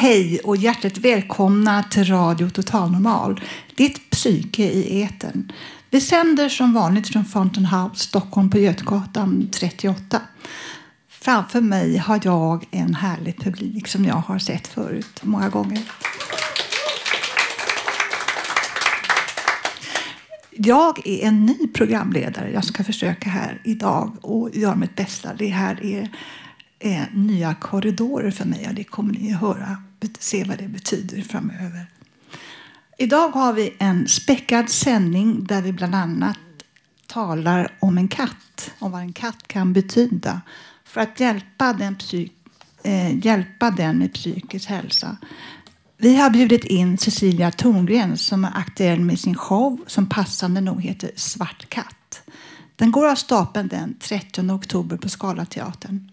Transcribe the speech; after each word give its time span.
Hej 0.00 0.40
och 0.44 0.56
hjärtligt 0.56 0.98
välkomna 0.98 1.82
till 1.82 2.04
Radio 2.04 2.50
Total 2.50 2.90
Normal, 2.90 3.40
ditt 3.74 4.10
psyke 4.10 4.62
i 4.62 5.00
eten. 5.00 5.52
Vi 5.90 6.00
sänder 6.00 6.48
som 6.48 6.72
vanligt 6.72 7.08
från 7.08 7.24
Fountain 7.24 7.66
House, 7.66 8.04
Stockholm 8.04 8.50
på 8.50 8.58
Götgatan 8.58 9.48
38. 9.52 10.20
Framför 11.08 11.60
mig 11.60 11.96
har 11.96 12.20
jag 12.24 12.66
en 12.70 12.94
härlig 12.94 13.38
publik 13.40 13.88
som 13.88 14.04
jag 14.04 14.14
har 14.14 14.38
sett 14.38 14.66
förut 14.66 15.20
många 15.22 15.48
gånger. 15.48 15.82
Jag 20.50 21.06
är 21.06 21.26
en 21.26 21.46
ny 21.46 21.68
programledare. 21.74 22.50
Jag 22.52 22.64
ska 22.64 22.84
försöka 22.84 23.30
här 23.30 23.60
idag 23.64 24.16
och 24.20 24.56
göra 24.56 24.74
mitt 24.74 24.96
bästa. 24.96 25.34
Det 25.34 25.48
här 25.48 25.84
är 25.84 26.10
är 26.80 27.10
nya 27.14 27.54
korridorer 27.54 28.30
för 28.30 28.44
mig 28.44 28.68
och 28.68 28.74
det 28.74 28.84
kommer 28.84 29.12
ni 29.12 29.32
att 29.32 29.40
höra, 29.40 29.82
se 30.18 30.44
vad 30.44 30.58
det 30.58 30.68
betyder 30.68 31.22
framöver. 31.22 31.86
Idag 32.98 33.28
har 33.28 33.52
vi 33.52 33.76
en 33.78 34.08
späckad 34.08 34.68
sändning 34.68 35.44
där 35.44 35.62
vi 35.62 35.72
bland 35.72 35.94
annat 35.94 36.38
talar 37.06 37.76
om 37.78 37.98
en 37.98 38.08
katt 38.08 38.70
och 38.78 38.90
vad 38.90 39.00
en 39.00 39.12
katt 39.12 39.48
kan 39.48 39.72
betyda 39.72 40.40
för 40.84 41.00
att 41.00 41.20
hjälpa 41.20 41.72
den, 41.72 41.96
psyk 41.96 42.32
eh, 42.82 43.26
hjälpa 43.26 43.70
den 43.70 43.98
med 43.98 44.14
psykisk 44.14 44.68
hälsa. 44.68 45.16
Vi 45.96 46.16
har 46.16 46.30
bjudit 46.30 46.64
in 46.64 46.98
Cecilia 46.98 47.50
Torngren 47.50 48.18
som 48.18 48.44
är 48.44 48.52
aktuell 48.54 49.00
med 49.00 49.20
sin 49.20 49.36
show 49.36 49.80
som 49.86 50.08
passande 50.08 50.60
nog 50.60 50.82
heter 50.82 51.10
Svart 51.16 51.68
katt. 51.68 52.22
Den 52.76 52.92
går 52.92 53.08
av 53.08 53.14
stapeln 53.14 53.68
den 53.68 53.94
30 53.98 54.50
oktober 54.50 54.96
på 54.96 55.08
Scalateatern. 55.08 56.10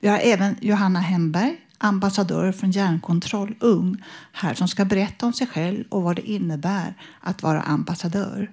Vi 0.00 0.08
har 0.08 0.18
även 0.18 0.56
Johanna 0.60 1.00
Hemberg, 1.00 1.56
ambassadör 1.78 2.52
från 2.52 2.70
Hjärnkontroll 2.70 3.54
Ung, 3.60 4.04
här 4.32 4.54
som 4.54 4.68
ska 4.68 4.84
berätta 4.84 5.26
om 5.26 5.32
sig 5.32 5.46
själv 5.46 5.84
och 5.88 6.02
vad 6.02 6.16
det 6.16 6.30
innebär 6.30 6.94
att 7.20 7.42
vara 7.42 7.62
ambassadör. 7.62 8.50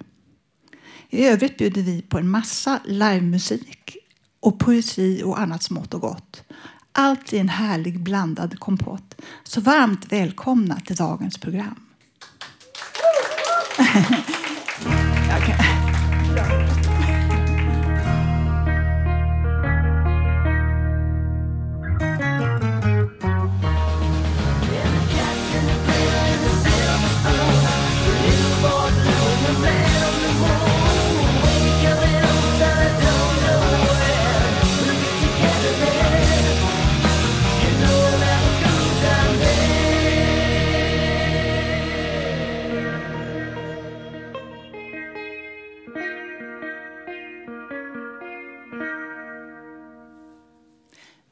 I 1.09 1.25
övrigt 1.25 1.57
bjuder 1.57 1.81
vi 1.81 2.01
på 2.01 2.17
en 2.17 2.29
massa 2.29 2.79
livemusik 2.85 3.97
och 4.39 4.59
poesi 4.59 5.23
och 5.23 5.39
annat 5.39 5.63
smått 5.63 5.94
och 5.94 6.01
gott. 6.01 6.44
Allt 6.91 7.34
i 7.34 7.38
en 7.38 7.50
härlig 7.50 8.00
blandad 8.00 8.59
kompott. 8.59 9.22
Så 9.44 9.61
varmt 9.61 10.11
välkomna 10.11 10.79
till 10.79 10.95
dagens 10.95 11.38
program. 11.38 11.79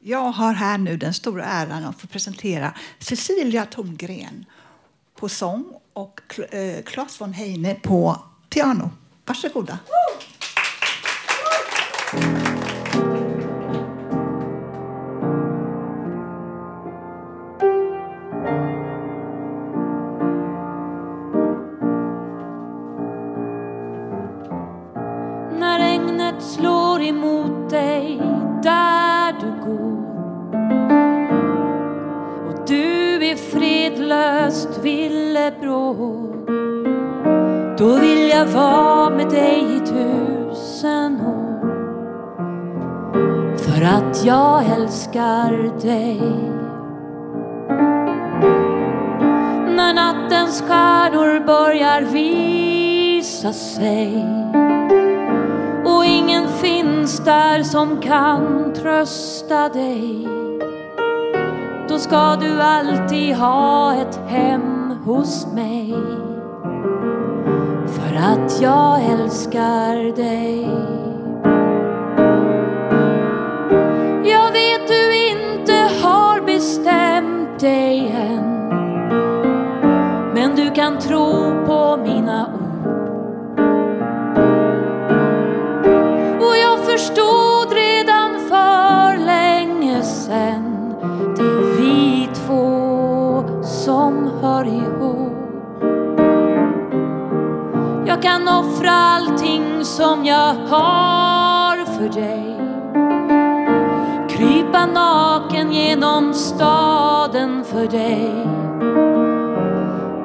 Jag 0.04 0.32
har 0.32 0.52
här 0.52 0.78
nu 0.78 0.96
den 0.96 1.14
stora 1.14 1.44
äran 1.44 1.84
att 1.84 2.00
få 2.00 2.06
presentera 2.06 2.74
Cecilia 2.98 3.66
Tomgren 3.66 4.44
på 5.14 5.28
sång 5.28 5.64
och 5.92 6.40
eh, 6.50 6.82
Claes 6.82 7.20
von 7.20 7.32
Heine 7.32 7.74
på 7.74 8.22
piano. 8.50 8.90
Varsågoda. 9.26 9.78
När 9.88 10.31
bråk. 35.60 36.48
Då 37.78 37.94
vill 37.94 38.28
jag 38.28 38.46
vara 38.46 39.10
med 39.10 39.28
dig 39.28 39.76
i 39.76 39.80
tusen 39.80 41.20
år. 41.20 41.42
För 43.56 43.82
att 43.82 44.24
jag 44.24 44.64
älskar 44.64 45.80
dig. 45.80 46.20
När 49.76 49.94
nattens 49.94 50.62
stjärnor 50.68 51.46
börjar 51.46 52.00
visa 52.02 53.52
sig. 53.52 54.26
Och 55.84 56.04
ingen 56.04 56.48
finns 56.48 57.20
där 57.24 57.62
som 57.62 58.00
kan 58.00 58.72
trösta 58.74 59.68
dig. 59.68 60.28
Då 61.88 61.98
ska 61.98 62.36
du 62.36 62.62
alltid 62.62 63.34
ha 63.34 63.94
ett 63.94 64.20
hem 64.28 64.71
hos 65.04 65.46
mig. 65.54 65.94
För 67.86 68.16
att 68.16 68.60
jag 68.62 69.04
älskar 69.04 70.16
dig. 70.16 70.62
Jag 74.24 74.52
vet 74.52 74.88
du 74.88 75.28
inte 75.28 75.72
har 76.02 76.40
bestämt 76.40 77.60
dig 77.60 78.14
än. 78.16 78.68
Men 80.34 80.56
du 80.56 80.70
kan 80.70 80.98
tro 80.98 81.32
på 81.66 81.96
mina 81.96 82.46
ord 82.54 82.61
jag 98.22 98.32
kan 98.32 98.48
offra 98.48 98.90
allting 98.90 99.84
som 99.84 100.24
jag 100.24 100.54
har 100.54 101.84
för 101.84 102.08
dig. 102.08 102.56
Krypa 104.28 104.86
naken 104.86 105.72
genom 105.72 106.34
staden 106.34 107.64
för 107.64 107.86
dig. 107.86 108.30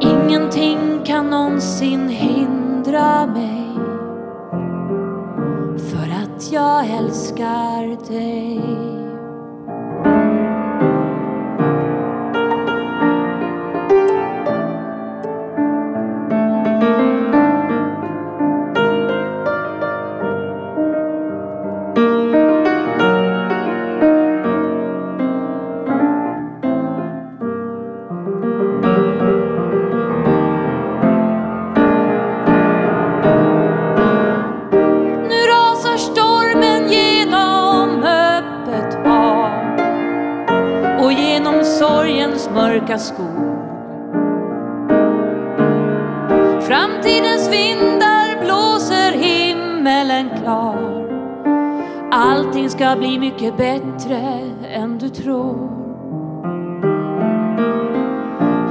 Ingenting 0.01 1.03
kan 1.05 1.29
någonsin 1.29 2.09
hindra 2.09 3.25
mig 3.25 3.69
För 5.77 6.23
att 6.23 6.51
jag 6.51 6.87
älskar 6.87 8.07
dig. 8.07 8.86
Sorgens 42.97 43.07
skog. 43.07 43.27
Framtidens 46.61 47.49
vindar 47.49 48.43
blåser 48.43 49.11
himmelen 49.11 50.29
klar. 50.41 51.07
Allting 52.11 52.69
ska 52.69 52.95
bli 52.95 53.19
mycket 53.19 53.57
bättre 53.57 54.41
än 54.73 54.97
du 54.97 55.09
tror. 55.09 55.69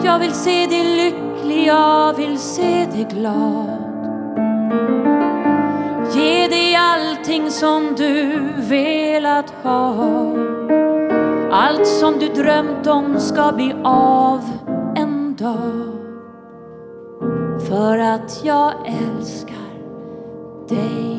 Jag 0.05 0.19
vill 0.19 0.32
se 0.32 0.67
dig 0.67 0.96
lycklig, 0.96 1.67
jag 1.67 2.14
vill 2.14 2.38
se 2.38 2.87
dig 2.87 3.06
glad. 3.11 3.82
Ge 6.14 6.49
dig 6.49 6.76
allting 6.76 7.50
som 7.50 7.94
du 7.96 8.38
velat 8.56 9.50
ha. 9.62 10.45
Allt 11.58 11.87
som 11.87 12.19
du 12.19 12.29
drömt 12.29 12.87
om 12.87 13.20
ska 13.20 13.53
bli 13.53 13.75
av 13.85 14.41
en 14.97 15.37
dag. 15.37 15.97
För 17.69 17.99
att 17.99 18.41
jag 18.44 18.73
älskar 18.87 19.56
dig. 20.69 21.15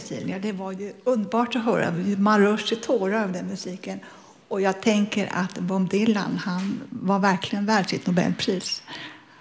Cecilia. 0.00 0.38
Det 0.38 0.52
var 0.52 0.72
ju 0.72 0.92
underbart 1.04 1.56
att 1.56 1.64
höra. 1.64 1.94
Man 2.18 2.40
rörs 2.40 2.68
till 2.68 2.80
tårar 2.80 3.22
av 3.22 3.32
den 3.32 3.46
musiken. 3.46 4.00
Och 4.48 4.60
jag 4.60 4.82
tänker 4.82 5.28
att 5.32 5.58
Bob 5.58 5.90
Dylan, 5.90 6.36
han 6.36 6.80
var 6.90 7.18
verkligen 7.18 7.66
värd 7.66 7.88
sitt 7.88 8.06
Nobelpris. 8.06 8.82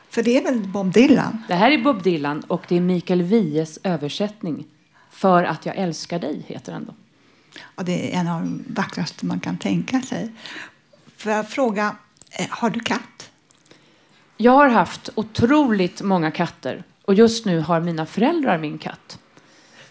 För 0.09 0.23
det 0.23 0.37
är 0.37 0.43
väl 0.43 0.59
Bob 0.59 0.93
Dylan? 0.93 1.43
Det 1.47 1.55
här 1.55 1.71
är 1.71 1.83
Bob 1.83 2.03
Dylan 2.03 2.43
och 2.47 2.65
det 2.67 2.75
är 2.75 2.81
Mikael 2.81 3.21
Wiehes 3.21 3.79
översättning. 3.83 4.65
För 5.11 5.43
att 5.43 5.65
jag 5.65 5.75
älskar 5.75 6.19
dig 6.19 6.43
heter 6.47 6.71
den 6.71 6.85
då. 6.85 6.93
Ja, 7.75 7.83
det 7.83 8.15
är 8.15 8.19
en 8.19 8.27
av 8.27 8.41
de 8.41 8.63
vackraste 8.67 9.25
man 9.25 9.39
kan 9.39 9.57
tänka 9.57 10.01
sig. 10.01 10.31
Får 11.17 11.31
jag 11.31 11.49
fråga, 11.49 11.95
eh, 12.31 12.45
har 12.49 12.69
du 12.69 12.79
katt? 12.79 13.31
Jag 14.37 14.51
har 14.51 14.69
haft 14.69 15.09
otroligt 15.15 16.01
många 16.01 16.31
katter 16.31 16.83
och 17.01 17.13
just 17.13 17.45
nu 17.45 17.59
har 17.59 17.81
mina 17.81 18.05
föräldrar 18.05 18.57
min 18.57 18.77
katt. 18.77 19.19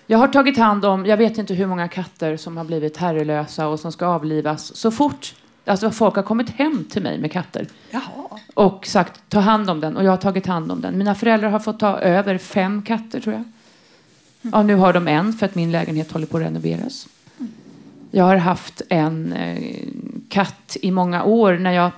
Jag 0.07 0.19
har 0.19 0.29
tagit 0.29 0.59
hand 0.59 0.85
om, 0.85 1.07
jag 1.07 1.17
vet 1.17 1.39
inte 1.39 1.55
hur 1.55 1.67
många 1.67 1.89
katter 1.89 2.37
som 2.37 2.57
har 2.57 2.65
blivit 2.65 2.97
herrelösa 2.97 3.69
och 3.69 3.81
som 3.81 3.93
ska 3.93 4.07
avlivas 4.07 4.77
så 4.77 4.91
fort 4.91 5.35
alltså 5.65 5.91
folk 5.91 6.17
har 6.17 6.23
kommit 6.23 6.51
hem 6.51 6.85
till 6.85 7.03
mig 7.03 7.19
med 7.19 7.33
katter 7.33 7.67
Jaha. 7.91 8.41
och 8.55 8.87
sagt 8.87 9.21
ta 9.29 9.41
hand 9.41 9.71
om 9.71 9.81
den 9.81 9.97
och 9.97 10.05
jag 10.05 10.11
har 10.11 10.17
tagit 10.17 10.47
hand 10.47 10.73
om 10.73 10.81
den. 10.81 10.99
Mina 10.99 11.15
föräldrar 11.15 11.49
har 11.49 11.59
fått 11.59 11.81
ta 11.81 11.99
över 11.99 12.39
fem 12.39 12.83
katter 12.83 13.21
tror 13.21 13.35
jag. 13.35 13.45
Ja, 14.53 14.63
nu 14.63 14.75
har 14.75 14.93
de 14.93 15.09
en 15.09 15.33
för 15.33 15.47
att 15.47 15.55
min 15.55 15.73
lägenhet 15.73 16.13
håller 16.13 16.27
på 16.27 16.37
att 16.37 16.43
renoveras. 16.43 17.09
Jag 18.11 18.25
har 18.25 18.37
haft 18.37 18.83
en 18.89 19.33
eh, 19.33 19.89
katt 20.29 20.77
i 20.83 20.91
många 20.91 21.25
år. 21.25 21.53
När 21.53 21.73
jag 21.73 21.91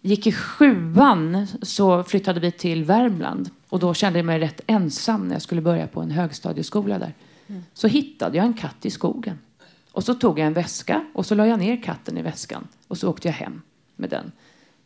gick 0.00 0.26
i 0.26 0.32
sjuan 0.32 1.46
så 1.62 2.02
flyttade 2.02 2.40
vi 2.40 2.50
till 2.50 2.84
Värmland. 2.84 3.50
Och 3.68 3.78
då 3.78 3.94
kände 3.94 4.18
jag 4.18 4.26
mig 4.26 4.38
rätt 4.38 4.60
ensam 4.66 5.28
när 5.28 5.34
jag 5.34 5.42
skulle 5.42 5.60
börja 5.60 5.86
på 5.86 6.00
en 6.00 6.10
högstadieskola 6.10 6.98
där. 6.98 7.14
Så 7.74 7.88
hittade 7.88 8.36
jag 8.36 8.46
en 8.46 8.54
katt 8.54 8.86
i 8.86 8.90
skogen. 8.90 9.38
Och 9.92 10.04
så 10.04 10.14
tog 10.14 10.38
jag 10.38 10.46
en 10.46 10.52
väska 10.52 11.04
och 11.14 11.26
så 11.26 11.34
la 11.34 11.46
jag 11.46 11.58
ner 11.58 11.82
katten 11.82 12.18
i 12.18 12.22
väskan. 12.22 12.68
Och 12.88 12.98
så 12.98 13.10
åkte 13.10 13.28
jag 13.28 13.34
hem 13.34 13.62
med 13.96 14.10
den. 14.10 14.32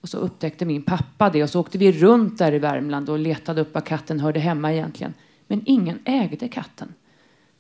Och 0.00 0.08
så 0.08 0.18
upptäckte 0.18 0.64
min 0.64 0.82
pappa 0.82 1.30
det 1.30 1.42
och 1.42 1.50
så 1.50 1.60
åkte 1.60 1.78
vi 1.78 1.92
runt 1.92 2.38
där 2.38 2.52
i 2.52 2.58
Värmland 2.58 3.08
och 3.08 3.18
letade 3.18 3.60
upp 3.60 3.74
var 3.74 3.80
katten 3.80 4.20
hörde 4.20 4.40
hemma 4.40 4.72
egentligen. 4.72 5.14
Men 5.46 5.62
ingen 5.64 5.98
ägde 6.04 6.48
katten. 6.48 6.94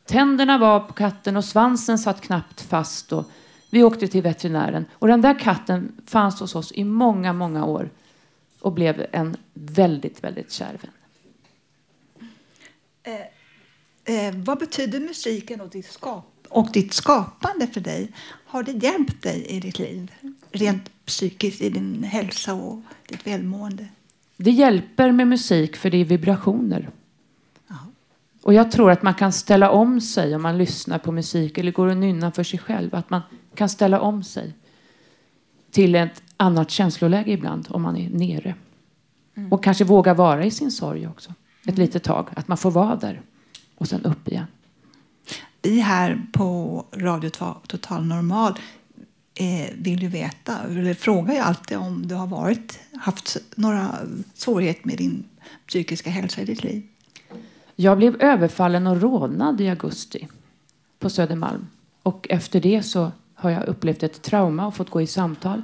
Tänderna 0.04 0.58
var 0.58 0.80
på 0.80 0.92
katten 0.92 1.36
och 1.36 1.44
svansen 1.44 1.98
satt 1.98 2.20
knappt 2.20 2.60
fast. 2.60 3.12
Och 3.12 3.30
vi 3.70 3.82
åkte 3.82 4.08
till 4.08 4.22
veterinären. 4.22 4.84
Och 4.92 5.08
den 5.08 5.20
där 5.20 5.38
katten 5.38 6.00
fanns 6.06 6.40
hos 6.40 6.54
oss 6.54 6.72
i 6.72 6.84
många, 6.84 7.32
många 7.32 7.64
år. 7.64 7.90
Och 8.60 8.72
blev 8.72 9.06
en 9.12 9.36
väldigt, 9.54 10.24
väldigt 10.24 10.52
kär 10.52 10.78
vän. 10.82 10.92
Eh, 13.02 13.35
Eh, 14.06 14.34
vad 14.34 14.58
betyder 14.58 15.00
musiken 15.00 15.60
och 15.60 15.68
ditt, 15.68 15.92
skap 15.92 16.46
och 16.48 16.68
ditt 16.72 16.92
skapande 16.92 17.66
för 17.66 17.80
dig? 17.80 18.12
Har 18.46 18.62
det 18.62 18.72
hjälpt 18.72 19.22
dig 19.22 19.46
i 19.46 19.60
ditt 19.60 19.78
liv? 19.78 20.12
Rent 20.50 20.90
psykiskt, 21.04 21.62
i 21.62 21.70
din 21.70 22.02
hälsa 22.02 22.54
och 22.54 22.80
ditt 23.08 23.26
välmående? 23.26 23.86
Det 24.36 24.50
hjälper 24.50 25.12
med 25.12 25.28
musik 25.28 25.76
för 25.76 25.90
det 25.90 25.96
är 25.96 26.04
vibrationer. 26.04 26.90
Och 28.42 28.54
jag 28.54 28.70
tror 28.70 28.90
att 28.90 29.02
man 29.02 29.14
kan 29.14 29.32
ställa 29.32 29.70
om 29.70 30.00
sig 30.00 30.34
om 30.34 30.42
man 30.42 30.58
lyssnar 30.58 30.98
på 30.98 31.12
musik 31.12 31.58
eller 31.58 31.72
går 31.72 31.86
och 31.86 31.96
nynnar 31.96 32.30
för 32.30 32.42
sig 32.42 32.58
själv. 32.58 32.94
Att 32.94 33.10
man 33.10 33.22
kan 33.54 33.68
ställa 33.68 34.00
om 34.00 34.24
sig 34.24 34.54
till 35.70 35.94
ett 35.94 36.22
annat 36.36 36.70
känsloläge 36.70 37.30
ibland 37.30 37.66
om 37.70 37.82
man 37.82 37.96
är 37.96 38.10
nere. 38.10 38.54
Och 39.50 39.64
kanske 39.64 39.84
våga 39.84 40.14
vara 40.14 40.44
i 40.44 40.50
sin 40.50 40.70
sorg 40.70 41.06
också. 41.06 41.34
Ett 41.66 41.78
litet 41.78 42.02
tag. 42.02 42.28
Att 42.36 42.48
man 42.48 42.58
får 42.58 42.70
vara 42.70 42.96
där. 42.96 43.22
Och 43.78 43.88
sen 43.88 44.04
upp 44.04 44.28
igen. 44.28 44.46
Vi 45.62 45.80
här 45.80 46.26
på 46.32 46.84
Radio 46.92 47.30
Total 47.66 48.04
Normal 48.04 48.58
eh, 49.34 49.74
vill 49.78 50.02
ju 50.02 50.08
veta, 50.08 50.58
eller 50.62 50.94
frågar 50.94 51.34
ju 51.34 51.40
alltid 51.40 51.78
om 51.78 52.06
du 52.06 52.14
har 52.14 52.26
varit, 52.26 52.78
haft 53.00 53.36
några 53.54 53.94
svårigheter 54.34 54.86
med 54.86 54.98
din 54.98 55.24
psykiska 55.66 56.10
hälsa 56.10 56.40
i 56.40 56.44
ditt 56.44 56.64
liv. 56.64 56.82
Jag 57.76 57.98
blev 57.98 58.22
överfallen 58.22 58.86
och 58.86 59.00
rånad 59.00 59.60
i 59.60 59.68
augusti 59.68 60.28
på 60.98 61.10
Södermalm. 61.10 61.66
Och 62.02 62.26
efter 62.30 62.60
det 62.60 62.82
så 62.82 63.12
har 63.34 63.50
jag 63.50 63.64
upplevt 63.64 64.02
ett 64.02 64.22
trauma 64.22 64.66
och 64.66 64.74
fått 64.74 64.90
gå 64.90 65.00
i 65.00 65.06
samtal. 65.06 65.62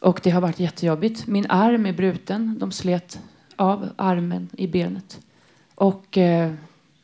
Och 0.00 0.20
det 0.22 0.30
har 0.30 0.40
varit 0.40 0.60
jättejobbigt. 0.60 1.26
Min 1.26 1.46
arm 1.50 1.86
är 1.86 1.92
bruten. 1.92 2.58
De 2.58 2.72
slet 2.72 3.18
av 3.56 3.88
armen 3.96 4.48
i 4.52 4.66
benet. 4.66 5.20
Och 5.74 6.18
eh, 6.18 6.54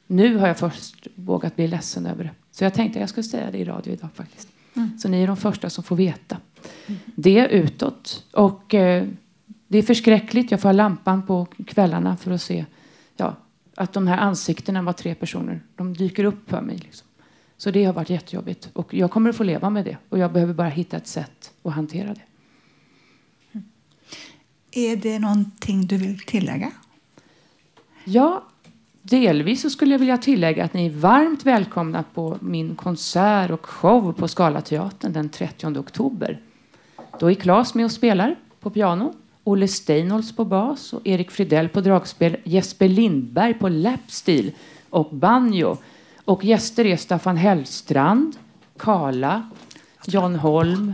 nu 0.07 0.37
har 0.37 0.47
jag 0.47 0.59
först 0.59 1.07
vågat 1.15 1.57
bli 1.57 1.69
ledsen 1.69 2.07
över 2.07 2.25
det. 2.25 2.31
Så 2.51 2.65
jag 2.65 2.75
tänkte 2.75 2.99
att 2.99 3.01
jag 3.01 3.09
skulle 3.09 3.25
säga 3.25 3.51
det 3.51 3.59
i 3.59 3.65
radio 3.65 3.93
idag 3.93 4.09
faktiskt. 4.15 4.49
Så 4.99 5.09
ni 5.09 5.23
är 5.23 5.27
de 5.27 5.37
första 5.37 5.71
som 5.71 5.85
får 5.85 5.97
veta. 5.97 6.37
Det 7.15 7.49
utåt. 7.49 8.25
Och 8.33 8.75
eh, 8.75 9.07
det 9.69 9.79
är 9.79 9.83
förskräckligt. 9.83 10.51
Jag 10.51 10.61
får 10.61 10.69
ha 10.69 10.73
lampan 10.73 11.27
på 11.27 11.47
kvällarna 11.67 12.17
för 12.17 12.31
att 12.31 12.43
se 12.43 12.65
ja, 13.17 13.37
att 13.75 13.93
de 13.93 14.07
här 14.07 14.19
ansiktena 14.19 14.83
var 14.83 14.93
tre 14.93 15.15
personer. 15.15 15.61
De 15.77 15.95
dyker 15.95 16.25
upp 16.25 16.51
för 16.51 16.61
mig. 16.61 16.77
Liksom. 16.77 17.07
Så 17.57 17.71
det 17.71 17.85
har 17.85 17.93
varit 17.93 18.11
jättejobbigt. 18.11 18.71
Och 18.73 18.95
jag 18.95 19.11
kommer 19.11 19.31
att 19.31 19.37
få 19.37 19.45
leva 19.45 19.71
med 19.71 19.85
det. 19.85 19.97
Och 20.09 20.19
jag 20.19 20.33
behöver 20.33 20.55
bara 20.55 20.69
hitta 20.69 20.97
ett 20.97 21.07
sätt 21.07 21.53
att 21.63 21.73
hantera 21.73 22.15
det. 22.15 22.23
Är 24.71 24.97
det 24.97 25.19
någonting 25.19 25.87
du 25.87 25.97
vill 25.97 26.19
tillägga? 26.19 26.73
Ja, 28.05 28.45
delvis 29.11 29.63
så 29.63 29.71
skulle 29.71 29.95
jag 29.95 29.99
vilja 29.99 30.19
tillägga 30.19 30.65
att 30.65 30.75
ni 30.75 30.87
är 30.87 30.91
varmt 30.91 31.47
välkomna 31.47 32.05
på 32.15 32.39
min 32.41 32.77
konsert 32.77 33.51
och 33.51 33.67
show 33.67 34.13
på 34.13 34.29
Scalateatern 34.29 35.13
den 35.13 35.29
30 35.29 35.79
oktober. 35.79 36.41
Då 37.21 37.31
är 37.31 37.35
Claes 37.35 37.75
med 37.75 37.85
och 37.85 37.93
spelar 37.93 38.37
på 38.61 38.71
piano, 38.71 39.15
Olle 39.45 39.69
Steinholtz 39.69 40.37
på 40.37 40.45
bas 40.45 40.93
och 40.93 41.07
Erik 41.07 41.31
Fridell 41.31 41.69
på 41.69 41.81
dragspel, 41.81 42.37
Jesper 42.45 42.89
Lindberg 42.89 43.55
på 43.55 43.69
lapstil 43.69 44.53
och 44.91 45.15
banjo. 45.15 45.77
Och 46.25 46.45
gäster 46.45 46.87
är 46.87 46.97
Staffan 46.97 47.37
Hellstrand, 47.37 48.37
Kala, 48.77 49.51
John 50.07 50.37
Holm 50.37 50.93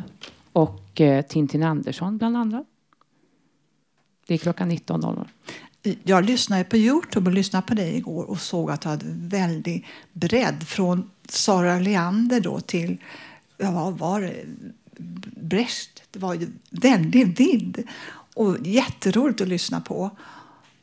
och 0.53 1.01
eh, 1.01 1.23
Tintin 1.23 1.63
Andersson 1.63 2.19
bland 2.19 2.37
andra. 2.37 2.65
Det 4.27 4.35
är 4.35 4.39
klockan 4.39 4.73
19.00. 4.73 5.27
Jag 6.05 6.25
lyssnade 6.25 6.65
på 6.65 6.77
Youtube 6.77 7.31
och 7.31 7.35
lyssnade 7.35 7.67
på 7.67 7.75
dig 7.75 7.97
igår 7.97 8.25
och 8.25 8.41
såg 8.41 8.71
att 8.71 8.81
du 8.81 8.89
hade 8.89 9.07
väldig 9.09 9.87
bredd 10.13 10.69
från 10.69 11.11
Sara 11.29 11.79
Leander 11.79 12.41
då 12.41 12.61
till, 12.61 12.97
ja 13.59 13.71
vad 13.71 13.99
var 13.99 14.21
det, 14.21 14.45
Brecht. 15.41 16.03
Det 16.11 16.19
var 16.19 16.35
ju 16.35 16.49
väldigt 16.71 17.41
vidd 17.41 17.85
och 18.35 18.57
jätteroligt 18.67 19.41
att 19.41 19.49
lyssna 19.49 19.81
på. 19.81 20.11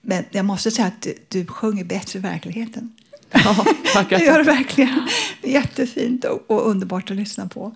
Men 0.01 0.23
jag 0.31 0.45
måste 0.45 0.71
säga 0.71 0.87
att 0.87 1.07
du, 1.27 1.45
sjunger 1.45 1.83
bättre 1.83 2.19
i 2.19 2.21
verkligheten. 2.21 2.95
Ja, 3.31 3.65
tackar. 3.93 4.17
Det 4.19 4.25
gör 4.25 4.37
du 4.37 4.43
verkligen. 4.43 5.07
Jättefint 5.43 6.25
och, 6.25 6.51
och 6.51 6.69
underbart 6.69 7.11
att 7.11 7.17
lyssna 7.17 7.47
på. 7.47 7.75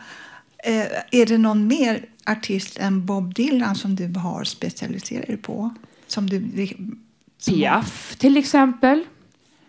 Eh, 0.58 0.86
är 1.12 1.26
det 1.26 1.38
någon 1.38 1.68
mer 1.68 2.06
artist 2.26 2.78
än 2.78 3.06
Bob 3.06 3.34
Dylan 3.34 3.76
som 3.76 3.96
du 3.96 4.20
har 4.20 4.44
specialiserat 4.44 5.28
dig 5.28 5.38
på? 5.38 5.76
Som 6.08 6.30
du, 6.30 6.40
Piaf 7.46 8.16
till 8.16 8.38
exempel. 8.38 9.04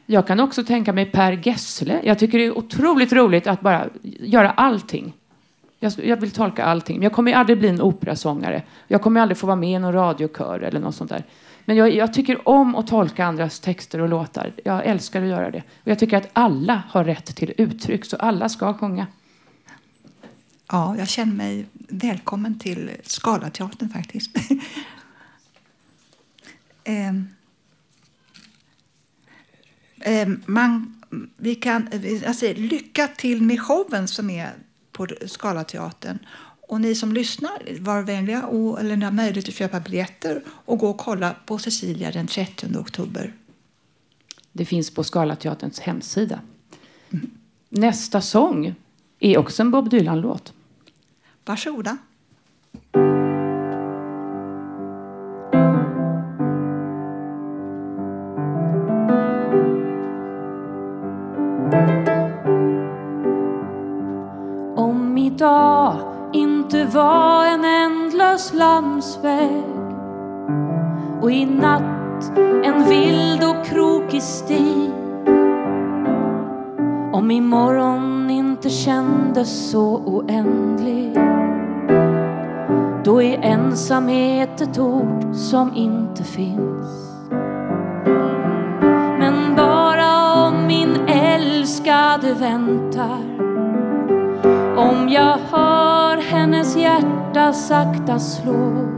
Jag 0.06 0.26
kan 0.26 0.40
också 0.40 0.64
tänka 0.64 0.92
mig 0.92 1.06
Per 1.06 1.32
Gessle. 1.32 2.00
Jag 2.04 2.18
tycker 2.18 2.38
det 2.38 2.44
är 2.44 2.58
otroligt 2.58 3.12
roligt 3.12 3.46
att 3.46 3.60
bara 3.60 3.88
göra 4.02 4.50
allting. 4.50 5.12
Jag, 5.80 5.92
jag 6.04 6.16
vill 6.16 6.30
tolka 6.30 6.64
allting. 6.64 6.96
Men 6.96 7.02
jag 7.02 7.12
kommer 7.12 7.32
aldrig 7.32 7.58
bli 7.58 7.68
en 7.68 7.80
operasångare. 7.80 8.62
Jag 8.88 9.02
kommer 9.02 9.20
aldrig 9.20 9.38
få 9.38 9.46
vara 9.46 9.56
med 9.56 9.70
i 9.70 9.78
någon 9.78 9.92
radiokör 9.92 10.60
eller 10.60 10.80
något 10.80 10.94
sånt 10.94 11.10
där. 11.10 11.24
Men 11.64 11.76
jag, 11.76 11.94
jag 11.94 12.14
tycker 12.14 12.48
om 12.48 12.74
att 12.76 12.86
tolka 12.86 13.24
andras 13.24 13.60
texter 13.60 14.00
och 14.00 14.08
låtar. 14.08 14.52
Jag 14.64 14.86
älskar 14.86 15.22
att 15.22 15.28
göra 15.28 15.50
det. 15.50 15.62
Och 15.82 15.88
jag 15.88 15.98
tycker 15.98 16.16
att 16.16 16.30
alla 16.32 16.82
har 16.88 17.04
rätt 17.04 17.36
till 17.36 17.52
uttryck, 17.56 18.04
så 18.04 18.16
alla 18.16 18.48
ska 18.48 18.74
sjunga. 18.74 19.06
Ja, 20.70 20.96
jag 20.98 21.08
känner 21.08 21.34
mig 21.34 21.66
välkommen 21.88 22.58
till 22.58 22.90
Scalateatern 23.02 23.88
faktiskt. 23.88 24.36
Ehm. 26.86 27.33
Ehm, 30.04 30.42
man, 30.46 31.02
vi 31.36 31.54
kan, 31.54 31.88
säger, 32.34 32.54
lycka 32.54 33.08
till 33.08 33.42
med 33.42 33.60
showen 33.60 34.08
som 34.08 34.30
är 34.30 34.52
på 34.92 35.06
Scalateatern. 35.26 36.18
Och 36.68 36.80
ni 36.80 36.94
som 36.94 37.12
lyssnar, 37.12 37.80
var 37.80 38.02
vänliga 38.02 38.46
och, 38.46 38.80
eller 38.80 38.96
ni 38.96 39.04
har 39.04 39.12
möjlighet 39.12 39.48
att 39.48 39.54
köpa 39.54 39.80
biljetter 39.80 40.42
och 40.46 40.78
gå 40.78 40.90
och 40.90 40.98
kolla 40.98 41.36
på 41.46 41.58
Cecilia 41.58 42.10
den 42.10 42.26
30 42.26 42.78
oktober. 42.78 43.32
Det 44.52 44.64
finns 44.64 44.94
på 44.94 45.04
Scalateaterns 45.04 45.80
hemsida. 45.80 46.40
Nästa 47.68 48.20
sång 48.20 48.74
är 49.18 49.38
också 49.38 49.62
en 49.62 49.70
Bob 49.70 49.90
Dylan-låt. 49.90 50.52
Varsågoda. 51.44 51.98
Inte 66.32 66.84
var 66.84 67.46
en 67.46 67.64
ändlös 67.64 68.52
landsväg. 68.54 69.64
Och 71.22 71.30
i 71.30 71.46
natt 71.46 72.38
en 72.64 72.84
vild 72.88 73.44
och 73.44 73.66
krokig 73.66 74.22
stig. 74.22 74.90
Om 77.12 77.30
imorgon 77.30 78.30
inte 78.30 78.70
kändes 78.70 79.70
så 79.70 79.96
oändlig. 79.96 81.14
Då 83.04 83.22
är 83.22 83.38
ensamhet 83.42 84.60
ett 84.60 84.78
ord 84.78 85.34
som 85.34 85.74
inte 85.74 86.24
finns. 86.24 87.20
Men 89.18 89.56
bara 89.56 90.34
om 90.46 90.66
min 90.66 90.96
älskade 91.08 92.34
väntar 92.34 93.43
om 94.90 95.08
jag 95.08 95.38
hör 95.50 96.16
hennes 96.16 96.76
hjärta 96.76 97.52
sakta 97.52 98.18
slå. 98.18 98.88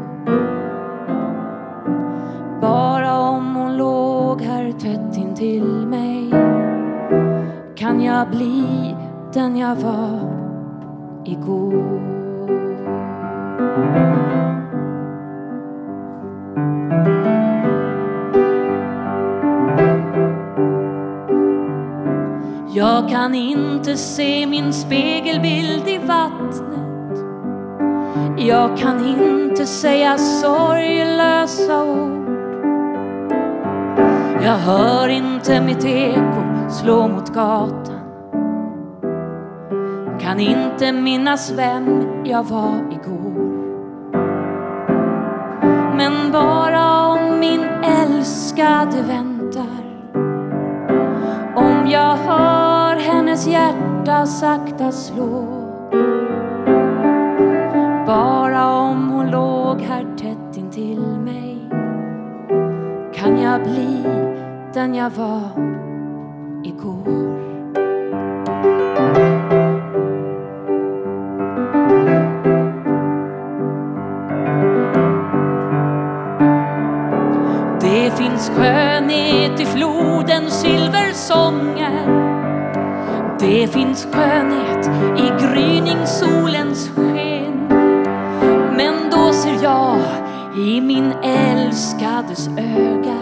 Bara 2.61 3.19
om 3.19 3.57
hon 3.57 3.76
låg 3.76 4.43
här 4.43 4.73
tätt 4.73 5.16
intill 5.16 5.87
mig 5.87 6.31
kan 7.75 8.00
jag 8.02 8.31
bli 8.31 8.97
den 9.33 9.57
jag 9.57 9.76
var 9.76 10.21
igår. 11.25 12.16
Jag 23.06 23.12
kan 23.12 23.34
inte 23.34 23.96
se 23.96 24.46
min 24.46 24.72
spegelbild 24.72 25.88
i 25.88 25.98
vattnet. 25.98 27.25
Jag 28.38 28.76
kan 28.76 29.04
inte 29.04 29.66
säga 29.66 30.18
sorglösa 30.18 31.84
ord. 31.84 32.28
Jag 34.42 34.56
hör 34.56 35.08
inte 35.08 35.60
mitt 35.60 35.84
eko 35.84 36.70
slå 36.70 37.08
mot 37.08 37.34
gatan. 37.34 38.00
Kan 40.20 40.40
inte 40.40 40.92
minnas 40.92 41.50
vem 41.50 42.06
jag 42.25 42.44
var 42.44 42.92
igår. 42.92 43.46
Men 45.96 46.32
bara 46.32 47.06
om 47.06 47.40
min 47.40 47.64
älskade 47.82 49.02
väntar. 49.02 49.86
Om 51.54 51.86
jag 51.90 52.16
hör 52.16 52.65
hennes 53.37 53.47
hjärta 53.47 54.26
sakta 54.26 54.93
slå 54.93 55.45
Bara 58.07 58.71
om 58.71 59.11
hon 59.11 59.31
låg 59.31 59.81
här 59.81 60.07
tätt 60.19 60.57
intill 60.57 61.00
mig 61.00 61.69
kan 63.14 63.40
jag 63.40 63.62
bli 63.62 64.05
den 64.75 64.95
jag 64.95 65.11
var 65.11 65.50
igår. 66.64 67.37
Det 77.81 78.11
finns 78.16 78.50
skäl 78.50 78.86
Det 83.40 83.66
finns 83.66 84.07
skönhet 84.12 84.90
i 85.19 85.45
gryningssolens 85.45 86.90
sken. 86.97 87.66
Men 88.76 89.11
då 89.11 89.33
ser 89.33 89.62
jag 89.62 89.99
i 90.57 90.81
min 90.81 91.12
älskades 91.23 92.49
öga 92.49 93.16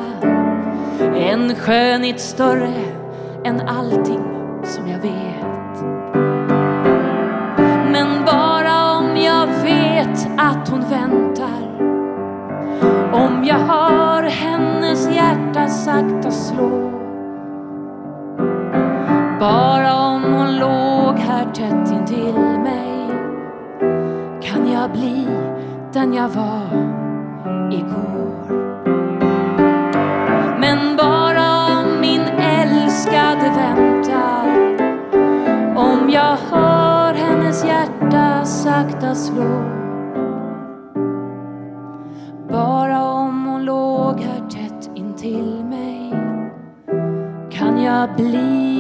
En 1.17 1.55
skönhet 1.55 2.21
större 2.21 2.75
än 3.45 3.61
allting 3.69 4.23
som 4.65 4.89
jag 4.89 4.99
vet. 4.99 5.85
Men 7.93 8.25
bara 8.27 8.99
om 8.99 9.17
jag 9.17 9.47
vet 9.47 10.29
att 10.39 10.69
hon 10.69 10.81
väntar 10.81 11.65
om 13.13 13.45
jag 13.45 13.59
hör 13.59 14.23
hennes 14.23 15.09
hjärta 15.09 15.69
sakta 15.69 16.31
slå 16.31 16.91
Bara 19.41 19.74
tätt 21.55 21.93
intill 21.93 22.59
mig. 22.63 23.11
Kan 24.43 24.73
jag 24.73 24.91
bli 24.91 25.27
den 25.93 26.15
jag 26.15 26.29
var 26.29 26.69
igår? 27.73 28.65
Men 30.61 30.97
bara 30.97 31.79
om 31.81 32.01
min 32.01 32.21
älskade 32.39 33.53
väntar. 33.57 34.47
Om 35.77 36.11
jag 36.11 36.37
hör 36.51 37.15
hennes 37.15 37.65
hjärta 37.65 38.45
sakta 38.45 39.15
slå. 39.15 39.63
Bara 42.51 43.03
om 43.03 43.47
hon 43.47 43.65
låg 43.65 44.21
här 44.21 44.49
tätt 44.51 44.91
intill 44.95 45.65
mig. 45.65 46.13
Kan 47.51 47.83
jag 47.83 48.17
bli 48.17 48.75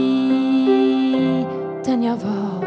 den 1.84 2.02
jag 2.02 2.16
var? 2.16 2.63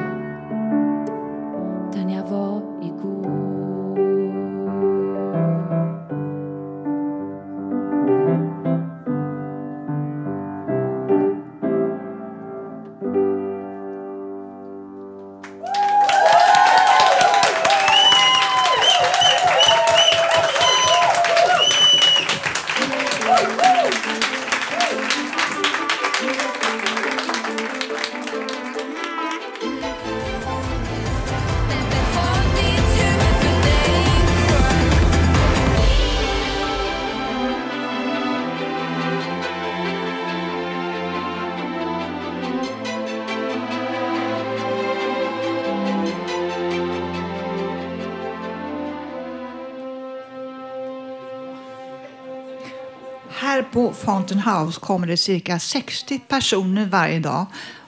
På 53.77 53.93
Fountain 53.93 54.39
House 54.39 54.79
kommer 54.79 55.07
det 55.07 55.17
cirka 55.17 55.59
60 55.59 56.19
personer 56.19 56.85
varje 56.85 57.19
dag. 57.19 57.45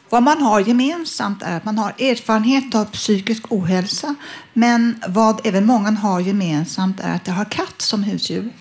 Vad 0.09 0.23
man 0.23 0.41
har 0.41 0.59
gemensamt 0.59 1.43
är 1.43 1.57
att 1.57 1.65
man 1.65 1.77
har 1.77 1.89
erfarenhet 1.89 2.75
av 2.75 2.85
psykisk 2.85 3.51
ohälsa 3.51 4.15
men 4.53 5.01
vad 5.07 5.41
även 5.47 5.65
många 5.65 5.91
har 5.91 6.19
gemensamt 6.19 6.99
är 6.99 7.15
att 7.15 7.25
de 7.25 7.31
har 7.31 7.45
katt 7.45 7.81
som 7.81 8.03
husdjur. 8.03 8.53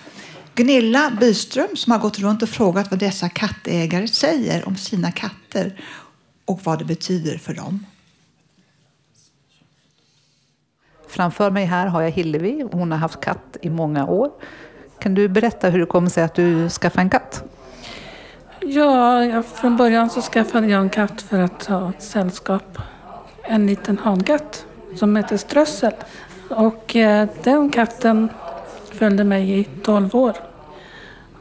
Gunilla 0.55 1.13
Byström 1.21 1.77
som 1.77 1.93
har 1.93 1.99
gått 1.99 2.19
runt 2.19 2.43
och 2.43 2.49
frågat 2.49 2.91
vad 2.91 3.01
dessa 3.01 3.29
kattägare 3.29 4.09
säger 4.09 4.69
om 4.69 4.77
sina 4.77 5.13
katter 5.13 5.81
och 6.45 6.61
vad 6.65 6.79
det 6.79 6.85
betyder 6.85 7.39
för 7.39 7.55
dem. 7.55 7.87
Framför 11.09 11.51
mig 11.51 11.65
här 11.65 11.87
har 11.87 12.03
jag 12.03 12.11
Hillevi. 12.11 12.69
Hon 12.73 12.91
har 12.91 12.99
haft 12.99 13.21
katt 13.21 13.57
i 13.63 13.71
många 13.71 14.07
år. 14.07 14.31
Kan 14.99 15.14
du 15.14 15.28
berätta 15.28 15.69
hur 15.69 15.78
det 15.78 15.87
kom 15.87 16.11
sig 16.11 16.25
att 16.25 16.35
du 16.35 16.69
skaffade 16.69 17.02
en 17.02 17.11
katt? 17.11 17.45
Ja, 18.61 19.43
från 19.43 19.76
början 19.76 20.11
så 20.11 20.21
skaffade 20.21 20.67
jag 20.67 20.81
en 20.81 20.90
katt 20.90 21.23
för 21.23 21.38
att 21.38 21.67
ha 21.67 21.90
ett 21.90 22.02
sällskap. 22.02 22.78
En 23.43 23.67
liten 23.67 23.99
hankatt 23.99 24.67
som 24.97 25.17
heter 25.17 25.37
Strössel. 25.37 25.93
Och 26.49 26.97
eh, 26.97 27.28
den 27.43 27.71
katten 27.71 28.28
följde 28.93 29.25
mig 29.25 29.61
i 29.61 29.64
12 29.64 30.17
år. 30.17 30.33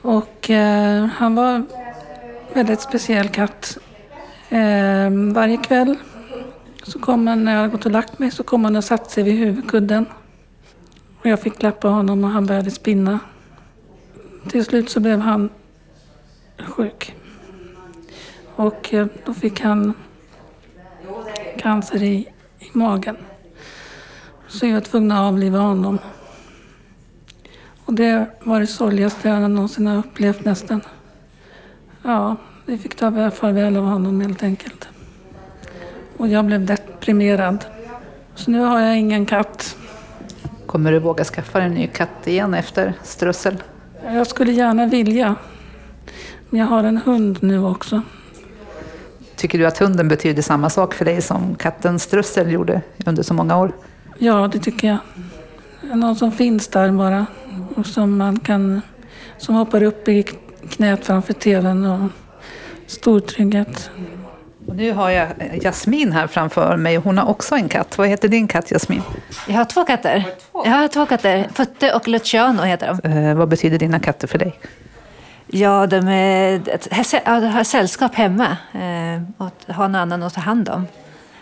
Och 0.02 0.50
eh, 0.50 1.06
han 1.06 1.36
var 1.36 1.50
en 1.50 1.68
väldigt 2.54 2.82
speciell 2.82 3.30
katt. 3.30 3.78
Eh, 4.50 5.10
varje 5.34 5.58
kväll 5.58 5.96
så 6.84 7.00
kom 7.00 7.28
han, 7.28 7.44
när 7.44 7.52
jag 7.52 7.60
hade 7.60 7.72
gått 7.72 7.86
och 7.86 7.92
lagt 7.92 8.20
mig, 8.20 8.32
så 8.32 8.44
kom 8.44 8.64
han 8.64 8.76
och 8.76 8.84
satte 8.84 9.12
sig 9.12 9.24
vid 9.24 9.38
huvudkudden. 9.38 10.06
Och 11.20 11.26
jag 11.26 11.40
fick 11.40 11.60
klappa 11.60 11.88
honom 11.88 12.24
och 12.24 12.30
han 12.30 12.46
började 12.46 12.72
spinna. 12.72 13.20
Till 14.50 14.66
slut 14.66 14.90
så 14.90 15.00
blev 15.00 15.20
han 15.20 15.50
sjuk. 16.68 17.16
Och 18.56 18.94
eh, 18.94 19.08
då 19.26 19.34
fick 19.34 19.62
han 19.62 19.94
cancer 21.58 22.04
i, 22.04 22.28
i 22.60 22.70
magen. 22.72 23.18
Så 24.48 24.66
jag 24.66 24.74
var 24.74 24.82
tvungen 24.82 25.12
att 25.12 25.34
avliva 25.34 25.60
honom. 25.60 26.00
Och 27.86 27.94
det 27.94 28.26
var 28.44 28.60
det 28.60 28.68
sorgligaste 28.68 29.30
jag 29.30 29.52
någonsin 29.52 29.88
har 29.88 29.98
upplevt 29.98 30.46
nästan. 30.46 30.82
Ja, 32.04 32.36
vi 32.66 32.78
fick 32.78 32.96
ta 32.96 33.32
farväl 33.32 33.78
av 33.78 33.86
honom 33.86 34.22
helt 34.22 34.44
enkelt. 34.44 34.88
Och 36.18 36.28
jag 36.28 36.46
blev 36.46 36.66
deprimerad. 36.66 37.66
Så 38.36 38.52
nu 38.52 38.60
har 38.60 38.80
jag 38.80 38.98
ingen 38.98 39.26
katt. 39.26 39.78
Kommer 40.66 40.92
du 40.92 41.00
våga 41.00 41.24
skaffa 41.24 41.62
en 41.62 41.74
ny 41.74 41.88
katt 41.88 42.28
igen 42.28 42.54
efter 42.54 42.94
strössel? 43.04 43.58
Jag 44.14 44.28
skulle 44.28 44.52
gärna 44.52 44.86
vilja. 44.86 45.36
Men 46.50 46.60
jag 46.60 46.68
har 46.68 46.84
en 46.84 46.98
hund 46.98 47.38
nu 47.42 47.66
också. 47.66 48.02
Tycker 49.36 49.58
du 49.60 49.66
att 49.66 49.78
hunden 49.78 50.08
betyder 50.08 50.42
samma 50.42 50.70
sak 50.70 50.94
för 50.94 51.06
dig 51.06 51.22
som 51.22 51.56
katten 51.56 52.00
strössel 52.00 52.52
gjorde 52.52 52.82
under 53.06 53.24
så 53.24 53.34
många 53.34 53.58
år? 53.58 53.72
Ja, 54.18 54.50
det 54.54 54.60
tycker 54.60 54.88
jag. 54.88 54.98
Någon 55.98 56.16
som 56.16 56.32
finns 56.32 56.68
där 56.68 56.92
bara. 56.92 57.26
Och 57.76 57.86
som 57.86 58.18
man 58.18 58.40
kan... 58.40 58.82
Som 59.38 59.56
hoppar 59.56 59.84
upp 59.84 60.08
i 60.08 60.24
knät 60.70 61.06
framför 61.06 61.34
tvn 61.34 61.86
och 61.86 62.10
stor 62.88 63.20
trygghet. 63.20 63.90
Och 64.68 64.76
nu 64.76 64.92
har 64.92 65.10
jag 65.10 65.28
Jasmin 65.64 66.12
här 66.12 66.28
framför 66.28 66.78
mig. 66.78 66.96
Hon 66.96 67.18
har 67.18 67.30
också 67.30 67.56
en 67.56 67.70
katt. 67.70 67.98
Vad 67.98 68.08
heter 68.08 68.28
din 68.28 68.48
katt 68.48 68.72
Jasmin? 68.72 69.02
Jag 69.48 69.56
har 69.56 69.66
två 69.66 69.86
katter. 69.86 70.26
Jag 70.54 70.72
har 70.72 70.88
två 70.88 71.06
katter. 71.06 71.48
Putte 71.56 71.94
och 71.94 72.08
Luciano 72.08 72.62
heter 72.62 72.98
de. 73.04 73.10
Eh, 73.10 73.36
vad 73.36 73.48
betyder 73.48 73.80
dina 73.80 74.00
katter 74.00 74.28
för 74.28 74.38
dig? 74.38 74.60
Ja, 75.48 75.88
de 75.88 76.08
är, 76.08 76.62
att 77.26 77.54
ha 77.54 77.64
sällskap 77.64 78.16
hemma 78.16 78.58
eh, 78.74 79.22
och 79.38 79.76
ha 79.76 79.88
någon 79.88 79.96
annan 79.96 80.24
att 80.24 80.34
ta 80.34 80.42
hand 80.42 80.70
om. 80.70 80.88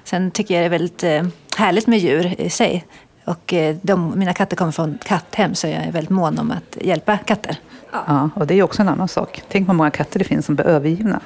Sen 0.03 0.31
tycker 0.31 0.53
jag 0.53 0.61
det 0.61 0.65
är 0.65 0.79
väldigt 0.79 1.03
eh, 1.03 1.23
härligt 1.57 1.87
med 1.87 1.99
djur 1.99 2.41
i 2.41 2.49
sig. 2.49 2.85
Och 3.25 3.53
eh, 3.53 3.75
de, 3.81 4.19
mina 4.19 4.33
katter 4.33 4.57
kommer 4.57 4.71
från 4.71 4.97
katthem 5.03 5.55
så 5.55 5.67
jag 5.67 5.83
är 5.83 5.91
väldigt 5.91 6.09
mån 6.09 6.39
om 6.39 6.51
att 6.51 6.77
hjälpa 6.81 7.17
katter. 7.17 7.57
Ja, 7.91 8.29
och 8.35 8.47
det 8.47 8.59
är 8.59 8.63
också 8.63 8.81
en 8.81 8.89
annan 8.89 9.07
sak. 9.07 9.41
Tänk 9.49 9.67
vad 9.67 9.75
många 9.75 9.91
katter 9.91 10.19
det 10.19 10.25
finns 10.25 10.45
som 10.45 10.55
blir 10.55 10.65
övergivna. 10.65 11.19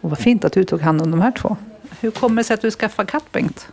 Och 0.00 0.10
vad 0.10 0.18
fint 0.18 0.44
att 0.44 0.52
du 0.52 0.64
tog 0.64 0.80
hand 0.80 1.02
om 1.02 1.10
de 1.10 1.20
här 1.20 1.32
två. 1.32 1.56
Hur 2.00 2.10
kommer 2.10 2.36
det 2.36 2.44
sig 2.44 2.54
att 2.54 2.62
du 2.62 2.70
skaffade 2.70 3.10
katt, 3.10 3.32
Bengt? 3.32 3.68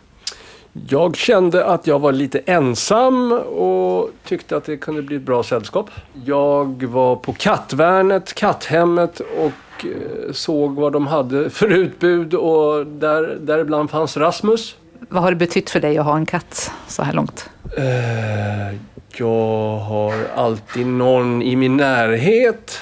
Jag 0.88 1.16
kände 1.16 1.64
att 1.64 1.86
jag 1.86 1.98
var 1.98 2.12
lite 2.12 2.38
ensam 2.38 3.32
och 3.32 4.10
tyckte 4.24 4.56
att 4.56 4.64
det 4.64 4.76
kunde 4.76 5.02
bli 5.02 5.16
ett 5.16 5.22
bra 5.22 5.42
sällskap. 5.42 5.90
Jag 6.24 6.82
var 6.82 7.16
på 7.16 7.32
Kattvärnet, 7.32 8.34
Katthemmet 8.34 9.20
och 9.20 9.86
eh, 9.86 10.32
såg 10.32 10.74
vad 10.74 10.92
de 10.92 11.06
hade 11.06 11.50
för 11.50 11.72
utbud 11.72 12.34
och 12.34 12.86
där, 12.86 13.38
däribland 13.40 13.90
fanns 13.90 14.16
Rasmus. 14.16 14.76
Vad 15.08 15.22
har 15.22 15.30
det 15.30 15.36
betytt 15.36 15.70
för 15.70 15.80
dig 15.80 15.98
att 15.98 16.04
ha 16.04 16.16
en 16.16 16.26
katt 16.26 16.72
så 16.88 17.02
här 17.02 17.12
långt? 17.12 17.50
Eh, 17.76 18.76
jag 19.16 19.76
har 19.76 20.14
alltid 20.36 20.86
någon 20.86 21.42
i 21.42 21.56
min 21.56 21.76
närhet. 21.76 22.80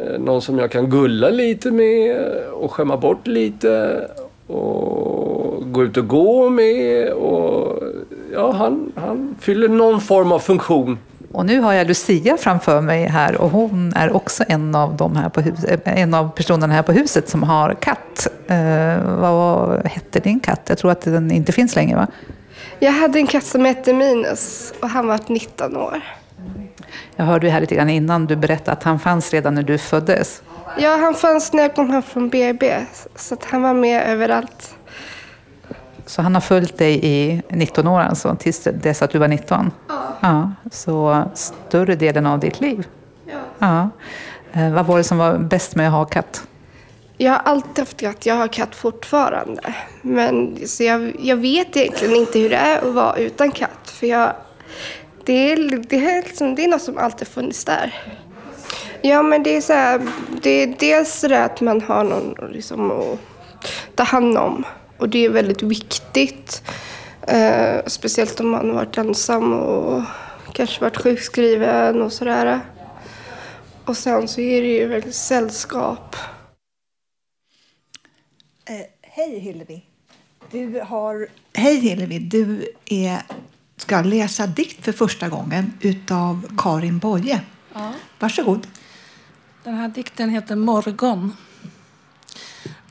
Eh, 0.00 0.18
någon 0.20 0.42
som 0.42 0.58
jag 0.58 0.70
kan 0.70 0.90
gulla 0.90 1.30
lite 1.30 1.70
med 1.70 2.16
och 2.52 2.72
skämma 2.72 2.96
bort 2.96 3.26
lite. 3.26 4.02
Och 4.46 5.72
gå 5.72 5.84
ut 5.84 5.96
och 5.96 6.08
gå 6.08 6.50
med. 6.50 7.12
Och, 7.12 7.82
ja, 8.32 8.52
han, 8.52 8.92
han 8.96 9.36
fyller 9.40 9.68
någon 9.68 10.00
form 10.00 10.32
av 10.32 10.38
funktion. 10.38 10.98
Och 11.32 11.46
nu 11.46 11.60
har 11.60 11.72
jag 11.72 11.86
Lucia 11.86 12.36
framför 12.36 12.80
mig 12.80 13.06
här 13.06 13.36
och 13.36 13.50
hon 13.50 13.92
är 13.96 14.16
också 14.16 14.44
en 14.48 14.74
av, 14.74 14.96
de 14.96 15.16
här 15.16 15.28
på 15.28 15.40
hus, 15.40 15.58
en 15.84 16.14
av 16.14 16.30
personerna 16.30 16.74
här 16.74 16.82
på 16.82 16.92
huset 16.92 17.28
som 17.28 17.42
har 17.42 17.74
katt. 17.74 18.26
Eh, 18.46 19.18
vad 19.20 19.86
hette 19.86 20.20
din 20.20 20.40
katt? 20.40 20.60
Jag 20.66 20.78
tror 20.78 20.90
att 20.90 21.00
den 21.00 21.30
inte 21.30 21.52
finns 21.52 21.76
längre 21.76 21.96
va? 21.96 22.06
Jag 22.78 22.92
hade 22.92 23.18
en 23.18 23.26
katt 23.26 23.44
som 23.44 23.64
hette 23.64 23.92
Minus 23.92 24.74
och 24.80 24.88
han 24.88 25.06
var 25.06 25.20
19 25.26 25.76
år. 25.76 26.02
Jag 27.16 27.24
hörde 27.24 27.46
ju 27.46 27.52
här 27.52 27.60
lite 27.60 27.74
grann 27.74 27.90
innan 27.90 28.26
du 28.26 28.36
berättade 28.36 28.72
att 28.72 28.82
han 28.82 28.98
fanns 28.98 29.32
redan 29.32 29.54
när 29.54 29.62
du 29.62 29.78
föddes. 29.78 30.42
Ja, 30.78 30.96
han 30.96 31.14
fanns 31.14 31.52
när 31.52 31.62
jag 31.62 31.74
kom 31.74 31.90
hem 31.90 32.02
från 32.02 32.28
BB. 32.28 32.86
Så 33.16 33.34
att 33.34 33.44
han 33.44 33.62
var 33.62 33.74
med 33.74 34.08
överallt. 34.08 34.74
Så 36.06 36.22
han 36.22 36.34
har 36.34 36.40
följt 36.40 36.78
dig 36.78 37.00
i 37.02 37.42
19 37.48 37.86
år 37.86 38.00
alltså, 38.00 38.36
tills 38.40 38.68
dess 38.74 39.02
att 39.02 39.10
du 39.10 39.18
var 39.18 39.28
19? 39.28 39.70
Ja. 39.88 40.02
ja 40.20 40.52
så 40.70 41.24
större 41.34 41.96
delen 41.96 42.26
av 42.26 42.38
ditt 42.38 42.60
liv? 42.60 42.86
Ja. 43.26 43.38
ja. 43.58 43.90
Eh, 44.52 44.72
vad 44.72 44.86
var 44.86 44.98
det 44.98 45.04
som 45.04 45.18
var 45.18 45.38
bäst 45.38 45.76
med 45.76 45.86
att 45.86 45.92
ha 45.92 46.04
katt? 46.04 46.46
Jag 47.16 47.32
har 47.32 47.38
alltid 47.38 47.78
haft 47.78 48.00
katt. 48.00 48.26
Jag 48.26 48.34
har 48.34 48.48
katt 48.48 48.74
fortfarande. 48.74 49.74
Men 50.02 50.58
så 50.66 50.82
jag, 50.82 51.16
jag 51.18 51.36
vet 51.36 51.76
egentligen 51.76 52.16
inte 52.16 52.38
hur 52.38 52.50
det 52.50 52.56
är 52.56 52.78
att 52.78 52.94
vara 52.94 53.16
utan 53.16 53.50
katt. 53.52 53.90
För 53.90 54.06
jag, 54.06 54.32
det, 55.24 55.52
är, 55.52 55.78
det, 55.88 55.96
är 55.96 56.22
liksom, 56.22 56.54
det 56.54 56.64
är 56.64 56.68
något 56.68 56.82
som 56.82 56.98
alltid 56.98 57.28
funnits 57.28 57.64
där. 57.64 57.94
Ja, 59.02 59.22
men 59.22 59.42
det 59.42 59.56
är 59.56 59.60
så 59.60 59.72
här, 59.72 60.08
det 60.42 60.50
är 60.50 60.66
dels 60.78 61.20
det 61.20 61.44
att 61.44 61.60
man 61.60 61.80
har 61.80 62.04
någon 62.04 62.52
liksom 62.52 62.90
att 62.90 63.18
ta 63.94 64.02
hand 64.02 64.38
om. 64.38 64.64
Och 64.98 65.08
det 65.08 65.24
är 65.24 65.30
väldigt 65.30 65.62
viktigt. 65.62 66.62
Eh, 67.28 67.80
speciellt 67.86 68.40
om 68.40 68.50
man 68.50 68.74
varit 68.74 68.98
ensam 68.98 69.52
och 69.52 70.02
kanske 70.52 70.80
varit 70.80 70.96
sjukskriven 70.96 72.02
och 72.02 72.12
sådär. 72.12 72.60
Och 73.84 73.96
sen 73.96 74.28
så 74.28 74.40
är 74.40 74.62
det 74.62 74.68
ju 74.68 74.86
väldigt 74.86 75.14
sällskap. 75.14 76.16
Eh, 78.64 78.86
hej 79.02 79.38
Hillevi. 79.38 79.84
Du 80.50 80.80
har... 80.80 81.28
Hej 81.54 81.76
Hillevi. 81.76 82.18
Du 82.18 82.72
är, 82.84 83.22
ska 83.80 84.02
läsa 84.02 84.46
dikt 84.46 84.84
för 84.84 84.92
första 84.92 85.28
gången 85.28 85.72
utav 85.80 86.56
Karin 86.58 86.98
Boye. 86.98 87.40
Ja. 87.74 87.92
Varsågod. 88.18 88.66
Den 89.64 89.74
här 89.74 89.88
dikten 89.88 90.30
heter 90.30 90.56
Morgon. 90.56 91.36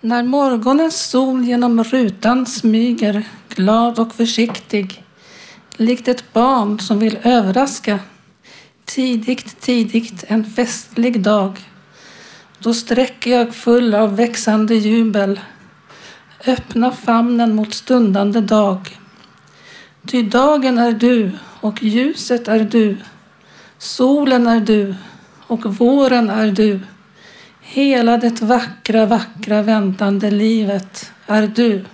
När 0.01 0.23
morgonens 0.23 1.09
sol 1.09 1.43
genom 1.43 1.83
rutan 1.83 2.45
smyger, 2.45 3.27
glad 3.49 3.99
och 3.99 4.15
försiktig, 4.15 5.03
likt 5.71 6.07
ett 6.07 6.33
barn 6.33 6.79
som 6.79 6.99
vill 6.99 7.19
överraska. 7.23 7.99
Tidigt, 8.85 9.61
tidigt 9.61 10.23
en 10.27 10.45
festlig 10.45 11.21
dag. 11.21 11.59
Då 12.59 12.73
sträcker 12.73 13.31
jag 13.31 13.55
full 13.55 13.95
av 13.95 14.15
växande 14.15 14.75
jubel, 14.75 15.39
öppna 16.45 16.91
famnen 16.91 17.55
mot 17.55 17.73
stundande 17.73 18.41
dag. 18.41 18.99
Ty 20.07 20.23
dagen 20.23 20.77
är 20.77 20.91
du 20.91 21.31
och 21.61 21.83
ljuset 21.83 22.47
är 22.47 22.59
du, 22.59 22.97
solen 23.77 24.47
är 24.47 24.59
du 24.59 24.95
och 25.47 25.75
våren 25.75 26.29
är 26.29 26.51
du. 26.51 26.79
Hela 27.61 28.17
det 28.17 28.41
vackra, 28.41 29.05
vackra 29.05 29.61
väntande 29.61 30.31
livet 30.31 31.11
är 31.25 31.47
du. 31.47 31.85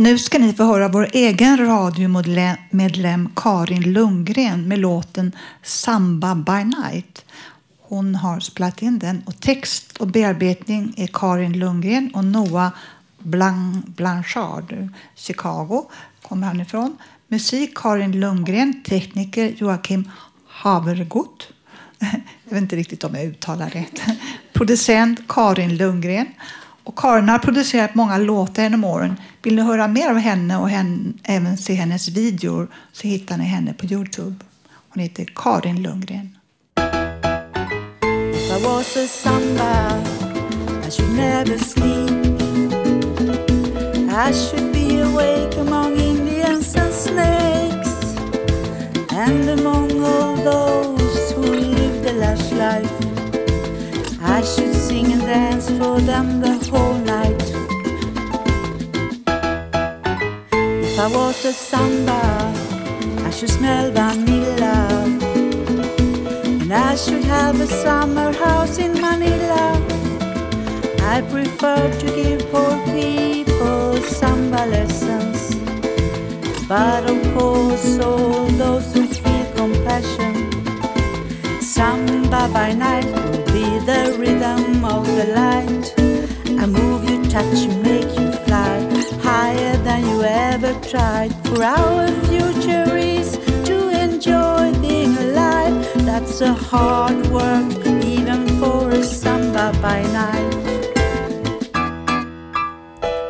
Nu 0.00 0.18
ska 0.18 0.38
ni 0.38 0.52
få 0.52 0.64
höra 0.64 0.88
vår 0.88 1.08
egen 1.12 1.56
radiomedlem 1.56 3.28
Karin 3.36 3.92
Lundgren 3.92 4.68
med 4.68 4.78
låten 4.78 5.32
Samba 5.62 6.34
by 6.34 6.64
night. 6.64 7.24
Hon 7.80 8.14
har 8.14 8.40
spelat 8.40 8.82
in 8.82 8.98
den 8.98 9.22
och 9.26 9.40
text 9.40 9.96
och 9.96 10.06
bearbetning 10.06 10.94
är 10.96 11.06
Karin 11.06 11.52
Lundgren 11.52 12.10
och 12.14 12.24
Noah 12.24 12.70
Blanc 13.18 13.86
Blanchard, 13.86 14.88
Chicago 15.14 15.84
kommer 16.22 16.46
han 16.46 16.60
ifrån. 16.60 16.96
Musik 17.28 17.78
Karin 17.78 18.20
Lundgren, 18.20 18.82
tekniker 18.82 19.54
Joakim 19.56 20.10
Havergut. 20.46 21.52
Jag 22.44 22.54
vet 22.54 22.62
inte 22.62 22.76
riktigt 22.76 23.04
om 23.04 23.14
jag 23.14 23.24
uttalar 23.24 23.70
rätt. 23.70 24.00
Producent 24.52 25.20
Karin 25.28 25.76
Lundgren. 25.76 26.26
Och 26.90 26.98
Karin 26.98 27.28
har 27.28 27.38
producerat 27.38 27.94
många 27.94 28.18
låtar 28.18 28.62
genom 28.62 28.84
åren. 28.84 29.16
Vill 29.42 29.54
ni 29.54 29.62
höra 29.62 29.88
mer 29.88 30.10
av 30.10 30.16
henne 30.16 30.56
och 30.56 30.70
henne, 30.70 31.12
även 31.24 31.56
se 31.56 31.74
hennes 31.74 32.08
videor 32.08 32.68
så 32.92 33.08
hittar 33.08 33.36
ni 33.36 33.44
henne 33.44 33.72
på 33.72 33.86
Youtube. 33.86 34.36
Hon 34.88 35.02
heter 35.02 35.26
Karin 35.34 35.82
Lundgren. 35.82 36.36
If 38.34 38.50
I 38.50 38.64
was 38.64 38.96
a 38.96 39.06
samba, 39.06 40.02
I 40.86 40.90
should 40.90 41.16
never 41.16 41.58
sleep. 41.58 42.10
I 44.10 44.32
should 44.32 44.72
be 44.72 45.02
awake 45.02 45.60
among 45.60 46.00
you. 46.00 46.09
Samba, 61.52 62.52
I 63.26 63.30
should 63.30 63.50
smell 63.50 63.90
vanilla. 63.90 64.88
And 66.44 66.72
I 66.72 66.94
should 66.94 67.24
have 67.24 67.60
a 67.60 67.66
summer 67.66 68.32
house 68.32 68.78
in 68.78 68.92
Manila. 68.92 69.82
I 71.02 71.22
prefer 71.22 71.90
to 71.98 72.06
give 72.14 72.48
poor 72.52 72.78
people 72.86 73.96
samba 74.02 74.64
lessons. 74.66 75.56
But 76.68 77.10
of 77.10 77.20
course, 77.34 77.98
all 77.98 78.46
those 78.46 78.94
who 78.94 79.08
feel 79.08 79.46
compassion, 79.56 80.34
samba 81.60 82.48
by 82.52 82.72
night 82.74 83.06
will 83.06 83.44
be 83.46 83.66
the 83.90 84.16
rhythm 84.18 84.84
of 84.84 85.04
the 85.04 85.26
light. 85.34 85.94
I 86.60 86.66
move 86.66 87.10
you, 87.10 87.24
touch 87.28 87.58
you, 87.58 87.72
you 90.60 90.66
ever 90.66 90.88
tried. 90.88 91.32
For 91.46 91.62
our 91.62 92.08
future 92.26 92.96
is 92.96 93.38
to 93.64 93.88
enjoy 93.88 94.72
being 94.80 95.16
alive. 95.16 95.74
That's 96.04 96.40
a 96.40 96.52
hard 96.52 97.26
work, 97.28 97.86
even 98.04 98.46
for 98.60 98.90
a 98.90 99.02
samba 99.02 99.72
by 99.80 100.02
night. 100.02 100.54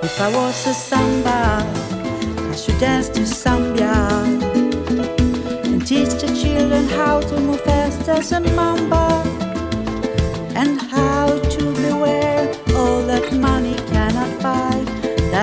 If 0.02 0.20
I 0.20 0.34
was 0.34 0.66
a 0.66 0.74
samba, 0.74 1.66
I 2.50 2.56
should 2.56 2.78
dance 2.78 3.08
to 3.10 3.26
sambia 3.26 3.92
and 5.64 5.86
teach 5.86 6.12
the 6.22 6.28
children 6.40 6.88
how 6.88 7.20
to 7.20 7.40
move 7.40 7.60
fast 7.60 8.08
as 8.08 8.32
a 8.32 8.40
mamba 8.40 9.29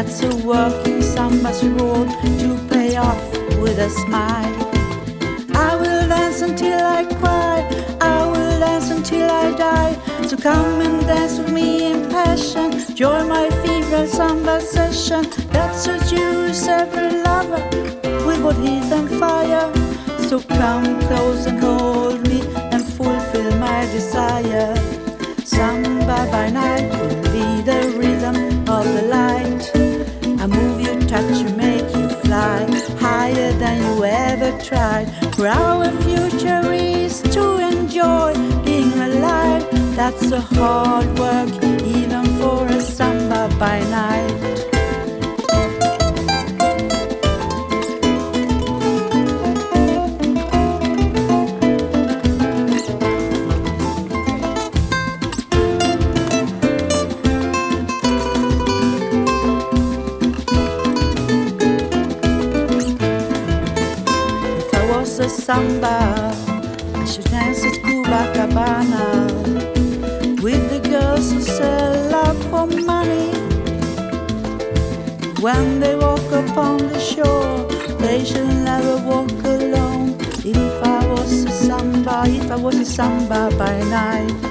That's 0.08 0.24
a 0.24 0.48
working 0.48 1.02
samba's 1.02 1.62
reward 1.66 2.08
to 2.40 2.68
pay 2.70 2.96
off 2.96 3.22
with 3.60 3.78
a 3.78 3.90
smile. 3.90 4.56
I 5.54 5.76
will 5.76 6.08
dance 6.08 6.42
until 6.42 6.80
I 6.80 7.04
cry. 7.20 7.58
I 8.00 8.26
will 8.26 8.58
dance 8.58 8.90
until 8.90 9.30
I 9.30 9.52
die. 9.52 9.96
So 10.26 10.38
come 10.38 10.80
and 10.80 11.06
dance 11.06 11.38
with 11.40 11.52
me 11.52 11.92
in 11.92 12.10
passion. 12.10 12.96
Join 12.96 13.28
my 13.28 13.50
fever 13.62 14.08
samba 14.08 14.62
session. 14.62 15.28
That's 15.52 15.86
what 15.86 16.10
use 16.10 16.66
every 16.70 17.22
lover 17.24 17.62
with 18.26 18.42
what 18.42 18.56
heat 18.56 18.90
and 18.98 19.10
fire. 19.20 19.70
So 20.30 20.40
come 20.40 21.02
close 21.02 21.48
and 21.48 21.60
hold 21.60 22.26
me 22.30 22.40
and 22.72 22.82
fulfill 22.82 23.52
my 23.58 23.82
desire. 23.92 24.74
Samba 25.44 26.30
by 26.32 26.50
night 26.50 26.90
will 26.98 27.22
be 27.24 27.62
the 27.70 27.94
rhythm 28.00 28.38
of 28.70 28.86
the 28.86 29.02
light. 29.02 29.57
Higher 33.08 33.52
than 33.54 33.78
you 33.86 34.04
ever 34.04 34.52
tried. 34.70 35.08
For 35.36 35.48
our 35.48 35.90
future 36.04 36.66
is 36.74 37.22
to 37.36 37.44
enjoy 37.72 38.34
being 38.68 38.94
alive. 39.10 39.64
That's 40.00 40.32
a 40.32 40.42
hard 40.56 41.08
work, 41.24 41.52
even 42.00 42.26
for 42.40 42.66
a 42.78 42.82
samba 42.82 43.44
by 43.64 43.80
night. 44.00 44.47
Samba, 65.48 66.36
I 66.94 67.06
should 67.06 67.24
dance 67.32 67.64
at 67.64 67.76
Copacabana 67.82 69.06
with 70.44 70.64
the 70.70 70.82
girls 70.90 71.32
who 71.32 71.40
sell 71.40 71.94
love 72.12 72.38
for 72.52 72.68
money. 72.68 73.32
When 75.40 75.80
they 75.80 75.96
walk 75.96 76.30
upon 76.44 76.90
the 76.90 77.00
shore, 77.00 77.64
they 77.98 78.26
should 78.26 78.56
never 78.72 78.98
walk 78.98 79.32
alone. 79.46 80.18
If 80.44 80.84
I 80.84 81.08
was 81.14 81.46
a 81.46 81.52
samba, 81.52 82.24
if 82.28 82.52
I 82.52 82.58
was 82.58 82.78
a 82.82 82.86
samba 82.86 83.50
by 83.58 83.76
night. 84.00 84.44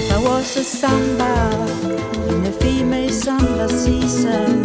If 0.00 0.10
I 0.10 0.18
was 0.24 0.56
a 0.56 0.64
samba 0.64 1.34
in 2.30 2.46
a 2.46 2.52
female 2.62 3.10
samba 3.10 3.68
season, 3.68 4.61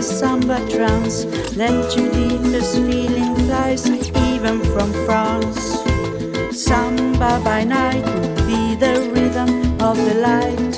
a 0.00 0.02
samba 0.02 0.58
trance. 0.70 1.26
Let 1.56 1.94
your 1.94 2.10
deepest 2.10 2.76
feeling 2.76 3.34
flies 3.44 3.86
even 4.30 4.56
from 4.72 4.90
France. 5.04 5.60
Samba 6.56 7.32
by 7.44 7.64
night 7.64 8.04
will 8.14 8.34
be 8.50 8.62
the 8.84 8.94
rhythm 9.14 9.50
of 9.88 9.96
the 10.08 10.14
light. 10.28 10.72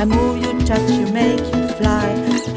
I 0.00 0.04
move 0.04 0.36
you, 0.44 0.52
touch 0.64 0.88
you, 0.98 1.06
make 1.12 1.44
you 1.54 1.66
fly 1.78 2.08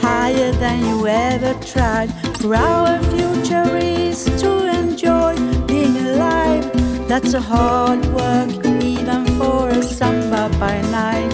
higher 0.06 0.52
than 0.63 0.78
you 0.89 1.08
ever 1.08 1.54
tried. 1.73 2.10
For 2.38 2.54
our 2.54 3.02
future 3.13 3.71
is 3.78 4.25
to 4.41 4.52
enjoy 4.82 5.34
being 5.65 5.97
alive. 6.10 6.65
That's 7.08 7.34
a 7.34 7.41
hard 7.41 8.06
work, 8.13 8.52
even 8.93 9.25
for 9.39 9.69
a 9.69 9.82
samba 9.82 10.56
by 10.60 10.82
night. 10.99 11.34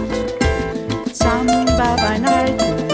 Samba 1.12 1.90
by 2.06 2.18
night 2.20 2.85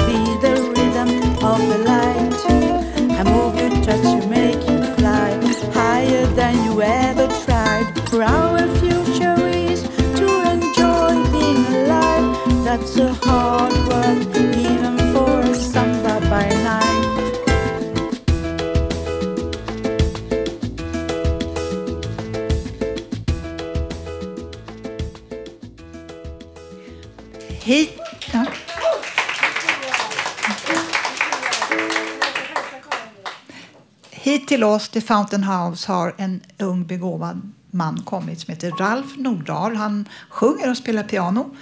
Hit 34.31 34.47
till 34.47 34.63
oss, 34.63 34.89
till 34.89 35.01
Fountain 35.01 35.43
House, 35.43 35.91
har 35.91 36.15
en 36.17 36.41
ung 36.57 36.85
begåvad 36.85 37.51
man 37.71 38.01
kommit 38.01 38.39
som 38.39 38.51
heter 38.51 38.71
Ralf 38.71 39.17
Nordahl. 39.17 39.75
Han 39.75 40.09
sjunger 40.29 40.69
och 40.69 40.77
spelar 40.77 41.03
piano. 41.03 41.55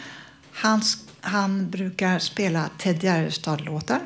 Han, 0.52 0.82
han 1.22 1.70
brukar 1.70 2.20
spela 2.20 2.70
Ted 2.78 3.04
Gärdestad-låtar. 3.04 4.00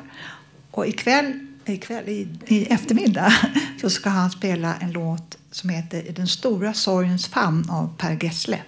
Och 0.70 0.86
ikväll 0.86 1.46
ikväll, 1.64 2.08
i, 2.08 2.28
i 2.46 2.66
eftermiddag, 2.66 3.32
så 3.80 3.90
ska 3.90 4.10
han 4.10 4.30
spela 4.30 4.74
en 4.76 4.92
låt 4.92 5.38
som 5.50 5.70
heter 5.70 6.08
I 6.08 6.12
den 6.12 6.28
stora 6.28 6.74
sorgens 6.74 7.26
famn 7.26 7.70
av 7.70 7.96
Per 7.98 8.24
Gessle. 8.24 8.62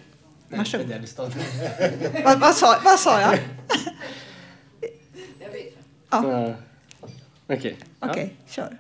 Varsågod. 0.49 0.93
vad, 2.25 2.41
vad, 2.41 2.55
sa, 2.55 2.81
vad 2.85 3.01
sa 3.01 3.21
jag? 3.21 3.39
Ja. 6.11 6.55
Okej. 7.49 7.77
Ja. 8.01 8.15
Kör. 8.49 8.79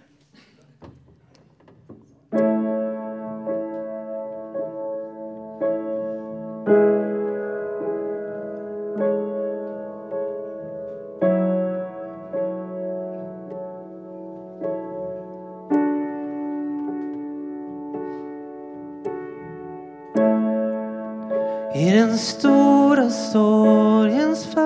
I 21.76 21.90
den 21.90 22.18
stora 22.18 23.10
sorgens 23.10 24.46
famn 24.46 24.65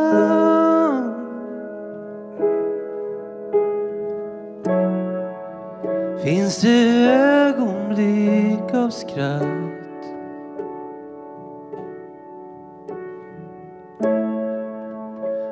av 8.91 8.95
skratt. 8.95 10.03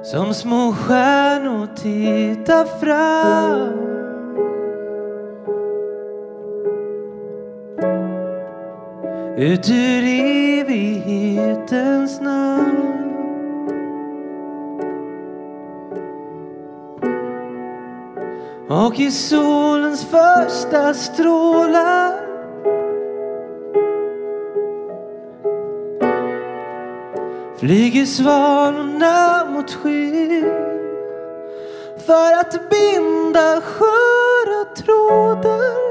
Som 0.04 0.34
små 0.34 0.72
stjärnor 0.72 1.66
tittar 1.76 2.64
fram. 2.64 3.78
Ut 9.36 9.70
ur 9.70 10.04
evighetens 10.60 12.20
namn. 12.20 12.94
Och 18.68 19.00
i 19.00 19.10
solens 19.10 20.04
första 20.04 20.94
strålar. 20.94 22.17
Flyger 27.58 28.06
svalorna 28.06 29.44
mot 29.50 29.70
skyn? 29.70 30.50
För 32.06 32.40
att 32.40 32.70
binda 32.70 33.60
sköra 33.60 34.64
trådar 34.76 35.88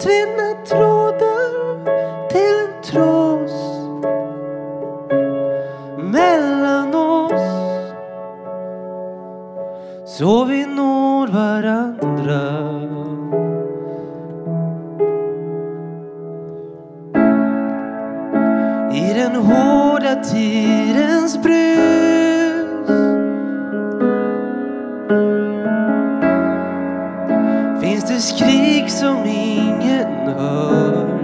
Tvinna 0.00 0.54
trådar 0.66 2.28
till 2.28 2.54
en 2.66 2.82
tross 2.82 3.86
mellan 5.98 6.94
oss 6.94 7.42
så 10.06 10.44
vi 10.44 10.66
når 10.66 11.26
varandra. 11.26 12.73
Tidens 21.24 21.38
brus. 21.42 22.88
Finns 27.80 28.04
det 28.04 28.20
skrik 28.20 28.90
som 28.90 29.24
ingen 29.26 30.06
hör? 30.26 31.20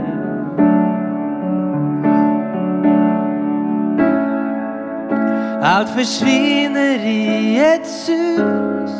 Allt 5.62 5.88
försvinner 5.88 6.98
i 7.06 7.58
ett 7.58 7.86
sus. 7.86 8.90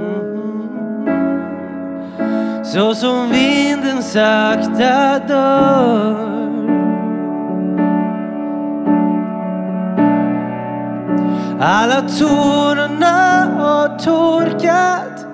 Mm-hmm. 0.00 0.64
Så 2.64 2.94
som 2.94 3.30
vinden 3.30 4.02
sakta 4.02 5.18
dör. 5.28 6.29
Alla 11.62 12.00
tårarna 12.00 13.44
har 13.58 13.98
torkat 13.98 15.26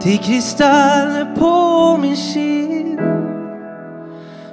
Till 0.00 0.18
kristaller 0.18 1.34
på 1.34 1.96
min 2.02 2.16
kind 2.16 3.00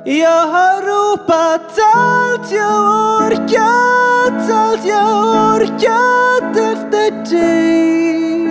Jag 0.04 0.48
har 0.48 0.82
ropat 0.82 1.80
allt 1.96 2.52
jag 2.52 3.28
orkat 3.28 4.52
Allt 4.52 4.86
jag 4.86 5.56
orkat 5.56 6.58
efter 6.58 7.30
dig 7.30 8.48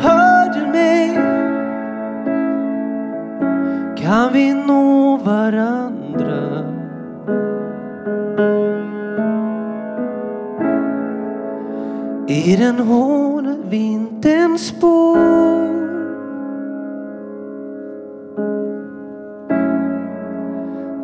Hör 0.00 0.54
du 0.54 0.66
mig? 0.72 1.14
Kan 3.96 4.32
vi 4.32 4.54
nå 4.54 5.16
varandra? 5.16 5.83
I 12.34 12.56
den 12.56 12.78
hårda 12.78 13.54
vinterns 13.70 14.66
spår. 14.66 15.16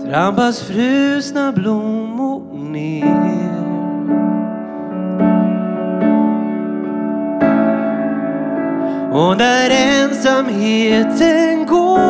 Trampas 0.05 0.63
frusna 0.63 1.53
blommor 1.53 2.43
ner. 2.73 3.61
Och 9.13 9.37
där 9.37 9.71
ensamheten 9.71 11.67
går. 11.67 12.01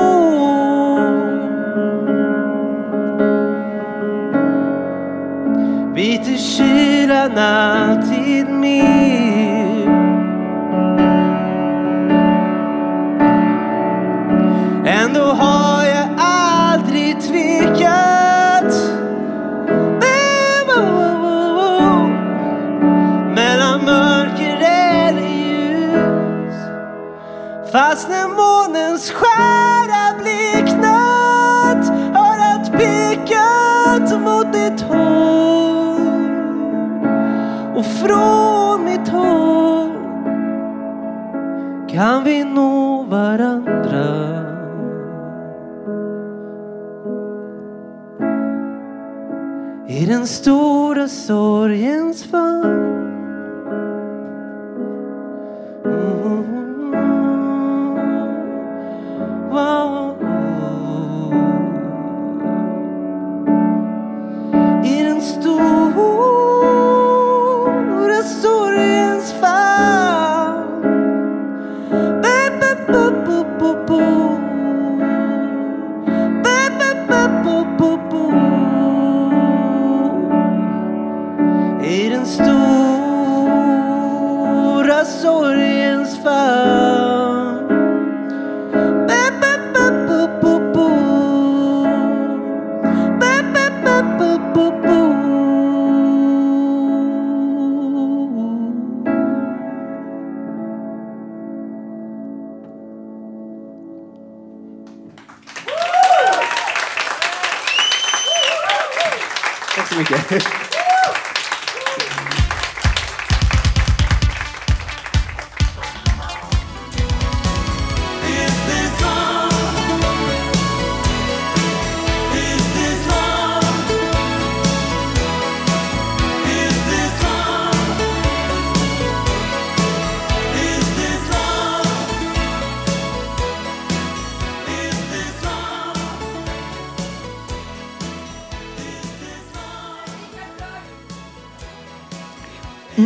Biter 5.95 6.37
kylan 6.37 7.39
alltid 7.39 8.49
mer. 8.49 9.00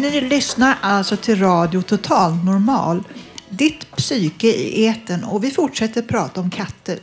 Ni 0.05 0.21
lyssnar 0.21 0.79
alltså 0.83 1.17
till 1.17 1.39
Radio 1.39 1.83
Total 1.83 2.35
Normal, 2.35 3.05
ditt 3.49 3.97
psyke 3.97 4.47
i 4.47 4.85
eten 4.85 5.25
och 5.25 5.45
vi 5.45 5.51
fortsätter 5.51 6.03
prata 6.03 6.41
om 6.41 6.51
katter. 6.51 6.99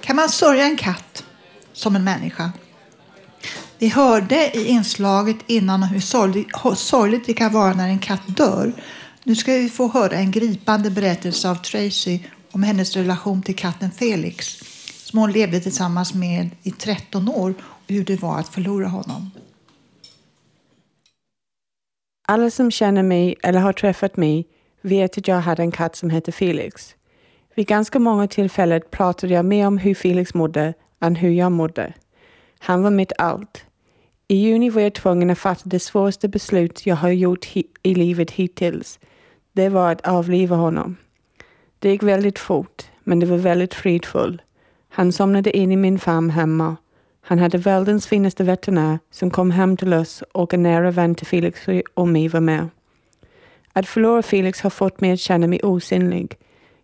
Kan 0.00 0.16
man 0.16 0.28
sörja 0.28 0.64
en 0.64 0.76
katt 0.76 1.24
som 1.72 1.96
en 1.96 2.04
människa? 2.04 2.52
Vi 3.78 3.88
hörde 3.88 4.56
i 4.56 4.66
inslaget 4.66 5.36
innan 5.46 5.82
hur 5.82 6.00
sorgligt, 6.00 6.48
hur 6.64 6.74
sorgligt 6.74 7.26
det 7.26 7.34
kan 7.34 7.52
vara 7.52 7.74
när 7.74 7.88
en 7.88 7.98
katt 7.98 8.22
dör. 8.26 8.72
Nu 9.24 9.36
ska 9.36 9.52
vi 9.52 9.68
få 9.68 9.88
höra 9.88 10.16
en 10.16 10.30
gripande 10.30 10.90
berättelse 10.90 11.50
av 11.50 11.54
Tracy 11.54 12.20
om 12.52 12.62
hennes 12.62 12.96
relation 12.96 13.42
till 13.42 13.56
katten 13.56 13.90
Felix 13.90 14.62
som 15.04 15.18
hon 15.18 15.32
levde 15.32 15.60
tillsammans 15.60 16.14
med 16.14 16.50
i 16.62 16.70
13 16.70 17.28
år 17.28 17.54
och 17.60 17.90
hur 17.90 18.04
det 18.04 18.22
var 18.22 18.38
att 18.38 18.48
förlora 18.48 18.88
honom. 18.88 19.30
Alla 22.28 22.50
som 22.50 22.70
känner 22.70 23.02
mig 23.02 23.36
eller 23.42 23.60
har 23.60 23.72
träffat 23.72 24.16
mig 24.16 24.46
vet 24.80 25.18
att 25.18 25.28
jag 25.28 25.40
hade 25.40 25.62
en 25.62 25.70
katt 25.70 25.96
som 25.96 26.10
hette 26.10 26.32
Felix. 26.32 26.94
Vid 27.54 27.66
ganska 27.66 27.98
många 27.98 28.28
tillfällen 28.28 28.80
pratade 28.90 29.34
jag 29.34 29.44
mer 29.44 29.66
om 29.66 29.78
hur 29.78 29.94
Felix 29.94 30.34
mådde 30.34 30.74
än 31.00 31.16
hur 31.16 31.30
jag 31.30 31.52
mådde. 31.52 31.92
Han 32.58 32.82
var 32.82 32.90
mitt 32.90 33.12
allt. 33.18 33.64
I 34.28 34.36
juni 34.36 34.70
var 34.70 34.82
jag 34.82 34.94
tvungen 34.94 35.30
att 35.30 35.38
fatta 35.38 35.62
det 35.64 35.80
svåraste 35.80 36.28
beslut 36.28 36.86
jag 36.86 36.96
har 36.96 37.08
gjort 37.08 37.56
i 37.82 37.94
livet 37.94 38.30
hittills. 38.30 38.98
Det 39.52 39.68
var 39.68 39.92
att 39.92 40.06
avliva 40.06 40.56
honom. 40.56 40.96
Det 41.78 41.90
gick 41.90 42.02
väldigt 42.02 42.38
fort, 42.38 42.82
men 43.04 43.20
det 43.20 43.26
var 43.26 43.36
väldigt 43.36 43.74
fridfullt. 43.74 44.40
Han 44.88 45.12
somnade 45.12 45.56
in 45.56 45.72
i 45.72 45.76
min 45.76 45.98
famn 45.98 46.30
hemma. 46.30 46.76
Han 47.24 47.38
hade 47.38 47.58
världens 47.58 48.06
finaste 48.06 48.44
veterinär 48.44 48.98
som 49.10 49.30
kom 49.30 49.50
hem 49.50 49.76
till 49.76 49.94
oss 49.94 50.22
och 50.32 50.54
en 50.54 50.62
nära 50.62 50.90
vän 50.90 51.14
till 51.14 51.26
Felix 51.26 51.60
och 51.94 52.08
mig 52.08 52.28
var 52.28 52.40
med. 52.40 52.68
Att 53.72 53.86
förlora 53.86 54.22
Felix 54.22 54.60
har 54.60 54.70
fått 54.70 55.00
mig 55.00 55.12
att 55.12 55.20
känna 55.20 55.46
mig 55.46 55.60
osynlig. 55.62 56.36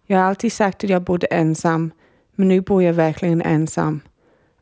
Jag 0.07 0.18
har 0.18 0.24
alltid 0.24 0.53
sagt 0.53 0.85
att 0.85 0.90
jag 0.90 1.03
bodde 1.03 1.27
ensam, 1.27 1.90
men 2.35 2.48
nu 2.48 2.61
bor 2.61 2.83
jag 2.83 2.92
verkligen 2.92 3.42
ensam. 3.42 4.01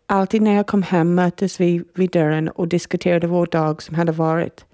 Alltid 0.07 0.43
när 0.43 0.55
jag 0.55 0.67
kom 0.67 0.83
hem 0.83 1.15
möttes 1.15 1.61
vi 1.61 1.85
vid 1.95 2.11
dörren 2.11 2.49
och 2.49 2.69
diskuterade 2.69 3.27
vår 3.27 3.47
dag 3.47 3.83
som 3.83 3.95
hade 3.95 4.13
varit. 4.13 4.65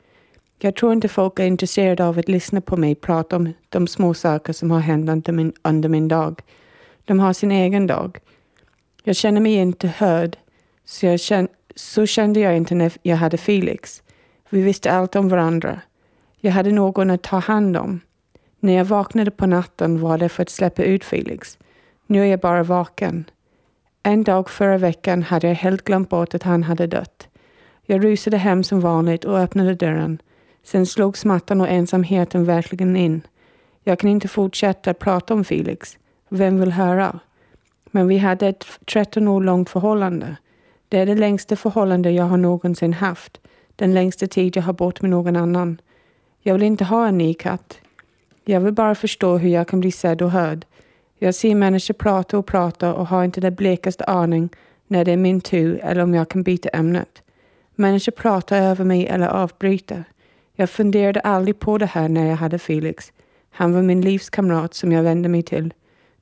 Jag 0.59 0.77
tror 0.77 0.93
inte 0.93 1.09
folk 1.09 1.39
är 1.39 1.45
intresserade 1.45 2.07
av 2.07 2.19
att 2.19 2.29
lyssna 2.29 2.61
på 2.61 2.77
mig 2.77 2.95
prata 2.95 3.37
om 3.37 3.53
de 3.69 3.87
små 3.87 4.15
saker 4.15 4.53
som 4.53 4.71
har 4.71 4.81
hänt 4.81 5.11
under 5.11 5.33
min, 5.33 5.53
under 5.63 5.89
min 5.89 6.09
dag. 6.09 6.41
De 7.05 7.21
har 7.21 7.33
sin 7.33 7.53
egen 7.53 7.87
dag. 7.87 8.19
Jag 9.05 9.17
känner 9.17 9.41
mig 9.41 9.55
inte 9.55 9.89
hörd, 9.89 10.37
så, 10.93 11.07
jag 11.07 11.21
känn, 11.21 11.49
så 11.75 12.07
kände 12.07 12.41
jag 12.41 12.57
inte 12.57 12.75
när 12.75 12.93
jag 13.03 13.17
hade 13.17 13.37
Felix. 13.37 14.03
Vi 14.51 14.63
visste 14.63 14.93
allt 14.93 15.17
om 15.17 15.29
varandra. 15.29 15.81
Jag 16.41 16.53
hade 16.53 16.73
någon 16.73 17.11
att 17.11 17.23
ta 17.23 17.39
hand 17.39 17.77
om. 17.77 18.01
När 18.61 18.73
jag 18.73 18.85
vaknade 18.85 19.31
på 19.31 19.47
natten 19.47 20.01
var 20.01 20.19
det 20.19 20.29
för 20.29 20.43
att 20.43 20.51
släppa 20.51 20.83
ut 20.83 21.05
Felix. 21.05 21.59
Nu 22.07 22.23
är 22.23 22.27
jag 22.27 22.41
bara 22.41 22.63
vaken. 22.63 23.25
En 24.03 24.25
dag 24.25 24.51
förra 24.51 24.79
veckan 24.79 25.23
hade 25.23 25.49
jag 25.49 25.55
helt 25.55 25.85
glömt 25.85 26.09
bort 26.09 26.35
att 26.35 26.43
han 26.43 26.63
hade 26.63 26.87
dött. 26.87 27.29
Jag 27.87 28.05
rusade 28.05 28.37
hem 28.37 28.65
som 28.65 28.81
vanligt 28.81 29.25
och 29.25 29.39
öppnade 29.39 29.75
dörren. 29.75 30.19
Sen 30.63 30.87
slog 30.87 31.19
smärtan 31.19 31.61
och 31.61 31.69
ensamheten 31.69 32.45
verkligen 32.45 32.97
in. 32.97 33.23
Jag 33.85 33.99
kan 33.99 34.11
inte 34.11 34.29
fortsätta 34.29 34.95
prata 34.95 35.35
om 35.35 35.45
Felix. 35.45 35.99
Vem 36.29 36.61
vill 36.61 36.73
höra? 36.73 37.19
Men 37.91 38.09
vi 38.09 38.19
hade 38.19 38.49
ett 38.49 38.65
13 38.93 39.29
år 39.29 39.41
långt 39.41 39.71
förhållande. 39.71 40.37
Det 40.93 40.99
är 40.99 41.07
det 41.07 41.15
längsta 41.15 41.57
förhållande 41.57 42.11
jag 42.11 42.25
har 42.25 42.37
någonsin 42.37 42.93
haft. 42.93 43.41
Den 43.77 43.95
längsta 43.95 44.27
tid 44.27 44.57
jag 44.57 44.63
har 44.63 44.73
bott 44.73 45.03
med 45.03 45.11
någon 45.11 45.37
annan. 45.37 45.81
Jag 46.41 46.55
vill 46.55 46.63
inte 46.63 46.85
ha 46.85 47.07
en 47.09 47.19
ny 47.19 47.35
katt. 47.35 47.79
Jag 48.45 48.61
vill 48.61 48.73
bara 48.73 48.95
förstå 48.95 49.37
hur 49.37 49.49
jag 49.49 49.69
kan 49.69 49.81
bli 49.81 49.93
sedd 49.93 50.23
och 50.23 50.31
hörd. 50.31 50.65
Jag 51.19 51.35
ser 51.35 51.55
människor 51.55 51.95
prata 51.95 52.39
och 52.39 52.47
prata 52.47 52.95
och 52.95 53.07
har 53.07 53.25
inte 53.25 53.41
den 53.41 53.55
blekaste 53.55 54.05
aning 54.05 54.49
när 54.87 55.05
det 55.05 55.13
är 55.13 55.17
min 55.17 55.41
tur 55.41 55.81
eller 55.83 56.03
om 56.03 56.15
jag 56.15 56.29
kan 56.29 56.43
byta 56.43 56.69
ämnet. 56.69 57.23
Människor 57.75 58.13
pratar 58.13 58.63
över 58.63 58.85
mig 58.85 59.07
eller 59.07 59.29
avbryter. 59.29 60.05
Jag 60.55 60.71
funderade 60.71 61.21
aldrig 61.21 61.59
på 61.59 61.79
det 61.79 61.87
här 61.87 62.09
när 62.09 62.27
jag 62.27 62.37
hade 62.37 62.59
Felix. 62.59 63.13
Han 63.51 63.75
var 63.75 63.83
min 63.83 64.01
livskamrat 64.01 64.75
som 64.75 64.93
jag 64.93 65.03
vände 65.03 65.29
mig 65.29 65.43
till. 65.43 65.75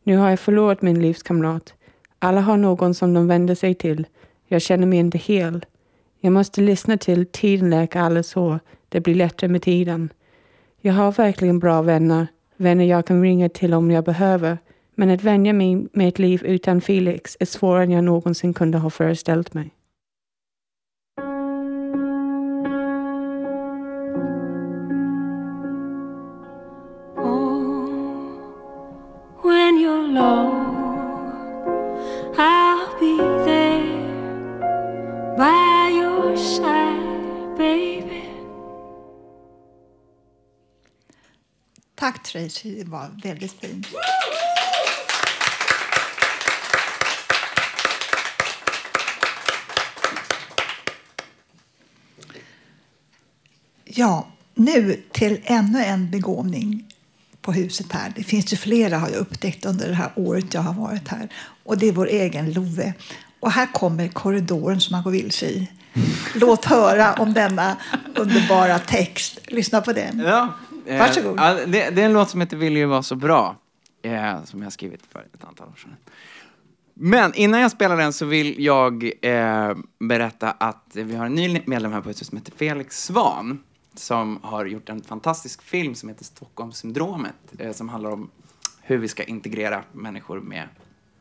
Nu 0.02 0.16
har 0.16 0.30
jag 0.30 0.40
förlorat 0.40 0.83
min 0.83 1.02
livskamrat. 1.02 1.74
Alla 2.18 2.40
har 2.40 2.56
någon 2.56 2.94
som 2.94 3.14
de 3.14 3.26
vänder 3.26 3.54
sig 3.54 3.74
till. 3.74 4.06
Jag 4.53 4.63
känner 4.63 4.87
mig 4.87 4.99
inte 4.99 5.19
hel. 5.19 5.67
Jag 6.21 6.33
måste 6.33 6.61
lyssna 6.61 6.97
till 6.97 7.27
tiden 7.27 7.71
läker 7.71 8.01
alla 8.01 8.23
sår. 8.23 8.61
Det 8.89 9.01
blir 9.01 9.15
lättare 9.15 9.51
med 9.51 9.63
tiden. 9.63 10.13
Jag 10.81 10.93
har 10.93 11.13
verkligen 11.13 11.59
bra 11.59 11.83
vänner. 11.83 12.27
Vänner 12.57 12.85
jag 12.85 13.07
kan 13.07 13.23
ringa 13.23 13.49
till 13.49 13.75
om 13.75 13.91
jag 13.91 14.05
behöver. 14.05 14.59
Men 14.95 15.11
att 15.11 15.23
vänja 15.23 15.53
mig 15.53 15.87
med 15.93 16.09
ett 16.09 16.19
liv 16.19 16.45
utan 16.45 16.81
Felix 16.81 17.37
är 17.41 17.47
svårare 17.47 17.83
än 17.83 17.91
jag 17.91 18.05
någonsin 18.05 18.55
kunde 18.55 18.79
ha 18.79 18.91
föreställt 18.91 19.55
mig. 19.55 19.75
Oh, 27.17 27.83
when 29.43 29.79
you're 29.79 30.13
low, 30.13 30.60
by 35.40 35.90
your 35.90 36.37
side, 36.37 37.56
baby. 37.56 38.25
Tack 41.94 42.23
Tracy, 42.23 42.75
det 42.75 42.90
var 42.90 43.10
väldigt 43.23 43.52
fint. 43.52 43.87
Ja, 53.85 54.29
nu 54.54 55.02
till 55.12 55.40
ännu 55.44 55.85
en 55.85 56.10
begåvning 56.10 56.85
på 57.40 57.52
huset 57.52 57.92
här. 57.92 58.12
Det 58.17 58.25
finns 58.25 58.52
ju 58.52 58.56
flera 58.56 58.98
har 58.98 59.08
jag 59.08 59.19
upptäckt 59.19 59.65
under 59.65 59.88
det 59.88 59.94
här 59.94 60.12
året 60.17 60.54
jag 60.54 60.60
har 60.60 60.75
varit 60.75 61.08
här. 61.08 61.29
Och 61.65 61.79
det 61.79 61.88
är 61.88 61.92
vår 61.92 62.06
egen 62.06 62.52
Love. 62.52 62.94
Och 63.41 63.51
här 63.51 63.67
kommer 63.73 64.09
korridoren 64.09 64.81
som 64.81 64.93
man 64.93 65.03
går 65.03 65.11
vilse 65.11 65.47
i. 65.47 65.71
Låt 66.35 66.65
höra 66.65 67.13
om 67.15 67.33
denna 67.35 67.77
underbara 68.17 68.79
text. 68.79 69.38
Lyssna 69.47 69.81
på 69.81 69.93
den. 69.93 70.19
Ja. 70.19 70.49
eh, 70.87 70.99
Varsågod. 70.99 71.38
Ja, 71.38 71.55
det, 71.55 71.91
det 71.91 72.03
är 72.03 72.07
en 72.07 72.13
låt 72.13 72.31
som 72.31 72.41
heter 72.41 72.57
Vill 72.57 72.77
ju 72.77 72.87
vara 72.87 73.03
så 73.03 73.15
bra. 73.17 73.57
Eh, 74.03 74.45
som 74.45 74.59
jag 74.61 74.67
har 74.67 74.71
skrivit 74.71 75.01
för 75.13 75.21
ett 75.35 75.45
antal 75.45 75.69
år 75.69 75.77
sedan. 75.77 75.97
Men 76.95 77.35
innan 77.35 77.61
jag 77.61 77.71
spelar 77.71 77.97
den 77.97 78.13
så 78.13 78.27
vill 78.27 78.65
jag 78.65 79.11
eh, 79.23 79.75
berätta 79.99 80.51
att 80.51 80.87
vi 80.93 81.17
har 81.17 81.27
en 81.27 81.35
ny 81.35 81.63
medlem 81.67 81.93
här 81.93 82.01
på 82.01 82.09
huset 82.09 82.27
som 82.27 82.38
heter 82.38 82.53
Felix 82.57 83.05
Svan. 83.05 83.59
Som 83.95 84.38
har 84.43 84.65
gjort 84.67 84.88
en 84.88 85.03
fantastisk 85.03 85.63
film 85.63 85.95
som 85.95 86.09
heter 86.09 86.25
Stockholmssyndromet. 86.25 87.35
Eh, 87.59 87.73
som 87.73 87.88
handlar 87.88 88.11
om 88.11 88.31
hur 88.83 88.99
vi 88.99 89.09
ska 89.09 89.23
integrera 89.23 89.83
människor 89.93 90.41
med, 90.41 90.69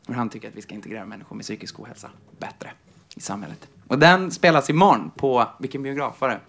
hur 0.06 0.14
han 0.14 0.28
tycker 0.28 0.48
att 0.48 0.54
vi 0.54 0.62
ska 0.62 0.74
integrera 0.74 1.06
människor 1.06 1.36
med 1.36 1.44
psykisk 1.44 1.80
ohälsa 1.80 2.10
bättre 2.38 2.70
i 3.16 3.20
samhället. 3.20 3.68
Och 3.88 3.98
den 3.98 4.30
spelas 4.30 4.70
imorgon 4.70 5.10
på, 5.16 5.48
vilken 5.58 5.82
biograf 5.82 6.20
var 6.20 6.28
det? 6.28 6.40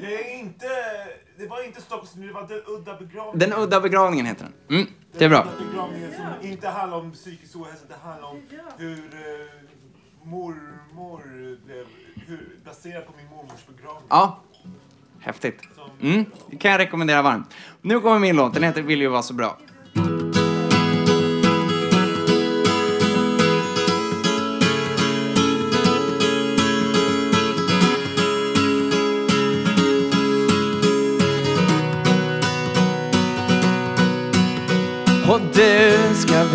Det 0.00 0.30
är 0.30 0.38
inte... 0.38 0.66
Det 1.38 1.46
var 1.46 1.66
inte 1.66 1.80
Stockholms 1.80 2.12
det 2.12 2.32
var 2.32 2.48
den 2.48 2.62
udda 2.66 2.96
begravningen. 2.96 3.38
Den 3.38 3.52
udda 3.52 3.80
begravningen 3.80 4.26
heter 4.26 4.44
den. 4.44 4.78
Mm, 4.78 4.90
det 5.12 5.24
är 5.24 5.28
bra. 5.28 5.44
Den 5.44 5.48
udda 5.54 5.70
begravningen 5.70 6.12
som 6.12 6.48
inte 6.48 6.68
handlar 6.68 6.98
om 6.98 7.12
psykisk 7.12 7.56
ohälsa, 7.56 7.84
det 7.88 7.94
handlar 8.02 8.28
om 8.28 8.42
hur 8.78 8.98
eh, 8.98 10.28
mormor 10.28 11.22
blev... 11.64 11.86
Hur, 12.26 12.56
baserat 12.64 13.06
på 13.06 13.12
min 13.16 13.26
mormors 13.26 13.66
begravning. 13.66 14.06
Ja, 14.08 14.40
häftigt. 15.20 15.62
Mm, 16.00 16.24
det 16.50 16.56
kan 16.56 16.70
jag 16.70 16.78
rekommendera 16.78 17.22
varmt. 17.22 17.54
Nu 17.82 18.00
kommer 18.00 18.18
min 18.18 18.36
låt, 18.36 18.54
den 18.54 18.62
heter 18.62 18.82
Vill 18.82 19.00
ju 19.00 19.08
vara 19.08 19.22
så 19.22 19.34
bra. 19.34 19.58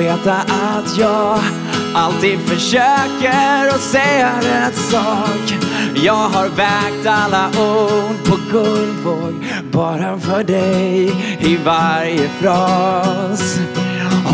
Veta 0.03 0.33
att 0.33 0.97
jag 0.97 1.39
alltid 1.93 2.39
försöker 2.39 3.67
att 3.69 3.81
säga 3.81 4.31
rätt 4.41 4.75
sak. 4.75 5.53
Jag 5.95 6.13
har 6.29 6.49
vägt 6.49 7.07
alla 7.07 7.47
ord 7.47 8.25
på 8.25 8.37
guldvåg 8.51 9.45
bara 9.71 10.19
för 10.19 10.43
dig 10.43 11.11
i 11.39 11.57
varje 11.65 12.29
fras. 12.29 13.59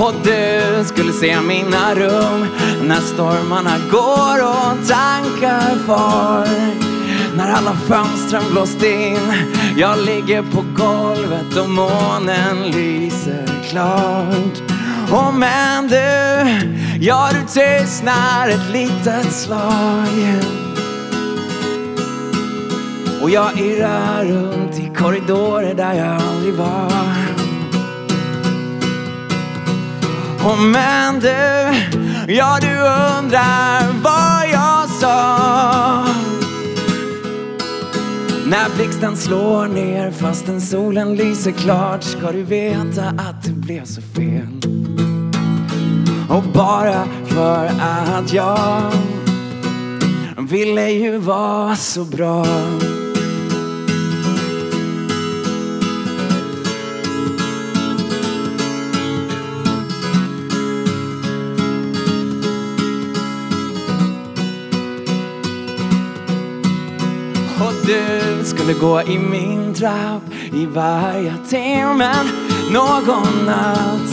Och 0.01 0.13
du 0.23 0.83
skulle 0.85 1.13
se 1.13 1.41
mina 1.41 1.95
rum 1.95 2.47
när 2.83 2.99
stormarna 2.99 3.75
går 3.91 4.43
och 4.43 4.87
tankar 4.87 5.85
far. 5.87 6.47
När 7.37 7.51
alla 7.51 7.73
fönstren 7.73 8.43
blåst 8.51 8.83
in 8.83 9.33
Jag 9.77 9.99
ligger 9.99 10.41
på 10.41 10.65
golvet 10.75 11.57
och 11.57 11.69
månen 11.69 12.63
lyser 12.71 13.45
klart 13.69 14.68
och 15.11 15.33
men 15.33 15.87
du, 15.87 15.97
ja 16.99 17.29
du 17.31 17.41
tystnar 17.41 18.49
ett 18.49 18.69
litet 18.71 19.33
slag. 19.33 20.07
Och 23.21 23.29
jag 23.29 23.59
irrar 23.59 24.25
runt 24.25 24.79
i 24.79 24.91
korridorer 24.97 25.73
där 25.73 25.93
jag 25.93 26.21
aldrig 26.21 26.53
var. 26.53 26.93
Och 30.43 30.59
men 30.59 31.19
du, 31.19 31.73
ja 32.33 32.57
du 32.61 32.77
undrar 33.19 33.93
vad 34.03 34.49
jag 34.49 34.89
sa 34.89 36.08
när 38.49 38.75
blixten 38.75 39.17
slår 39.17 39.67
ner 39.67 40.11
fastän 40.11 40.61
solen 40.61 41.15
lyser 41.15 41.51
klart 41.51 42.03
ska 42.03 42.31
du 42.31 42.43
veta 42.43 43.03
att 43.03 43.43
det 43.43 43.51
blev 43.51 43.85
så 43.85 44.01
fel. 44.01 44.61
Och 46.29 46.43
bara 46.53 47.07
för 47.25 47.65
att 48.11 48.33
jag 48.33 48.91
ville 50.37 50.89
ju 50.89 51.17
vara 51.17 51.75
så 51.75 52.05
bra. 52.05 52.45
Skulle 68.69 68.79
gå 68.79 69.01
i 69.01 69.19
min 69.19 69.73
trapp 69.73 70.23
i 70.53 70.65
varje 70.65 71.33
timme 71.49 72.13
någon 72.71 73.45
natt 73.45 74.11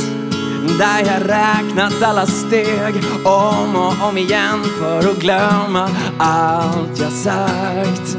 där 0.79 0.99
jag 0.99 1.29
räknat 1.29 2.03
alla 2.03 2.27
steg 2.27 2.95
om 3.25 3.77
och 3.77 4.09
om 4.09 4.19
igen 4.19 4.65
för 4.81 5.11
att 5.11 5.19
glömma 5.19 5.89
allt 6.19 7.01
jag 7.01 7.13
sagt. 7.13 8.19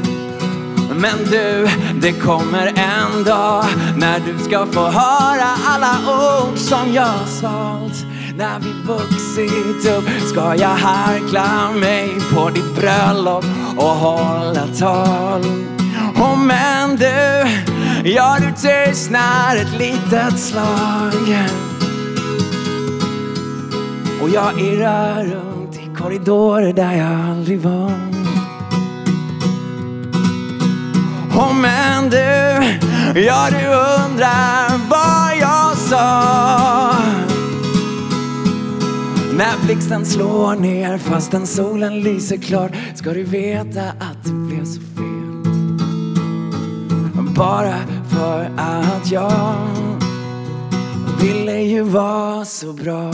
Men 0.96 1.24
du, 1.30 1.68
det 2.00 2.12
kommer 2.12 2.66
en 2.66 3.24
dag 3.24 3.64
när 3.96 4.20
du 4.20 4.44
ska 4.44 4.66
få 4.66 4.80
höra 4.80 5.48
alla 5.66 5.96
ord 6.08 6.58
som 6.58 6.94
jag 6.94 7.28
svalt. 7.28 8.04
När 8.36 8.60
vi 8.60 8.72
vuxit 8.86 9.92
upp 9.92 10.28
ska 10.28 10.54
jag 10.54 10.68
harkla 10.68 11.70
mig 11.80 12.20
på 12.34 12.50
ditt 12.50 12.74
bröllop 12.74 13.44
och 13.76 13.84
hålla 13.84 14.66
tal. 14.78 15.77
Och 16.20 16.38
men 16.38 16.96
du, 16.96 17.46
ja 18.10 18.36
du 18.40 18.52
tystnar 18.52 19.56
ett 19.56 19.78
litet 19.78 20.38
slag. 20.38 21.12
Och 24.22 24.28
jag 24.28 24.60
irrar 24.60 25.24
runt 25.24 25.76
i 25.76 25.96
korridorer 25.98 26.72
där 26.72 26.92
jag 26.92 27.30
aldrig 27.30 27.60
var. 27.60 27.92
Och 31.36 31.54
men 31.54 32.10
du, 32.10 32.62
ja 33.20 33.48
du 33.50 33.66
undrar 33.66 34.88
vad 34.88 35.38
jag 35.40 35.76
sa. 35.76 36.92
När 39.36 39.64
blixten 39.64 40.06
slår 40.06 40.54
ner 40.54 40.98
fastän 40.98 41.46
solen 41.46 42.00
lyser 42.00 42.36
klart 42.36 42.72
ska 42.94 43.10
du 43.12 43.22
veta 43.22 43.82
att 43.82 44.24
det 44.24 44.32
blev 44.32 44.64
så. 44.64 44.97
Bara 47.38 47.78
för 48.08 48.50
att 48.56 49.10
jag 49.10 49.68
ville 51.20 51.60
ju 51.60 51.82
vara 51.82 52.44
så 52.44 52.72
bra. 52.72 53.08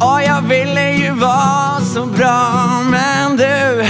Och 0.00 0.22
jag 0.26 0.42
ville 0.42 0.92
ju 0.92 1.10
vara 1.10 1.80
så 1.80 2.06
bra 2.06 2.52
men 2.90 3.36
du, 3.36 3.84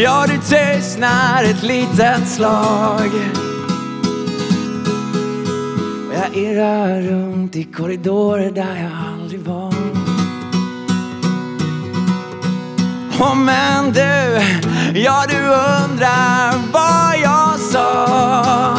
ja 0.00 0.26
du 0.28 0.38
tystnar 0.38 1.44
ett 1.44 1.62
litet 1.62 2.28
slag. 2.28 3.10
Och 6.08 6.14
jag 6.14 6.36
irrar 6.42 7.00
runt 7.00 7.56
i 7.56 7.64
korridorer 7.64 8.50
där 8.50 8.76
jag 8.82 9.15
Och 13.20 13.36
men 13.36 13.92
du, 13.92 14.40
ja 15.00 15.24
du 15.28 15.36
undrar 15.36 16.72
vad 16.72 17.18
jag 17.22 17.60
sa. 17.60 18.76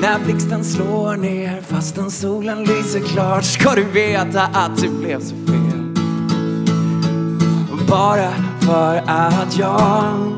När 0.00 0.24
blixten 0.24 0.64
slår 0.64 1.16
ner 1.16 1.60
fastän 1.60 2.10
solen 2.10 2.64
lyser 2.64 3.00
klart 3.00 3.44
ska 3.44 3.74
du 3.74 3.84
veta 3.84 4.42
att 4.42 4.76
det 4.82 4.88
blev 4.88 5.20
så 5.20 5.34
fel. 5.34 5.94
Bara 7.88 8.32
för 8.60 8.96
att 9.06 9.58
jag 9.58 10.32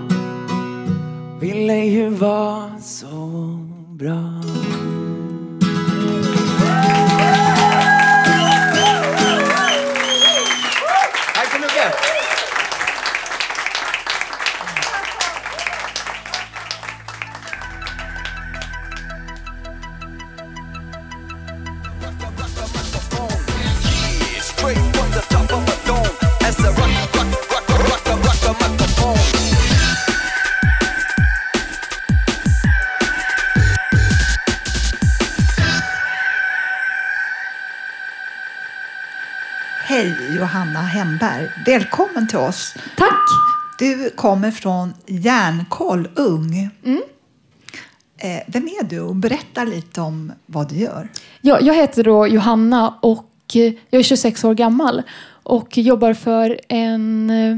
ville 1.40 1.76
ju 1.76 2.08
vara 2.08 2.78
så 2.80 3.58
bra. 3.88 4.33
Hemberg, 40.94 41.48
välkommen 41.66 42.28
till 42.28 42.38
oss. 42.38 42.74
Tack! 42.96 43.28
Du 43.78 44.10
kommer 44.10 44.50
från 44.50 44.94
Järnkoll 45.06 46.08
Ung. 46.14 46.70
Mm. 46.84 47.02
Eh, 48.18 48.42
vem 48.46 48.64
är 48.64 48.84
du? 48.84 49.00
Och 49.00 49.16
berätta 49.16 49.64
lite 49.64 50.00
om 50.00 50.32
vad 50.46 50.68
du 50.68 50.76
gör. 50.76 51.08
Ja, 51.40 51.60
jag 51.60 51.74
heter 51.74 52.04
då 52.04 52.26
Johanna 52.26 52.94
och 53.00 53.30
eh, 53.54 53.72
jag 53.90 53.98
är 53.98 54.02
26 54.02 54.44
år 54.44 54.54
gammal 54.54 55.02
och 55.42 55.78
jobbar 55.78 56.14
för 56.14 56.60
en 56.68 57.30
eh, 57.30 57.56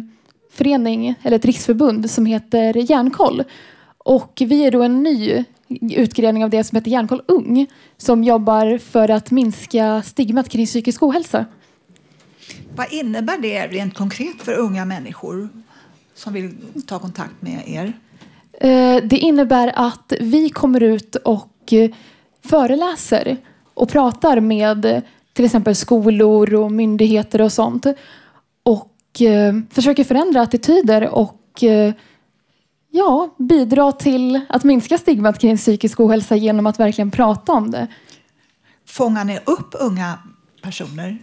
förening, 0.52 1.14
eller 1.22 1.36
ett 1.36 1.44
riksförbund 1.44 2.10
som 2.10 2.26
heter 2.26 2.90
Järnkoll. 2.90 3.42
Och 3.98 4.42
vi 4.46 4.66
är 4.66 4.70
då 4.70 4.82
en 4.82 5.02
ny 5.02 5.44
utgredning 5.80 6.44
av 6.44 6.50
det 6.50 6.64
som 6.64 6.76
heter 6.76 6.90
Järnkoll 6.90 7.22
Ung 7.28 7.66
som 7.96 8.24
jobbar 8.24 8.78
för 8.78 9.08
att 9.10 9.30
minska 9.30 10.02
stigmat 10.02 10.48
kring 10.48 10.66
psykisk 10.66 11.02
ohälsa. 11.02 11.44
Vad 12.76 12.92
innebär 12.92 13.38
det 13.38 13.66
rent 13.66 13.94
konkret 13.94 14.42
för 14.42 14.52
unga 14.52 14.84
människor 14.84 15.48
som 16.14 16.32
vill 16.32 16.56
ta 16.86 16.98
kontakt 16.98 17.42
med 17.42 17.62
er? 17.68 17.92
Eh, 18.60 19.02
Det 19.04 19.18
innebär 19.18 19.72
att 19.74 20.12
vi 20.20 20.48
kommer 20.50 20.82
ut 20.82 21.14
och 21.16 21.72
eh, 21.72 21.90
föreläser 22.44 23.36
och 23.74 23.88
pratar 23.88 24.40
med 24.40 25.02
till 25.32 25.44
exempel 25.44 25.74
skolor 25.76 26.54
och 26.54 26.72
myndigheter 26.72 27.40
och 27.40 27.52
sånt. 27.52 27.86
Och 28.62 29.20
eh, 29.22 29.54
försöker 29.70 30.04
förändra 30.04 30.42
attityder 30.42 31.08
och 31.08 31.42
ja, 32.90 33.34
bidra 33.38 33.92
till 33.92 34.40
att 34.48 34.64
minska 34.64 34.98
stigmat 34.98 35.38
kring 35.38 35.56
psykisk 35.56 36.00
ohälsa 36.00 36.36
genom 36.36 36.66
att 36.66 36.80
verkligen 36.80 37.10
prata 37.10 37.52
om 37.52 37.70
det. 37.70 37.86
Fångar 38.86 39.24
ni 39.24 39.38
upp 39.44 39.74
unga 39.80 40.18
personer? 40.62 41.18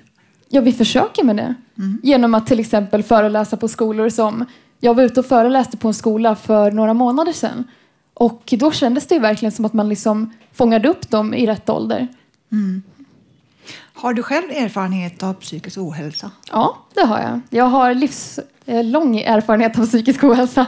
Ja, 0.56 0.62
vi 0.62 0.72
försöker 0.72 1.24
med 1.24 1.36
det. 1.36 1.56
Genom 2.04 2.36
att 2.36 2.48
till 2.48 2.60
exempel 2.60 3.04
föreläsa 3.04 3.58
på 3.58 3.68
skolor 3.68 4.10
som 4.10 4.46
Jag 4.80 4.94
var 4.94 5.04
ute 5.04 5.20
och 5.20 5.26
föreläste 5.26 5.78
på 5.78 5.88
en 5.88 5.94
skola 5.94 6.36
för 6.36 6.72
några 6.72 6.94
månader 6.94 7.34
sedan. 7.34 7.64
Och 8.14 8.54
då 8.58 8.72
kändes 8.72 9.08
det 9.08 9.20
verkligen 9.20 9.52
som 9.52 9.66
att 9.66 9.74
man 9.74 9.90
liksom 9.90 10.34
fångade 10.54 10.90
upp 10.90 11.10
dem 11.10 11.34
i 11.34 11.48
rätt 11.48 11.70
ålder. 11.70 12.08
Mm. 12.52 12.84
Har 13.94 14.14
du 14.14 14.24
själv 14.24 14.52
erfarenhet 14.52 15.24
av 15.24 15.34
psykisk 15.34 15.78
ohälsa? 15.78 16.32
Ja, 16.52 16.78
det 16.94 17.02
har 17.02 17.20
jag. 17.20 17.42
Jag 17.50 17.66
har 17.66 17.94
livslång 17.94 19.20
erfarenhet 19.20 19.80
av 19.80 19.86
psykisk 19.86 20.24
ohälsa. 20.24 20.66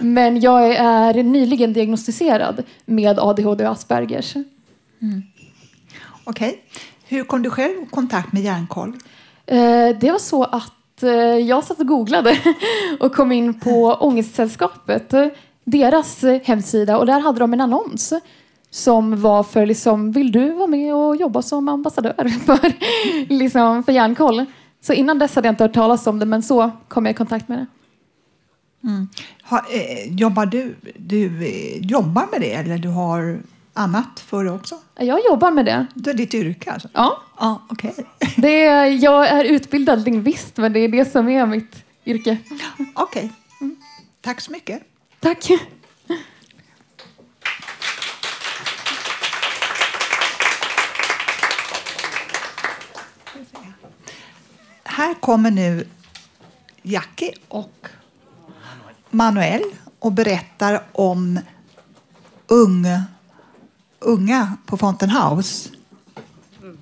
Men 0.00 0.40
jag 0.40 0.74
är 0.74 1.22
nyligen 1.22 1.72
diagnostiserad 1.72 2.62
med 2.86 3.18
ADHD 3.18 3.66
och 3.66 3.72
Aspergers. 3.72 4.34
Mm. 4.34 5.22
Okej. 6.24 6.64
Hur 7.10 7.24
kom 7.24 7.42
du 7.42 7.50
själv 7.50 7.82
i 7.82 7.86
kontakt 7.86 8.32
med 8.32 8.42
Hjärnkoll? 8.42 8.92
Eh, 9.50 9.96
det 10.00 10.10
var 10.10 10.18
så 10.18 10.44
att 10.44 11.02
eh, 11.02 11.10
jag 11.20 11.64
satt 11.64 11.80
och 11.80 11.86
googlade 11.86 12.38
och 13.00 13.14
kom 13.14 13.32
in 13.32 13.60
på 13.60 13.96
Ångestsällskapet, 14.00 15.14
deras 15.64 16.24
hemsida 16.42 16.98
och 16.98 17.06
där 17.06 17.20
hade 17.20 17.38
de 17.38 17.52
en 17.52 17.60
annons 17.60 18.12
som 18.70 19.20
var 19.22 19.42
för 19.42 19.66
liksom, 19.66 20.12
vill 20.12 20.32
du 20.32 20.52
vara 20.52 20.66
med 20.66 20.94
och 20.94 21.16
jobba 21.16 21.42
som 21.42 21.68
ambassadör 21.68 22.28
för, 22.46 22.72
liksom, 23.34 23.82
för 23.82 23.92
Hjärnkoll? 23.92 24.44
Så 24.80 24.92
innan 24.92 25.18
dess 25.18 25.34
hade 25.34 25.48
jag 25.48 25.52
inte 25.52 25.64
hört 25.64 25.74
talas 25.74 26.06
om 26.06 26.18
det 26.18 26.26
men 26.26 26.42
så 26.42 26.70
kom 26.88 27.06
jag 27.06 27.12
i 27.12 27.16
kontakt 27.16 27.48
med 27.48 27.58
det. 27.58 27.66
Mm. 28.88 29.08
Ha, 29.42 29.58
eh, 29.58 30.14
jobbar 30.14 30.46
du, 30.46 30.74
du 30.96 31.46
eh, 31.46 31.86
jobbar 31.86 32.26
med 32.32 32.40
det 32.40 32.54
eller 32.54 32.78
du 32.78 32.88
har 32.88 33.40
annat 33.78 34.20
för 34.20 34.44
det 34.44 34.50
också? 34.50 34.78
Jag 34.94 35.24
jobbar 35.24 35.50
med 35.50 35.64
det. 35.64 35.86
Det 35.94 36.10
är 36.10 36.14
ditt 36.14 36.34
yrke 36.34 36.72
alltså? 36.72 36.88
Ja. 36.92 37.22
ja 37.38 37.62
okej. 37.68 37.94
Det 38.36 38.64
är, 38.64 38.84
jag 38.86 39.28
är 39.28 39.44
utbildad 39.44 40.04
lingvist 40.04 40.56
men 40.56 40.72
det 40.72 40.80
är 40.80 40.88
det 40.88 41.12
som 41.12 41.28
är 41.28 41.46
mitt 41.46 41.84
yrke. 42.06 42.38
Okej. 42.94 43.32
Mm. 43.60 43.76
Tack 44.20 44.40
så 44.40 44.52
mycket. 44.52 44.82
Tack. 45.20 45.50
Här 54.84 55.14
kommer 55.14 55.50
nu 55.50 55.88
Jackie 56.82 57.32
och 57.48 57.86
Manuel 59.10 59.62
och 59.98 60.12
berättar 60.12 60.82
om 60.92 61.40
ung, 62.46 62.86
unga 63.98 64.56
på 64.66 64.76
Fountain 64.76 65.10
House. 65.10 65.70
Mm. 66.62 66.78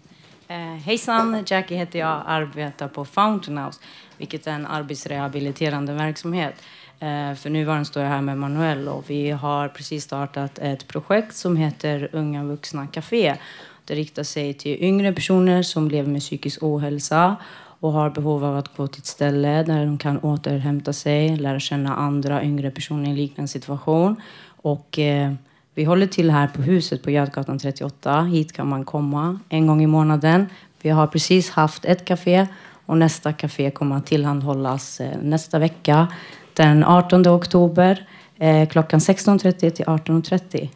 Eh, 0.48 0.82
hejsan, 0.82 1.44
Jackie 1.46 1.78
heter 1.78 1.98
jag, 1.98 2.22
arbetar 2.26 2.88
på 2.88 3.04
Fountain 3.04 3.58
House, 3.58 3.80
vilket 4.18 4.46
är 4.46 4.52
en 4.52 4.66
arbetsrehabiliterande 4.66 5.92
verksamhet. 5.92 6.54
Eh, 7.00 7.34
för 7.34 7.50
nuvarande 7.50 7.84
står 7.84 8.02
jag 8.02 8.10
här 8.10 8.20
med 8.20 8.38
Manuel 8.38 8.88
och 8.88 9.10
vi 9.10 9.30
har 9.30 9.68
precis 9.68 10.04
startat 10.04 10.58
ett 10.58 10.88
projekt 10.88 11.36
som 11.36 11.56
heter 11.56 12.08
Unga 12.12 12.44
vuxna 12.44 12.86
café. 12.86 13.36
Det 13.84 13.94
riktar 13.94 14.22
sig 14.22 14.54
till 14.54 14.82
yngre 14.82 15.12
personer 15.12 15.62
som 15.62 15.88
lever 15.88 16.10
med 16.10 16.20
psykisk 16.20 16.62
ohälsa 16.62 17.36
och 17.80 17.92
har 17.92 18.10
behov 18.10 18.44
av 18.44 18.56
att 18.56 18.76
gå 18.76 18.86
till 18.86 19.00
ett 19.00 19.06
ställe 19.06 19.62
där 19.62 19.86
de 19.86 19.98
kan 19.98 20.18
återhämta 20.18 20.92
sig, 20.92 21.36
lära 21.36 21.60
känna 21.60 21.96
andra 21.96 22.44
yngre 22.44 22.70
personer 22.70 23.06
i 23.06 23.10
en 23.10 23.16
liknande 23.16 23.48
situation. 23.48 24.16
Och 24.62 24.98
eh, 24.98 25.32
vi 25.76 25.84
håller 25.84 26.06
till 26.06 26.30
här 26.30 26.46
på 26.46 26.62
huset 26.62 27.02
på 27.02 27.10
Götgatan 27.10 27.58
38. 27.58 28.22
Hit 28.22 28.52
kan 28.52 28.68
man 28.68 28.84
komma 28.84 29.40
en 29.48 29.66
gång 29.66 29.82
i 29.82 29.86
månaden. 29.86 30.46
Vi 30.82 30.90
har 30.90 31.06
precis 31.06 31.50
haft 31.50 31.84
ett 31.84 32.04
café 32.04 32.46
och 32.86 32.98
nästa 32.98 33.32
café 33.32 33.70
kommer 33.70 33.96
att 33.96 34.06
tillhandahållas 34.06 35.00
eh, 35.00 35.18
nästa 35.22 35.58
vecka 35.58 36.08
den 36.52 36.84
18 36.84 37.28
oktober 37.28 38.08
eh, 38.36 38.68
klockan 38.68 39.00
16.30 39.00 39.70
till 39.70 39.84
18.30. 39.84 40.68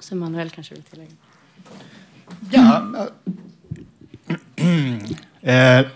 Så 0.00 0.16
Manuel 0.16 0.50
kanske 0.50 0.74
vill 0.74 0.82
tillägga. 0.82 1.12
Ja. 2.50 2.82
Eh, 5.40 5.86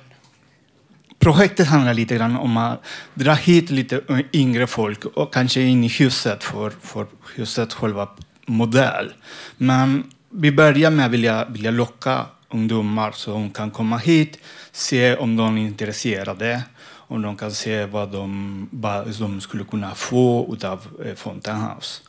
projektet 1.23 1.67
handlar 1.67 1.95
lite 1.95 2.15
grann 2.15 2.37
om 2.37 2.57
att 2.57 2.85
dra 3.15 3.33
hit 3.33 3.71
lite 3.71 4.01
yngre 4.33 4.67
folk 4.67 5.05
och 5.05 5.35
kanske 5.35 5.61
in 5.61 5.85
i 5.85 5.89
huset 5.89 6.45
för, 6.45 6.73
för 6.83 7.07
huset 7.37 7.73
själva 7.73 8.09
modell. 8.47 9.13
Men 9.57 10.05
vi 10.31 10.53
börjar 10.53 10.91
med 10.91 11.07
att 11.07 11.13
vilja, 11.13 11.45
vilja 11.45 11.71
locka 11.71 12.27
ungdomar 12.51 13.13
så 13.13 13.31
de 13.31 13.51
kan 13.51 13.71
komma 13.71 13.97
hit, 13.97 14.39
se 14.73 15.17
om 15.17 15.37
de 15.37 15.59
är 15.59 15.63
intresserade, 15.63 16.63
om 17.09 17.23
de 17.23 17.37
kan 17.37 17.53
se 17.53 17.87
vad 17.87 18.13
de, 18.13 18.69
vad 18.71 19.19
de 19.19 19.41
skulle 19.41 19.65
kunna 19.65 19.95
få 19.95 20.57
av 20.65 20.87
eh, 21.05 21.15
Fountain 21.15 21.61
House. 21.61 22.01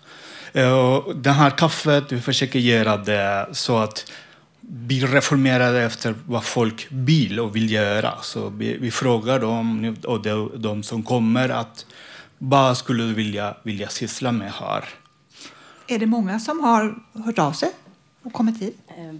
Eh, 0.53 0.99
det 1.15 1.31
här 1.31 1.49
kaffet, 1.49 2.11
vi 2.11 2.21
försöker 2.21 2.59
göra 2.59 2.97
det 2.97 3.47
så 3.51 3.77
att 3.77 4.11
vi 4.69 5.05
reformerar 5.05 5.73
efter 5.73 6.15
vad 6.25 6.43
folk 6.43 6.87
vill 6.91 7.39
och 7.39 7.55
vill 7.55 7.71
göra. 7.71 8.13
Så 8.21 8.49
vi, 8.49 8.77
vi 8.77 8.91
frågar 8.91 9.39
dem 9.39 9.95
och 10.07 10.21
de, 10.21 10.51
de 10.55 10.83
som 10.83 11.03
kommer 11.03 11.49
att 11.49 11.85
vad 12.37 12.77
skulle 12.77 13.03
du 13.03 13.13
vilja, 13.13 13.57
vilja 13.63 13.87
syssla 13.87 14.31
med 14.31 14.51
här? 14.51 14.83
Är 15.87 15.99
det 15.99 16.05
många 16.05 16.39
som 16.39 16.59
har 16.59 16.95
hört 17.25 17.39
av 17.39 17.51
sig 17.51 17.69
och 18.23 18.33
kommit 18.33 18.61
hit? 18.61 18.77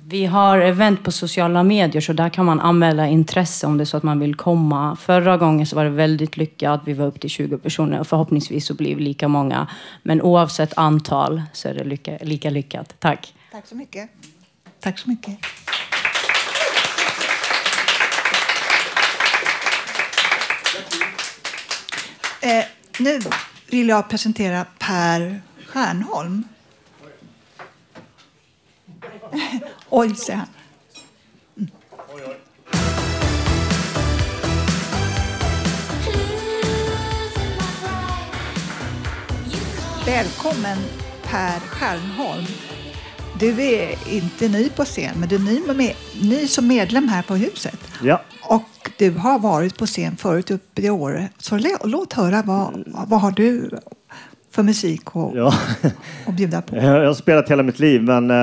Vi 0.08 0.26
har 0.26 0.60
event 0.60 1.04
på 1.04 1.12
sociala 1.12 1.64
medier 1.64 2.02
så 2.02 2.14
där 2.14 2.30
kan 2.30 2.46
man 2.46 2.60
anmäla 2.60 3.08
intresse 3.08 3.68
om 3.68 3.78
det 3.78 3.84
är 3.84 3.86
så 3.86 3.98
att 3.98 4.04
man 4.04 4.20
vill 4.20 4.36
komma. 4.36 4.96
Förra 4.96 5.38
gången 5.38 5.66
så 5.66 5.76
var 5.76 5.84
det 5.84 5.90
väldigt 5.90 6.38
lyckat. 6.38 6.82
Vi 6.86 6.94
var 6.94 7.06
upp 7.06 7.20
till 7.20 7.30
20 7.30 7.58
personer 7.58 8.00
och 8.00 8.08
förhoppningsvis 8.08 8.66
så 8.66 8.74
blir 8.74 8.96
vi 8.96 9.04
lika 9.04 9.28
många. 9.28 9.68
Men 10.04 10.22
oavsett 10.22 10.78
antal 10.78 11.42
så 11.54 11.68
är 11.68 11.74
det 11.74 11.84
lycka, 11.84 12.18
lika 12.22 12.50
lyckat. 12.50 12.96
Tack. 13.00 13.34
Tack 13.52 13.68
så 13.68 13.76
mycket. 13.76 14.10
Tack 14.84 15.00
så 15.00 15.10
mycket. 15.10 15.38
Eh, 22.42 22.66
nu 23.00 23.20
vill 23.68 23.88
jag 23.90 24.10
presentera 24.10 24.66
Per 24.80 25.42
Stjärnholm. 25.68 26.44
Oj, 29.90 30.16
säger 30.16 30.40
han. 30.40 30.48
Mm. 31.58 31.72
Välkommen 40.06 40.78
Per 41.24 41.60
Stjärnholm. 41.60 42.73
Du 43.40 43.62
är 43.62 43.96
inte 44.10 44.48
ny 44.50 44.70
på 44.70 44.84
scen, 44.86 45.16
men 45.20 45.30
du 45.30 45.36
är 45.36 45.40
ny, 45.40 45.60
med, 45.78 45.94
ny 46.22 46.48
som 46.48 46.68
medlem 46.68 47.08
här 47.08 47.22
på 47.24 47.36
huset. 47.36 47.80
Ja. 48.04 48.22
Och 48.44 48.64
du 48.98 49.12
har 49.12 49.40
varit 49.40 49.78
på 49.78 49.86
scen 49.86 50.16
förut 50.18 50.52
uppe 50.52 50.82
i 50.82 50.90
Åre. 50.90 51.30
Så 51.38 51.56
lå- 51.58 51.78
låt 51.88 52.14
höra 52.14 52.42
vad, 52.46 52.84
vad 53.08 53.22
har 53.22 53.32
du 53.32 53.70
för 54.52 54.64
musik 54.64 55.16
och, 55.16 55.38
Ja. 55.38 55.54
och 56.28 56.34
bjuda 56.34 56.62
på? 56.62 56.76
Jag 56.76 57.06
har 57.08 57.14
spelat 57.14 57.50
hela 57.52 57.64
mitt 57.64 57.80
liv, 57.80 58.04
men 58.04 58.32
eh, 58.32 58.38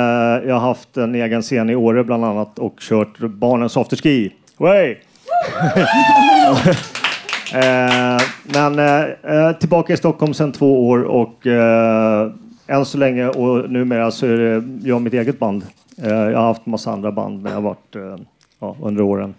jag 0.49 0.55
har 0.55 0.61
haft 0.69 0.97
en 0.97 1.15
egen 1.15 1.43
scen 1.43 1.71
i 1.71 1.75
Åre 1.77 2.05
bland 2.05 2.25
annat 2.25 2.59
och 2.59 2.75
kört 2.81 3.19
barnens 3.19 3.77
afterski. 3.77 4.33
Way! 4.57 4.91
eh, 7.55 8.19
men 8.45 8.79
eh, 8.79 9.53
tillbaka 9.61 9.93
i 9.93 9.97
Stockholm 9.97 10.35
sedan 10.35 10.53
två 10.53 10.89
år 10.89 11.03
och 11.03 11.47
än 12.71 12.85
så 12.85 12.99
länge 12.99 13.29
och 13.29 13.71
numera 13.71 14.11
så 14.11 14.27
är 14.27 14.37
det 14.37 14.63
jag 14.89 14.97
och 14.97 15.03
mitt 15.03 15.15
eget 15.15 15.39
band. 15.39 15.65
Eh, 16.03 16.11
jag 16.11 16.39
har 16.39 16.47
haft 16.47 16.67
massa 16.67 16.93
andra 16.93 17.13
band 17.13 17.43
men 17.43 17.53
jag 17.53 17.57
har 17.57 17.63
varit 17.63 17.97
eh, 17.97 18.17
ja, 18.61 18.77
under 18.83 19.03
åren. 19.03 19.35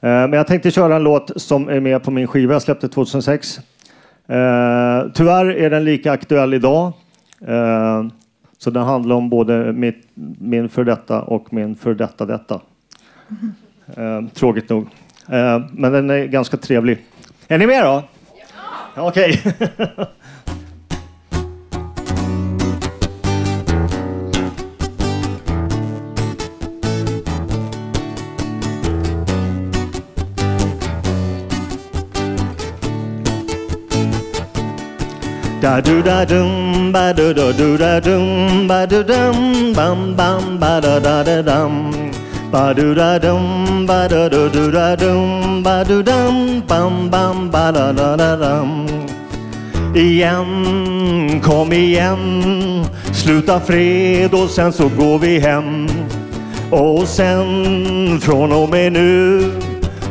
Eh, 0.00 0.10
men 0.10 0.32
jag 0.32 0.46
tänkte 0.46 0.70
köra 0.70 0.96
en 0.96 1.02
låt 1.02 1.42
som 1.42 1.68
är 1.68 1.80
med 1.80 2.02
på 2.02 2.10
min 2.10 2.26
skiva 2.26 2.52
jag 2.52 2.62
släppte 2.62 2.88
2006. 2.88 3.58
Eh, 3.58 5.02
tyvärr 5.14 5.56
är 5.56 5.70
den 5.70 5.84
lika 5.84 6.12
aktuell 6.12 6.54
idag. 6.54 6.92
Så 8.58 8.70
den 8.70 8.82
handlar 8.82 9.16
om 9.16 9.28
både 9.28 9.72
mitt, 9.72 10.08
min 10.38 10.68
för 10.68 10.84
detta 10.84 11.22
och 11.22 11.52
min 11.52 11.74
för 11.74 11.94
detta 11.94 12.26
detta. 12.26 12.60
Tråkigt 14.34 14.68
nog. 14.68 14.86
Men 15.72 15.92
den 15.92 16.10
är 16.10 16.26
ganska 16.26 16.56
trevlig. 16.56 16.98
Är 17.48 17.58
ni 17.58 17.66
med 17.66 17.84
då? 17.84 18.02
Ja! 18.96 19.08
Okej. 19.08 19.42
Da 35.62 35.80
do 35.80 36.02
da 36.02 36.24
dum 36.24 36.90
ba 36.92 37.12
do 37.14 37.32
do 37.32 37.52
do 37.52 37.78
da 37.78 38.00
dum 38.00 38.66
ba 38.66 38.84
do 38.84 39.02
dum 39.04 39.72
bam 39.72 40.16
bam 40.16 40.58
ba 40.58 40.80
da 40.80 40.98
da 40.98 41.22
da 41.22 41.40
dum 41.40 41.92
Ba-du-da-dum, 42.52 43.86
ba 43.86 44.06
do 44.06 44.28
do 44.28 44.46
do 44.50 44.70
da 44.70 44.94
dum 44.94 45.62
ba-du-dum, 45.62 46.60
bam, 46.68 47.08
bam, 47.08 47.50
ba-da-da-da-dum. 47.50 48.86
Igen, 49.94 51.40
kom 51.40 51.72
igen, 51.72 52.84
sluta 53.12 53.60
fred 53.60 54.34
och 54.34 54.50
sen 54.50 54.72
så 54.72 54.88
går 54.98 55.18
vi 55.18 55.38
hem. 55.38 55.88
Och 56.70 57.08
sen 57.08 58.20
från 58.20 58.52
och 58.52 58.68
med 58.68 58.92
nu 58.92 59.40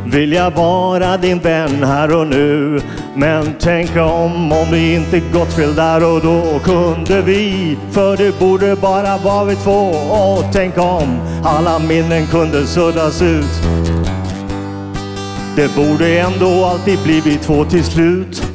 vill 0.06 0.34
jag 0.34 0.52
vara 0.52 1.18
din 1.18 1.40
vän 1.40 1.84
här 1.84 2.16
och 2.16 2.28
nu. 2.28 2.82
Men 3.16 3.56
tänk 3.60 3.96
om, 3.96 4.52
om 4.52 4.72
det 4.72 4.94
inte 4.94 5.20
gått 5.20 5.54
fel 5.54 5.76
där 5.76 6.04
och 6.04 6.22
då 6.22 6.60
kunde 6.64 7.22
vi. 7.22 7.78
För 7.92 8.18
det 8.18 8.40
borde 8.40 8.76
bara 8.76 9.18
vara 9.18 9.46
vi 9.46 9.56
två. 9.56 9.90
Och 10.10 10.44
tänk 10.54 10.78
om 10.78 11.20
alla 11.44 11.80
minnen 11.80 12.28
kunde 12.28 12.66
suddas 12.68 13.22
ut. 13.22 13.62
Det 15.56 15.76
borde 15.76 16.20
ändå 16.20 16.66
alltid 16.66 17.00
bli 17.04 17.22
vi 17.22 17.38
två 17.38 17.66
till 17.66 17.84
slut. 17.84 18.51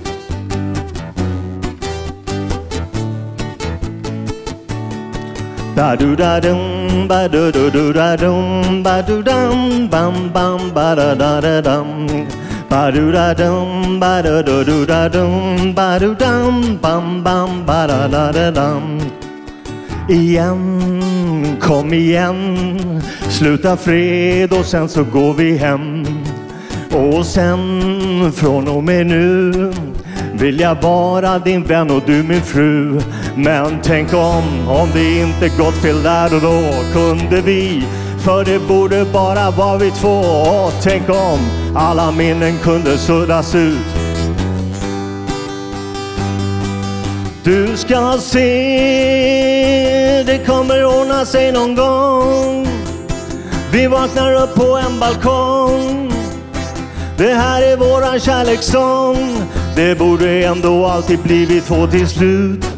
Ba-do-da-dum, 5.77 7.07
ba-do-do-do-da-dum, 7.07 8.83
ba-do-dum, 8.83 9.89
bam, 9.91 10.33
bam, 10.33 10.73
ba-da-da-da-dum. 10.73 12.09
Ba-do-da-dum, 12.71 14.01
ba-do-do-do-da-dum, 14.01 15.75
ba-do-dum, 15.75 16.79
bam, 16.81 17.23
bam, 17.23 17.67
ba-da-da-da-dum. 17.67 19.01
Igen, 20.09 21.57
kom 21.61 21.93
igen, 21.93 22.59
sluta 23.29 23.77
fred 23.77 24.53
och 24.53 24.65
sen 24.65 24.89
så 24.89 25.05
går 25.05 25.35
vi 25.35 25.57
hem. 25.57 26.05
Och 26.91 27.27
sen 27.27 28.33
från 28.33 28.69
och 28.69 28.85
med 28.85 29.07
nu 29.07 29.53
vill 30.33 30.61
jag 30.61 30.83
vara 30.83 31.39
din 31.39 31.65
vän 31.65 31.91
och 31.91 32.03
du 32.07 32.23
min 32.23 32.43
fru. 32.43 33.01
Men 33.39 33.79
tänk 33.83 34.13
om, 34.15 34.69
om 34.69 34.89
det 34.95 35.19
inte 35.19 35.49
gått 35.49 35.75
fel 35.75 36.03
där 36.03 36.35
och 36.35 36.41
då 36.41 36.63
kunde 36.93 37.41
vi. 37.41 37.85
För 38.25 38.45
det 38.45 38.59
borde 38.59 39.05
bara 39.13 39.51
vara 39.51 39.79
vi 39.79 39.91
två. 39.91 40.19
Och 40.19 40.73
tänk 40.83 41.09
om 41.09 41.39
alla 41.75 42.11
minnen 42.11 42.59
kunde 42.63 42.99
suddas 42.99 43.55
ut. 43.55 43.79
Du 47.45 47.77
ska 47.77 48.19
se, 48.21 48.43
det 50.27 50.47
kommer 50.47 50.85
ordna 50.85 51.25
sig 51.25 51.53
någon 51.53 51.75
gång. 51.75 52.69
Vi 53.73 53.87
vaknar 53.87 54.33
upp 54.43 54.55
på 54.55 54.77
en 54.77 55.01
balkong. 55.01 56.13
Det 57.19 57.35
här 57.35 57.63
är 57.63 57.77
våran 57.77 58.21
kärlekssång. 58.21 59.17
Det 59.77 59.99
borde 59.99 60.45
ändå 60.45 60.87
alltid 60.87 61.19
bli 61.19 61.47
vi 61.47 61.61
två 61.61 61.87
till 61.87 62.09
slut. 62.09 62.76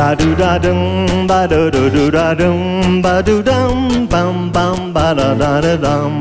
Da 0.00 0.14
du 0.14 0.34
da 0.34 0.56
dum 0.58 1.26
ba 1.28 1.46
du 1.46 1.70
du 1.70 1.90
du 1.94 2.10
da 2.10 2.32
dum 2.34 3.02
ba 3.02 3.20
du 3.26 3.42
dum 3.42 4.06
bam 4.12 4.50
bam 4.54 4.92
ba 4.94 5.12
da 5.18 5.26
da 5.40 5.50
da 5.64 5.74
dum 5.84 6.14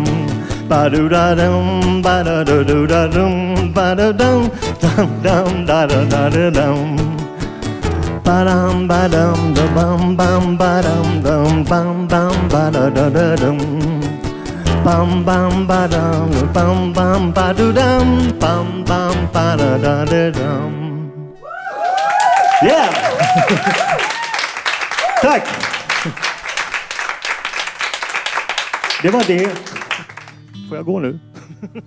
ba 0.69 0.79
du 0.93 1.07
da 1.13 1.23
dum 1.39 2.01
ba 2.05 2.15
da 2.27 2.43
du 2.49 2.57
du 2.69 2.85
da 2.91 3.07
dum 3.13 3.71
ba 3.75 3.85
da 3.99 4.07
dum 4.21 4.41
dum 4.81 5.09
dum 5.25 5.65
da 5.69 5.79
da 5.91 5.99
da 6.13 6.23
da 6.35 6.49
dum 6.57 6.89
ba 8.25 8.37
dum 8.49 8.87
ba 8.89 9.01
dum 9.13 9.39
da 9.59 9.65
bam 9.77 10.01
bam 10.19 10.57
ba 10.61 10.71
dum 10.87 11.07
dum 11.27 11.63
bam 11.71 12.07
bam 12.11 12.35
ba 12.53 12.63
da 12.75 12.85
da 12.97 13.05
da 13.17 13.27
dum 13.43 13.59
bam 14.87 15.23
bam 15.29 15.53
ba 15.69 15.81
dum 15.93 16.29
bam 16.57 16.91
bam 16.97 17.31
ba 17.37 17.47
du 17.57 17.71
dum 17.79 18.07
bam 18.43 18.67
bam 18.89 19.15
ba 19.37 19.47
da 19.61 19.71
da 19.85 19.95
da 20.11 20.23
dum 20.39 20.73
Yeah! 22.61 23.08
Tack! 25.21 25.47
Det 29.01 29.09
var 29.09 29.23
det. 29.27 29.57
Får 30.69 30.77
jag 30.77 30.85
gå 30.85 30.99
nu? 30.99 31.19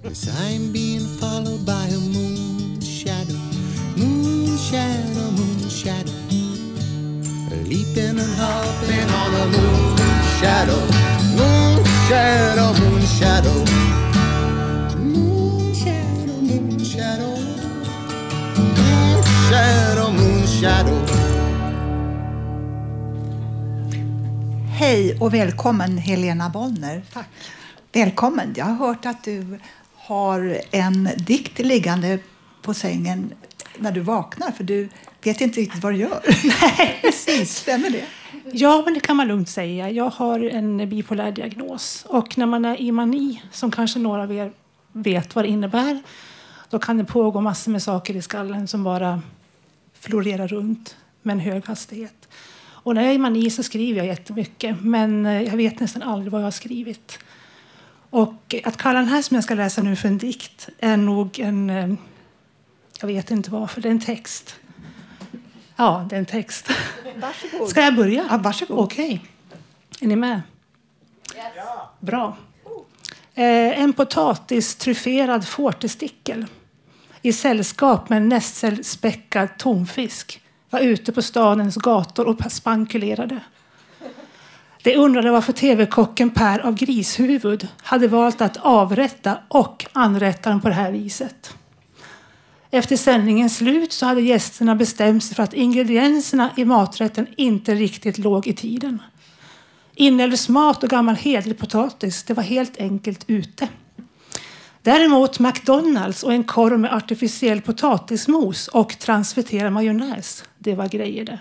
Cause 0.03 0.31
I'm 0.31 0.73
being 0.73 1.07
followed 1.21 1.65
by 1.65 1.95
a 1.95 2.01
moon 2.15 2.81
shadow, 2.81 3.39
moon 3.97 4.59
shadow, 4.59 5.31
moon 5.31 5.71
shadow. 5.71 6.13
Leaping 7.65 8.19
and 8.19 8.37
hopping 8.41 9.09
on 9.21 9.35
a 9.35 9.47
moon 9.47 9.97
shadow, 10.41 10.81
moon 11.39 11.85
shadow, 12.09 12.73
moon 12.81 13.03
shadow. 13.19 13.65
Moon 14.97 15.75
shadow, 15.75 16.37
moon 16.41 16.85
shadow. 16.85 17.37
Moon 18.59 19.23
shadow, 19.49 20.11
moon 20.11 20.47
shadow. 20.47 21.22
Hej 24.83 25.17
och 25.21 25.35
välkommen 25.35 25.99
Helena 25.99 26.51
Bollner. 26.51 27.03
Tack. 27.13 27.29
Välkommen. 27.93 28.55
Jag 28.57 28.65
har 28.65 28.87
hört 28.87 29.07
att 29.07 29.25
du 29.25 29.59
har 29.95 30.61
en 30.71 31.09
dikt 31.17 31.59
liggande 31.59 32.19
på 32.63 32.75
sängen 32.75 33.33
när 33.79 33.93
du 33.93 34.01
vaknar 34.01 34.51
för 34.51 34.65
du 34.65 34.89
vet 35.25 35.41
inte 35.41 35.61
riktigt 35.61 35.83
vad 35.83 35.93
du 35.93 35.97
gör. 35.97 36.21
Nej, 36.45 36.99
precis. 37.03 37.57
Stämmer 37.57 37.91
det? 37.91 38.05
Ja, 38.53 38.83
men 38.85 38.95
det 38.95 39.01
kan 39.01 39.17
man 39.17 39.29
lugnt 39.29 39.49
säga. 39.49 39.91
Jag 39.91 40.11
har 40.11 40.41
en 40.41 40.89
bipolär 40.91 41.33
diagnos. 41.33 42.05
Och 42.09 42.39
när 42.39 42.47
man 42.47 42.65
är 42.65 42.81
i 42.81 42.93
mani, 42.93 43.43
som 43.51 43.71
kanske 43.71 43.99
några 43.99 44.23
av 44.23 44.33
er 44.33 44.53
vet 44.93 45.35
vad 45.35 45.45
det 45.45 45.49
innebär, 45.49 46.03
då 46.71 46.79
kan 46.79 46.97
det 46.97 47.05
pågå 47.05 47.41
massor 47.41 47.71
med 47.71 47.83
saker 47.83 48.17
i 48.17 48.23
skallen 48.23 48.69
som 48.69 48.85
bara 48.85 49.23
florerar 50.01 50.49
runt 50.49 50.97
med 51.23 51.33
en 51.33 51.41
hög 51.41 51.67
hastighet. 51.67 52.29
Och 52.83 52.95
när 52.95 53.03
jag 53.03 53.11
är 53.11 53.15
i 53.15 53.19
mani 53.19 53.51
så 53.51 53.63
skriver 53.63 53.99
jag 53.99 54.07
jättemycket, 54.07 54.77
men 54.81 55.27
eh, 55.27 55.43
jag 55.43 55.57
vet 55.57 55.81
nästan 55.81 56.03
aldrig 56.03 56.33
vad 56.33 56.41
jag 56.41 56.47
har 56.47 56.51
skrivit. 56.51 57.19
Och 58.11 58.55
att 58.65 58.77
kalla 58.77 58.99
den 58.99 59.09
här 59.09 59.23
som 59.23 59.35
jag 59.35 59.45
ska 59.45 59.55
läsa 59.55 59.83
nu 59.83 59.97
för 59.97 60.09
en 60.09 60.19
dikt 60.19 60.69
är 60.79 60.97
nog 60.97 61.39
en... 61.39 61.71
eh, 61.71 61.95
Jag 63.01 63.07
vet 63.07 63.31
inte 63.31 63.51
varför, 63.51 63.81
det 63.81 63.89
är 63.89 63.93
en 63.93 64.01
text. 64.01 64.55
Ja, 65.77 66.07
det 66.11 66.17
är 66.17 66.19
en 66.19 66.27
text. 66.27 66.69
Varsågod. 67.17 67.69
Ska 67.69 67.81
jag 67.81 67.97
börja? 67.97 68.27
Ja, 68.31 68.37
varsågod. 68.37 68.79
Okej. 68.79 69.21
Är 70.01 70.07
ni 70.07 70.17
med? 70.17 70.43
Bra. 72.01 72.37
Eh, 73.35 73.81
en 73.83 73.93
potatis 73.93 74.75
tryfferad 74.77 75.49
fårtestickel 75.49 76.47
i 77.23 77.33
sällskap 77.33 78.09
med 78.09 78.17
en 78.17 78.29
nässelspäckad 78.29 79.49
tonfisk 79.59 80.42
var 80.73 80.81
ute 80.81 81.13
på 81.13 81.23
stadens 81.23 81.77
gator 81.77 82.27
och 82.27 82.53
spankulerade. 82.53 83.41
De 84.83 84.97
undrade 84.97 85.31
varför 85.31 85.53
tv-kocken 85.53 86.31
Per 86.31 86.59
av 86.59 86.75
Grishuvud 86.75 87.69
hade 87.83 88.09
valt 88.09 88.41
att 88.41 88.57
avrätta 88.57 89.39
och 89.49 89.87
anrätta 89.93 90.51
dem 90.51 90.61
på 90.61 90.69
det 90.69 90.75
här 90.75 90.93
viset. 90.93 91.55
Efter 92.71 92.97
sändningens 92.97 93.57
slut 93.57 93.93
så 93.93 94.07
hade 94.07 94.21
gästerna 94.21 94.75
bestämt 94.75 95.25
sig 95.25 95.37
för 95.37 95.43
att 95.43 95.55
ingredienserna 95.55 96.51
i 96.57 96.65
maträtten 96.65 97.27
inte 97.37 97.75
riktigt 97.75 98.19
låg 98.19 98.47
i 98.47 98.53
tiden. 98.53 99.03
Inälvsmat 99.95 100.83
och 100.83 100.91
gammal 100.91 101.15
hederlig 101.15 101.59
potatis, 101.59 102.23
det 102.23 102.35
var 102.35 102.43
helt 102.43 102.77
enkelt 102.79 103.25
ute. 103.27 103.69
Däremot 104.83 105.39
McDonalds 105.39 106.23
och 106.23 106.33
en 106.33 106.45
korv 106.45 106.79
med 106.79 106.93
artificiell 106.93 107.61
potatismos 107.61 108.69
och 108.69 108.99
transfetterad 108.99 109.73
majonnäs, 109.73 110.45
det 110.63 110.75
var 110.75 110.89
grejer 110.89 111.25
det. 111.25 111.41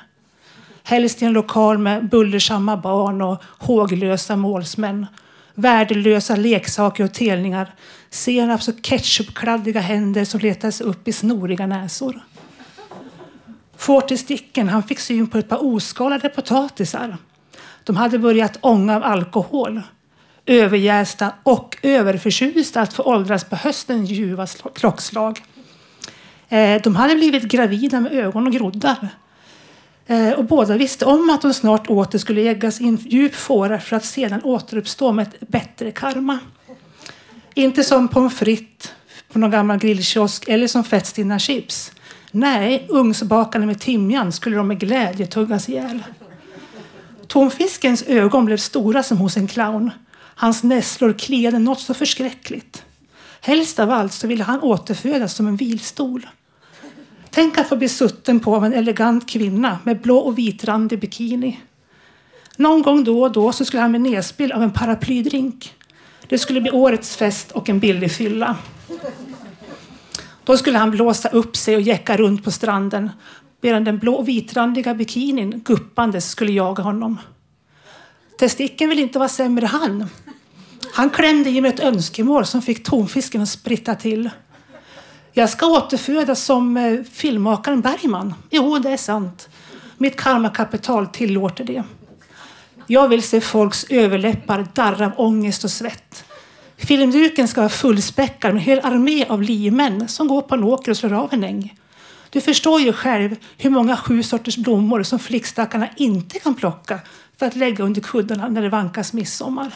Helst 0.83 1.21
i 1.21 1.25
en 1.25 1.33
lokal 1.33 1.77
med 1.77 2.09
bullersamma 2.09 2.77
barn 2.77 3.21
och 3.21 3.43
håglösa 3.43 4.35
målsmän. 4.35 5.05
Värdelösa 5.53 6.35
leksaker 6.35 7.03
och 7.03 7.13
telningar. 7.13 7.73
Senaps 8.09 8.67
och 8.67 8.81
ketchupkladdiga 8.81 9.81
händer 9.81 10.25
som 10.25 10.39
letade 10.39 10.71
sig 10.71 10.85
upp 10.85 11.07
i 11.07 11.11
snoriga 11.11 11.67
näsor. 11.67 12.21
Fortisticken 13.77 14.69
han 14.69 14.83
fick 14.83 14.99
syn 14.99 15.27
på 15.27 15.37
ett 15.37 15.49
par 15.49 15.65
oskalade 15.65 16.29
potatisar. 16.29 17.17
De 17.83 17.95
hade 17.95 18.19
börjat 18.19 18.57
ånga 18.61 18.95
av 18.95 19.03
alkohol. 19.03 19.81
Överjästa 20.45 21.33
och 21.43 21.77
överförtjusta 21.81 22.81
att 22.81 22.93
få 22.93 23.03
åldras 23.03 23.43
på 23.43 23.55
höstens 23.55 24.09
ljuva 24.09 24.47
klockslag. 24.75 25.41
Eh, 26.51 26.81
de 26.81 26.95
hade 26.95 27.15
blivit 27.15 27.43
gravida 27.43 27.99
med 27.99 28.11
ögon 28.11 28.47
och 28.47 28.53
groddar. 28.53 29.09
Eh, 30.07 30.31
och 30.31 30.45
båda 30.45 30.77
visste 30.77 31.05
om 31.05 31.29
att 31.29 31.41
de 31.41 31.53
snart 31.53 31.89
åter 31.89 32.19
skulle 32.19 32.43
läggas 32.43 32.81
i 32.81 32.87
en 32.87 32.95
djup 32.95 33.35
fåra 33.35 33.79
för 33.79 33.95
att 33.95 34.05
sedan 34.05 34.41
återuppstå 34.43 35.11
med 35.11 35.27
ett 35.27 35.49
bättre 35.49 35.91
karma. 35.91 36.39
Inte 37.53 37.83
som 37.83 38.07
pommes 38.07 38.33
frites 38.33 38.91
på 39.31 39.39
någon 39.39 39.51
gammal 39.51 39.77
grillkiosk 39.77 40.47
eller 40.47 40.67
som 40.67 40.83
fettstinna 40.83 41.39
chips. 41.39 41.91
Nej, 42.31 42.85
ugnsbakade 42.89 43.65
med 43.65 43.79
timjan 43.79 44.31
skulle 44.31 44.55
de 44.57 44.67
med 44.67 44.79
glädje 44.79 45.27
tuggas 45.27 45.69
ihjäl. 45.69 46.03
Tonfiskens 47.27 48.03
ögon 48.03 48.45
blev 48.45 48.57
stora 48.57 49.03
som 49.03 49.17
hos 49.17 49.37
en 49.37 49.47
clown. 49.47 49.91
Hans 50.35 50.63
nässlor 50.63 51.13
kliade 51.13 51.59
något 51.59 51.79
så 51.79 51.93
förskräckligt. 51.93 52.83
Helst 53.41 53.79
av 53.79 53.91
allt 53.91 54.13
så 54.13 54.27
ville 54.27 54.43
han 54.43 54.61
återfödas 54.61 55.35
som 55.35 55.47
en 55.47 55.55
vilstol. 55.55 56.27
Tänk 57.33 57.57
att 57.57 57.69
få 57.69 57.75
bli 57.75 57.89
sutten 57.89 58.39
på 58.39 58.55
av 58.55 58.65
en 58.65 58.73
elegant 58.73 59.29
kvinna 59.29 59.79
med 59.83 60.01
blå 60.01 60.17
och 60.17 60.37
vitrandig 60.37 60.99
bikini. 60.99 61.59
Någon 62.57 62.81
gång 62.81 63.03
då 63.03 63.21
och 63.21 63.31
då 63.31 63.51
så 63.51 63.65
skulle 63.65 63.81
han 63.81 63.91
bli 63.91 63.99
nedspilld 63.99 64.51
av 64.51 64.63
en 64.63 64.71
paraplydrink. 64.71 65.73
Det 66.27 66.37
skulle 66.37 66.61
bli 66.61 66.71
årets 66.71 67.15
fest 67.15 67.51
och 67.51 67.69
en 67.69 67.79
billig 67.79 68.11
fylla. 68.11 68.57
Då 70.43 70.57
skulle 70.57 70.77
han 70.77 70.91
blåsa 70.91 71.29
upp 71.29 71.57
sig 71.57 71.75
och 71.75 71.81
jäcka 71.81 72.17
runt 72.17 72.43
på 72.43 72.51
stranden 72.51 73.09
medan 73.61 73.83
den 73.83 73.97
blå 73.97 74.13
och 74.13 74.27
vitrandiga 74.27 74.93
bikinin 74.93 75.61
guppandes 75.65 76.29
skulle 76.29 76.51
jaga 76.51 76.83
honom. 76.83 77.17
Testikeln 78.39 78.89
vill 78.89 78.99
inte 78.99 79.19
vara 79.19 79.29
sämre 79.29 79.65
han. 79.65 80.05
Han 80.93 81.09
klämde 81.09 81.49
i 81.49 81.61
mig 81.61 81.71
ett 81.73 81.79
önskemål 81.79 82.45
som 82.45 82.61
fick 82.61 82.83
tonfisken 82.83 83.41
att 83.41 83.49
spritta 83.49 83.95
till. 83.95 84.29
Jag 85.33 85.49
ska 85.49 85.65
återfödas 85.65 86.43
som 86.43 86.77
eh, 86.77 87.03
filmmakaren 87.11 87.81
Bergman. 87.81 88.33
Jo, 88.49 88.79
det 88.79 88.89
är 88.89 88.97
sant. 88.97 89.49
Mitt 89.97 90.15
karmakapital 90.15 91.07
tillåter 91.07 91.63
det. 91.63 91.83
Jag 92.87 93.07
vill 93.07 93.23
se 93.23 93.41
folks 93.41 93.85
överläppar 93.89 94.67
darra 94.73 95.05
av 95.05 95.11
ångest 95.17 95.63
och 95.63 95.71
svett. 95.71 96.23
Filmduken 96.77 97.47
ska 97.47 97.61
vara 97.61 97.69
fullspäckad 97.69 98.53
med 98.53 98.61
en 98.61 98.65
hel 98.65 98.79
armé 98.79 99.25
av 99.25 99.41
liemän 99.41 100.07
som 100.07 100.27
går 100.27 100.41
på 100.41 100.55
en 100.55 100.63
åker 100.63 100.91
och 100.91 100.97
slår 100.97 101.13
av 101.13 101.33
en 101.33 101.43
äng. 101.43 101.77
Du 102.29 102.41
förstår 102.41 102.81
ju 102.81 102.93
själv 102.93 103.35
hur 103.57 103.69
många 103.69 103.97
sju 103.97 104.23
sorters 104.23 104.57
blommor 104.57 105.03
som 105.03 105.19
flickstackarna 105.19 105.87
inte 105.97 106.39
kan 106.39 106.55
plocka 106.55 106.99
för 107.37 107.45
att 107.45 107.55
lägga 107.55 107.83
under 107.83 108.01
kuddarna 108.01 108.47
när 108.47 108.61
det 108.61 108.69
vankas 108.69 109.13
midsommar. 109.13 109.73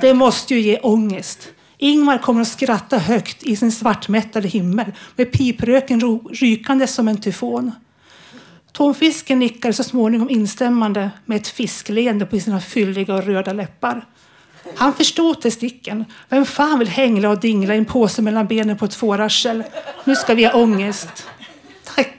Det 0.00 0.14
måste 0.14 0.54
ju 0.54 0.60
ge 0.60 0.78
ångest. 0.78 1.48
Ingmar 1.78 2.18
kommer 2.18 2.40
att 2.40 2.48
skratta 2.48 2.98
högt 2.98 3.42
i 3.42 3.56
sin 3.56 3.72
svartmättade 3.72 4.48
himmel 4.48 4.92
med 5.16 5.32
pipröken 5.32 6.20
rykande 6.30 6.86
som 6.86 7.08
en 7.08 7.20
tyfon. 7.20 7.72
Tonfisken 8.72 9.38
nickar 9.38 9.72
så 9.72 9.84
småningom 9.84 10.30
instämmande 10.30 11.10
med 11.24 11.36
ett 11.36 11.48
fiskleende 11.48 12.26
på 12.26 12.40
sina 12.40 12.60
fylliga 12.60 13.14
och 13.14 13.24
röda 13.24 13.52
läppar. 13.52 14.06
Han 14.76 14.92
förstod 14.92 15.40
testikeln. 15.40 16.04
Vem 16.28 16.46
fan 16.46 16.78
vill 16.78 16.88
hängla 16.88 17.30
och 17.30 17.40
dingla 17.40 17.74
i 17.74 17.78
en 17.78 17.84
påse 17.84 18.22
mellan 18.22 18.46
benen 18.46 18.78
på 18.78 18.84
ett 18.84 18.94
fårarsel? 18.94 19.64
Nu 20.04 20.16
ska 20.16 20.34
vi 20.34 20.44
ha 20.44 20.52
ångest. 20.52 21.26
Tack! 21.84 22.18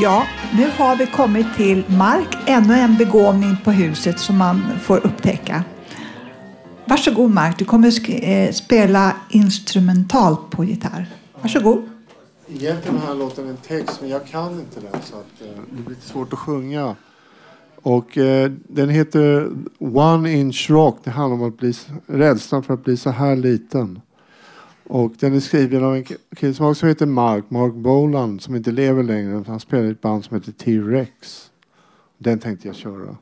Ja, 0.00 0.26
nu 0.56 0.70
har 0.76 0.96
vi 0.96 1.06
kommit 1.06 1.46
till 1.56 1.84
Mark, 1.88 2.36
ännu 2.46 2.74
en 2.74 2.96
begåvning 2.96 3.56
på 3.64 3.70
huset 3.70 4.18
som 4.18 4.38
man 4.38 4.62
får 4.82 5.06
upptäcka. 5.06 5.64
Varsågod 6.84 7.30
Mark, 7.30 7.58
du 7.58 7.64
kommer 7.64 8.10
eh, 8.24 8.52
spela 8.52 9.16
instrumentalt 9.30 10.50
på 10.50 10.64
gitarr. 10.64 11.06
Varsågod. 11.42 11.82
Egentligen 12.48 12.98
har 12.98 13.14
låten 13.14 13.48
en 13.48 13.56
text 13.56 14.00
men 14.00 14.10
jag 14.10 14.26
kan 14.26 14.52
inte 14.52 14.80
den 14.80 15.02
så 15.02 15.16
att, 15.16 15.40
eh, 15.40 15.62
det 15.70 15.82
blir 15.82 15.94
lite 15.94 16.08
svårt 16.08 16.32
att 16.32 16.38
sjunga. 16.38 16.96
Och 17.82 18.18
eh, 18.18 18.50
den 18.68 18.88
heter 18.88 19.50
One 19.78 20.32
Inch 20.32 20.70
Rock. 20.70 20.98
Det 21.04 21.10
handlar 21.10 21.36
om 21.36 21.48
att 21.48 21.58
bli, 21.58 21.74
rädslan 22.06 22.62
för 22.62 22.74
att 22.74 22.84
bli 22.84 22.96
så 22.96 23.10
här 23.10 23.36
liten. 23.36 24.00
Och 24.88 25.12
den 25.18 25.34
är 25.34 25.40
skriven 25.40 25.84
av 25.84 25.96
en 25.96 26.04
kille 26.36 26.54
som 26.54 26.66
också 26.66 26.86
heter 26.86 27.06
Mark, 27.06 27.50
Mark 27.50 27.74
Boland, 27.74 28.42
som 28.42 28.56
inte 28.56 28.70
lever 28.70 29.02
längre. 29.02 29.44
Han 29.46 29.60
spelar 29.60 29.84
i 29.84 29.90
ett 29.90 30.00
band 30.00 30.24
som 30.24 30.36
heter 30.36 30.52
T-Rex. 30.52 31.50
Den 32.18 32.38
tänkte 32.38 32.68
jag 32.68 32.76
köra. 32.76 33.16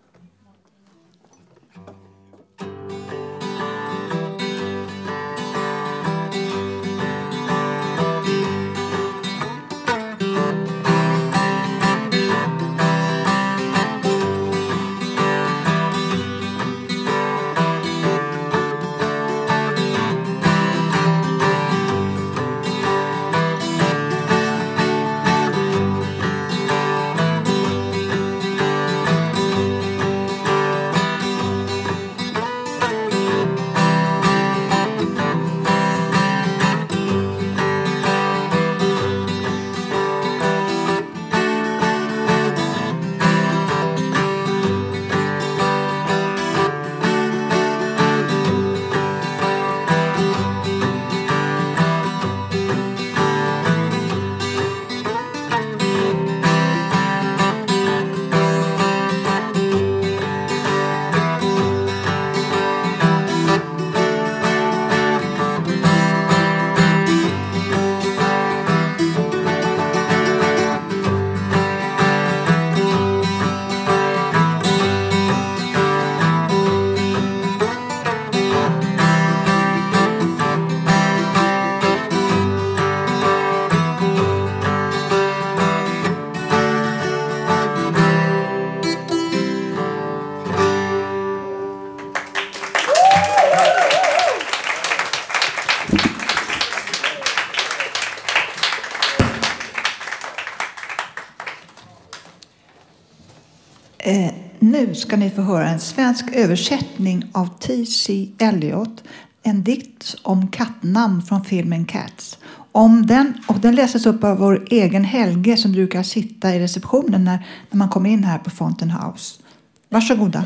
Höra 105.47 105.69
en 105.69 105.81
svensk 105.81 106.25
översättning 106.33 107.25
av 107.33 107.47
T.C. 107.59 108.29
Eliot. 108.39 109.05
En 109.43 109.65
dikt 109.65 110.17
om 110.23 110.49
kattnamn 110.49 111.23
från 111.23 111.45
filmen 111.45 111.85
Cats. 111.85 112.39
Om 112.73 113.07
den, 113.07 113.35
och 113.49 113.61
den 113.61 113.75
läses 113.75 114.07
upp 114.07 114.25
av 114.25 114.39
vår 114.39 114.67
egen 114.71 115.05
Helge 115.05 115.57
som 115.57 115.73
brukar 115.73 116.03
sitta 116.03 116.55
i 116.55 116.61
receptionen 116.61 117.25
när, 117.25 117.47
när 117.71 117.79
man 117.79 117.89
kommer 117.89 118.11
in 118.11 118.25
här 118.25 118.39
på 118.39 118.51
Fountain 118.51 118.91
House. 118.91 119.43
Varsågoda. 119.89 120.45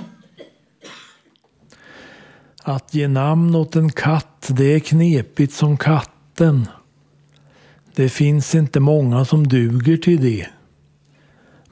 Att 2.62 2.94
ge 2.94 3.08
namn 3.08 3.54
åt 3.54 3.76
en 3.76 3.92
katt, 3.92 4.46
det 4.48 4.74
är 4.74 4.80
knepigt 4.80 5.54
som 5.54 5.76
katten. 5.76 6.68
Det 7.94 8.08
finns 8.08 8.54
inte 8.54 8.80
många 8.80 9.24
som 9.24 9.48
duger 9.48 9.96
till 9.96 10.22
det. 10.22 10.46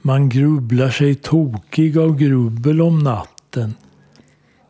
Man 0.01 0.29
grubblar 0.29 0.89
sig 0.89 1.15
tokig 1.15 1.97
av 1.97 2.17
grubbel 2.17 2.81
om 2.81 2.99
natten. 2.99 3.73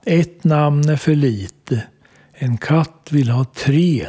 Ett 0.05 0.43
namn 0.43 0.89
är 0.89 0.95
för 0.95 1.15
lite. 1.15 1.83
En 2.33 2.57
katt 2.57 3.07
vill 3.11 3.29
ha 3.29 3.45
tre. 3.45 4.07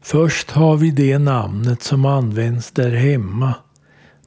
Först 0.00 0.50
har 0.50 0.76
vi 0.76 0.90
det 0.90 1.18
namnet 1.18 1.82
som 1.82 2.04
används 2.04 2.70
där 2.70 2.90
hemma. 2.90 3.54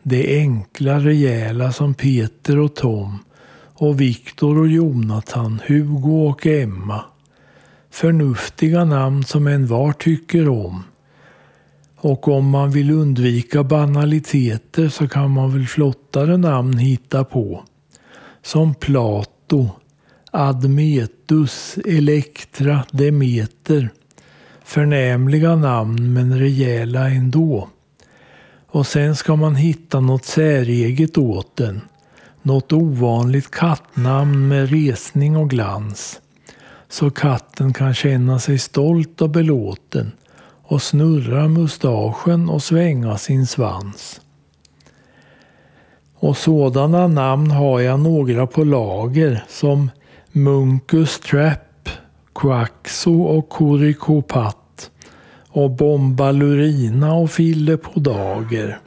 Det 0.03 0.37
enkla, 0.37 0.99
rejäla 0.99 1.71
som 1.71 1.93
Peter 1.93 2.59
och 2.59 2.75
Tom 2.75 3.19
och 3.73 4.01
Viktor 4.01 4.57
och 4.57 4.67
Jonathan, 4.67 5.61
Hugo 5.67 6.27
och 6.27 6.45
Emma. 6.45 7.05
Förnuftiga 7.89 8.85
namn 8.85 9.23
som 9.23 9.47
en 9.47 9.67
var 9.67 9.93
tycker 9.93 10.49
om. 10.49 10.83
Och 12.03 12.27
om 12.27 12.49
man 12.49 12.71
vill 12.71 12.91
undvika 12.91 13.63
banaliteter 13.63 14.89
så 14.89 15.07
kan 15.07 15.31
man 15.31 15.53
väl 15.53 15.65
flottare 15.65 16.37
namn 16.37 16.77
hitta 16.77 17.23
på. 17.23 17.63
Som 18.43 18.75
Plato, 18.75 19.69
Admetus, 20.31 21.77
Elektra, 21.85 22.83
Demeter. 22.91 23.89
Förnämliga 24.63 25.55
namn 25.55 26.13
men 26.13 26.39
rejäla 26.39 27.09
ändå. 27.09 27.69
Och 28.67 28.87
sen 28.87 29.15
ska 29.15 29.35
man 29.35 29.55
hitta 29.55 29.99
något 29.99 30.25
säreget 30.25 31.17
åt 31.17 31.55
den. 31.55 31.81
Något 32.41 32.73
ovanligt 32.73 33.51
kattnamn 33.51 34.47
med 34.47 34.69
resning 34.69 35.37
och 35.37 35.49
glans. 35.49 36.21
Så 36.89 37.11
katten 37.11 37.73
kan 37.73 37.93
känna 37.93 38.39
sig 38.39 38.59
stolt 38.59 39.21
och 39.21 39.29
belåten 39.29 40.11
och 40.71 40.81
snurra 40.81 41.47
mustaschen 41.47 42.49
och 42.49 42.63
svänga 42.63 43.17
sin 43.17 43.47
svans. 43.47 44.21
Och 46.15 46.37
sådana 46.37 47.07
namn 47.07 47.51
har 47.51 47.79
jag 47.79 47.99
några 47.99 48.47
på 48.47 48.63
lager 48.63 49.43
som 49.49 49.89
Munkus 50.31 51.19
Trap, 51.19 51.89
Quaxo 52.35 53.21
och 53.21 53.49
Kurikopat 53.49 54.91
och 55.49 55.71
Bombalurina 55.71 57.13
och 57.13 57.31
Fille 57.31 57.77
på 57.77 57.99
dager. 57.99 58.79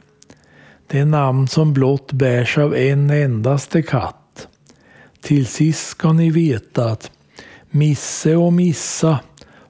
Det 0.87 0.99
är 0.99 1.05
namn 1.05 1.47
som 1.47 1.73
blott 1.73 2.11
bärs 2.11 2.57
av 2.57 2.75
en 2.75 3.09
endaste 3.09 3.81
katt. 3.81 4.47
Till 5.21 5.45
sist 5.45 5.87
ska 5.87 6.13
ni 6.13 6.29
veta 6.29 6.85
att 6.85 7.11
Misse 7.69 8.35
och 8.35 8.53
Missa 8.53 9.19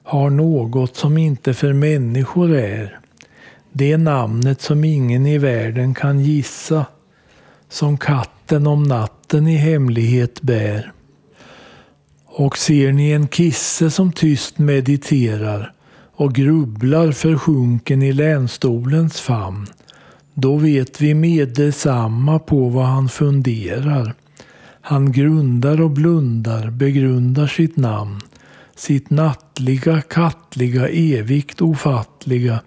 har 0.06 0.30
något 0.30 0.96
som 0.96 1.18
inte 1.18 1.54
för 1.54 1.72
människor 1.72 2.54
är. 2.54 2.98
Det 3.72 3.96
namnet 3.96 4.60
som 4.60 4.84
ingen 4.84 5.26
i 5.26 5.38
världen 5.38 5.94
kan 5.94 6.20
gissa. 6.20 6.86
Som 7.68 7.98
katten 7.98 8.66
om 8.66 8.82
natten 8.82 9.48
i 9.48 9.56
hemlighet 9.56 10.42
bär. 10.42 10.92
Och 12.26 12.58
ser 12.58 12.92
ni 12.92 13.10
en 13.10 13.28
kisse 13.28 13.90
som 13.90 14.12
tyst 14.12 14.58
mediterar 14.58 15.72
och 16.16 16.34
grubblar 16.34 17.12
försjunken 17.12 18.02
i 18.02 18.12
länstolens 18.12 19.20
famn, 19.20 19.66
då 20.34 20.56
vet 20.56 21.00
vi 21.00 21.14
med 21.14 21.48
detsamma 21.48 22.38
på 22.38 22.68
vad 22.68 22.86
han 22.86 23.08
funderar. 23.08 24.14
Han 24.80 25.12
grundar 25.12 25.80
och 25.80 25.90
blundar, 25.90 26.70
begrundar 26.70 27.46
sitt 27.46 27.76
namn, 27.76 28.20
sitt 28.76 29.10
nattliga, 29.10 30.00
kattliga, 30.00 30.88
evigt 30.88 31.60
ofattliga, 31.60 32.60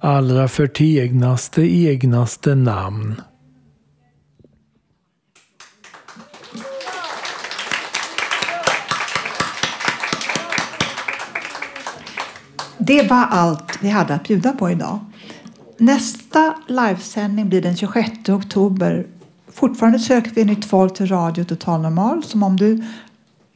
allra 0.00 0.48
förtegnaste, 0.48 1.62
egnaste 1.62 2.54
namn. 2.54 3.20
Det 12.78 13.10
var 13.10 13.26
allt 13.30 13.78
vi 13.82 13.88
hade 13.88 14.14
att 14.14 14.28
bjuda 14.28 14.52
på 14.52 14.70
idag. 14.70 14.98
Nästa 15.78 16.54
livesändning 16.66 17.48
blir 17.48 17.62
den 17.62 17.76
26 17.76 18.28
oktober. 18.28 19.06
Fortfarande 19.52 19.98
söker 19.98 20.30
vi 20.30 20.44
nytt 20.44 20.64
folk 20.64 20.94
till 20.94 21.06
Radio 21.08 21.44
Total 21.44 21.80
Normal. 21.80 22.24
Som 22.24 22.42
om 22.42 22.56
du, 22.56 22.84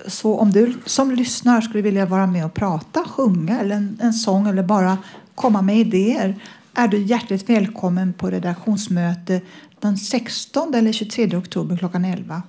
så 0.06 0.38
om 0.38 0.50
du 0.50 0.74
som 0.86 1.10
lyssnar 1.10 1.60
skulle 1.60 1.82
vilja 1.82 2.06
vara 2.06 2.26
med 2.26 2.44
och 2.44 2.54
prata, 2.54 3.04
sjunga 3.04 3.60
eller 3.60 3.76
en, 3.76 3.98
en 4.02 4.12
sång 4.12 4.48
eller 4.48 4.62
bara 4.62 4.98
komma 5.34 5.62
med 5.62 5.78
idéer 5.78 6.40
är 6.74 6.88
du 6.88 6.98
hjärtligt 6.98 7.50
välkommen 7.50 8.12
på 8.12 8.30
redaktionsmöte 8.30 9.40
den 9.80 9.98
16 9.98 10.74
eller 10.74 10.92
23 10.92 11.36
oktober 11.36 11.76
klockan 11.76 12.04
11. 12.04 12.42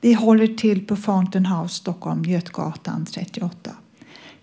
Vi 0.00 0.12
håller 0.12 0.46
till 0.46 0.86
på 0.86 0.96
Fountain 0.96 1.46
House, 1.46 1.74
Stockholm, 1.74 2.24
Götgatan 2.24 3.06
38. 3.06 3.70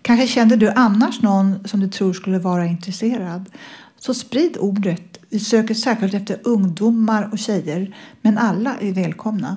Kanske 0.02 0.26
känner 0.26 0.56
du 0.56 0.70
annars 0.70 1.22
någon 1.22 1.68
som 1.68 1.80
du 1.80 1.88
tror 1.88 2.12
skulle 2.12 2.38
vara 2.38 2.66
intresserad. 2.66 3.50
Så 3.98 4.14
sprid 4.14 4.56
ordet. 4.60 5.18
Vi 5.30 5.38
söker 5.40 5.74
särskilt 5.74 6.14
efter 6.14 6.40
ungdomar 6.44 7.28
och 7.32 7.38
tjejer, 7.38 7.96
men 8.22 8.38
alla 8.38 8.76
är 8.80 8.92
välkomna. 8.92 9.56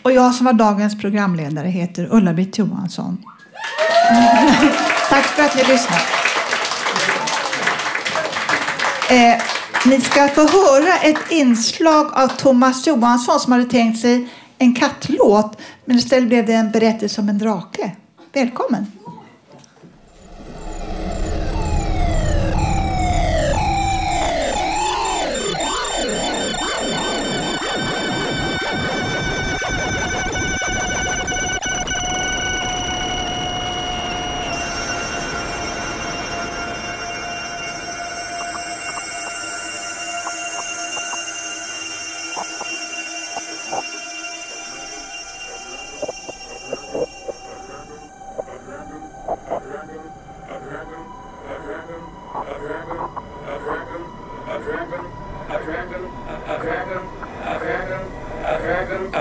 Och 0.06 0.12
jag 0.12 0.34
som 0.34 0.46
var 0.46 0.52
dagens 0.52 0.98
programledare 0.98 1.68
heter 1.68 2.08
Ulla-Britt 2.10 2.58
Johansson. 2.58 3.18
Tack 5.08 5.24
för 5.24 5.42
att 5.42 5.56
ni 5.56 5.64
lyssnade. 5.64 6.02
Eh, 9.10 9.42
ni 9.86 10.00
ska 10.00 10.28
få 10.28 10.40
höra 10.40 10.98
ett 10.98 11.30
inslag 11.30 12.12
av 12.12 12.28
Thomas 12.28 12.86
Johansson 12.86 13.40
som 13.40 13.52
hade 13.52 13.64
tänkt 13.64 14.00
sig 14.00 14.28
en 14.58 14.74
kattlåt. 14.74 15.60
Men 15.84 15.96
istället 15.96 16.28
blev 16.28 16.46
det 16.46 16.52
en 16.52 16.70
berättelse 16.70 17.20
om 17.20 17.28
en 17.28 17.38
drake. 17.38 17.90
Välkommen! 18.32 18.86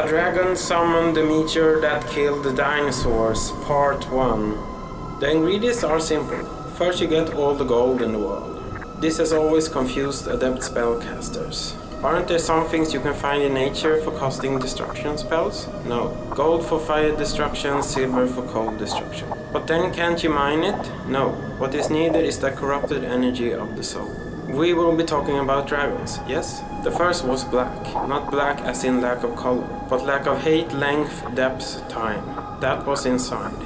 A 0.05 0.07
dragon 0.07 0.55
summoned 0.55 1.17
the 1.17 1.23
meteor 1.23 1.81
that 1.81 2.05
killed 2.05 2.43
the 2.43 2.53
dinosaurs, 2.53 3.49
part 3.63 4.07
1. 4.11 5.19
The 5.19 5.31
ingredients 5.31 5.83
are 5.83 5.99
simple. 5.99 6.45
First, 6.77 7.01
you 7.01 7.07
get 7.07 7.33
all 7.33 7.55
the 7.55 7.63
gold 7.65 8.03
in 8.03 8.11
the 8.11 8.19
world. 8.19 8.61
This 9.01 9.17
has 9.17 9.33
always 9.33 9.67
confused 9.67 10.27
adept 10.27 10.59
spellcasters. 10.59 11.73
Aren't 12.03 12.27
there 12.27 12.37
some 12.37 12.67
things 12.67 12.93
you 12.93 12.99
can 12.99 13.15
find 13.15 13.41
in 13.41 13.55
nature 13.55 13.99
for 14.03 14.11
casting 14.19 14.59
destruction 14.59 15.17
spells? 15.17 15.67
No. 15.85 16.09
Gold 16.35 16.63
for 16.67 16.79
fire 16.79 17.15
destruction, 17.17 17.81
silver 17.81 18.27
for 18.27 18.43
cold 18.43 18.77
destruction. 18.77 19.27
But 19.51 19.65
then 19.65 19.91
can't 19.91 20.23
you 20.23 20.29
mine 20.29 20.63
it? 20.63 20.91
No. 21.07 21.29
What 21.57 21.73
is 21.73 21.89
needed 21.89 22.25
is 22.25 22.37
the 22.37 22.51
corrupted 22.51 23.03
energy 23.03 23.55
of 23.55 23.75
the 23.75 23.83
soul. 23.83 24.11
We 24.47 24.75
will 24.75 24.95
be 24.95 25.03
talking 25.03 25.39
about 25.39 25.67
dragons, 25.67 26.19
yes? 26.27 26.61
The 26.85 26.91
first 26.91 27.25
was 27.25 27.43
black, 27.43 27.83
not 28.07 28.29
black 28.29 28.61
as 28.61 28.83
in 28.83 29.01
lack 29.01 29.23
of 29.23 29.35
color, 29.35 29.67
but 29.89 30.05
lack 30.05 30.27
of 30.27 30.43
height, 30.43 30.71
length, 30.71 31.25
depth, 31.33 31.89
time. 31.89 32.23
That 32.61 32.85
was 32.85 33.07
inside. 33.07 33.59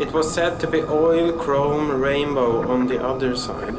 It 0.00 0.12
was 0.12 0.34
said 0.34 0.58
to 0.58 0.66
be 0.66 0.82
oil, 0.82 1.32
chrome, 1.32 2.00
rainbow 2.02 2.68
on 2.68 2.88
the 2.88 3.00
other 3.00 3.36
side. 3.36 3.76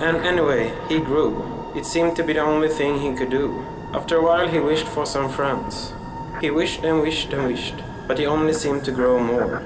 And 0.00 0.18
anyway, 0.18 0.72
he 0.88 1.00
grew. 1.00 1.72
It 1.74 1.84
seemed 1.84 2.14
to 2.14 2.22
be 2.22 2.34
the 2.34 2.42
only 2.52 2.68
thing 2.68 3.00
he 3.00 3.12
could 3.12 3.30
do. 3.30 3.66
After 3.92 4.18
a 4.18 4.22
while, 4.22 4.46
he 4.46 4.60
wished 4.60 4.86
for 4.86 5.04
some 5.04 5.28
friends. 5.28 5.92
He 6.40 6.48
wished 6.52 6.84
and 6.84 7.00
wished 7.00 7.32
and 7.32 7.48
wished, 7.48 7.82
but 8.06 8.20
he 8.20 8.26
only 8.26 8.52
seemed 8.52 8.84
to 8.84 8.92
grow 8.92 9.18
more. 9.18 9.64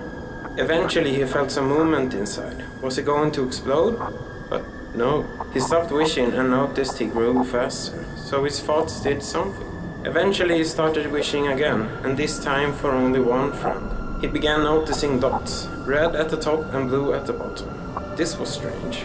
Eventually, 0.56 1.12
he 1.14 1.26
felt 1.26 1.50
some 1.50 1.68
movement 1.68 2.14
inside. 2.14 2.64
Was 2.80 2.96
he 2.96 3.02
going 3.02 3.32
to 3.32 3.46
explode? 3.46 3.98
But 4.48 4.64
no. 4.94 5.26
He 5.52 5.60
stopped 5.60 5.92
wishing 5.92 6.32
and 6.32 6.48
noticed 6.48 6.98
he 6.98 7.04
grew 7.04 7.44
faster, 7.44 8.02
so 8.32 8.44
his 8.44 8.60
thoughts 8.60 8.98
did 9.02 9.22
something. 9.22 9.68
Eventually, 10.06 10.56
he 10.56 10.64
started 10.64 11.12
wishing 11.12 11.48
again, 11.48 11.82
and 12.02 12.16
this 12.16 12.42
time 12.42 12.72
for 12.72 12.90
only 12.90 13.20
one 13.20 13.52
friend. 13.52 13.86
He 14.22 14.26
began 14.26 14.64
noticing 14.64 15.20
dots, 15.20 15.66
red 15.86 16.16
at 16.16 16.30
the 16.30 16.38
top 16.38 16.72
and 16.72 16.88
blue 16.88 17.12
at 17.12 17.26
the 17.26 17.34
bottom. 17.34 17.68
This 18.16 18.38
was 18.38 18.48
strange. 18.48 19.04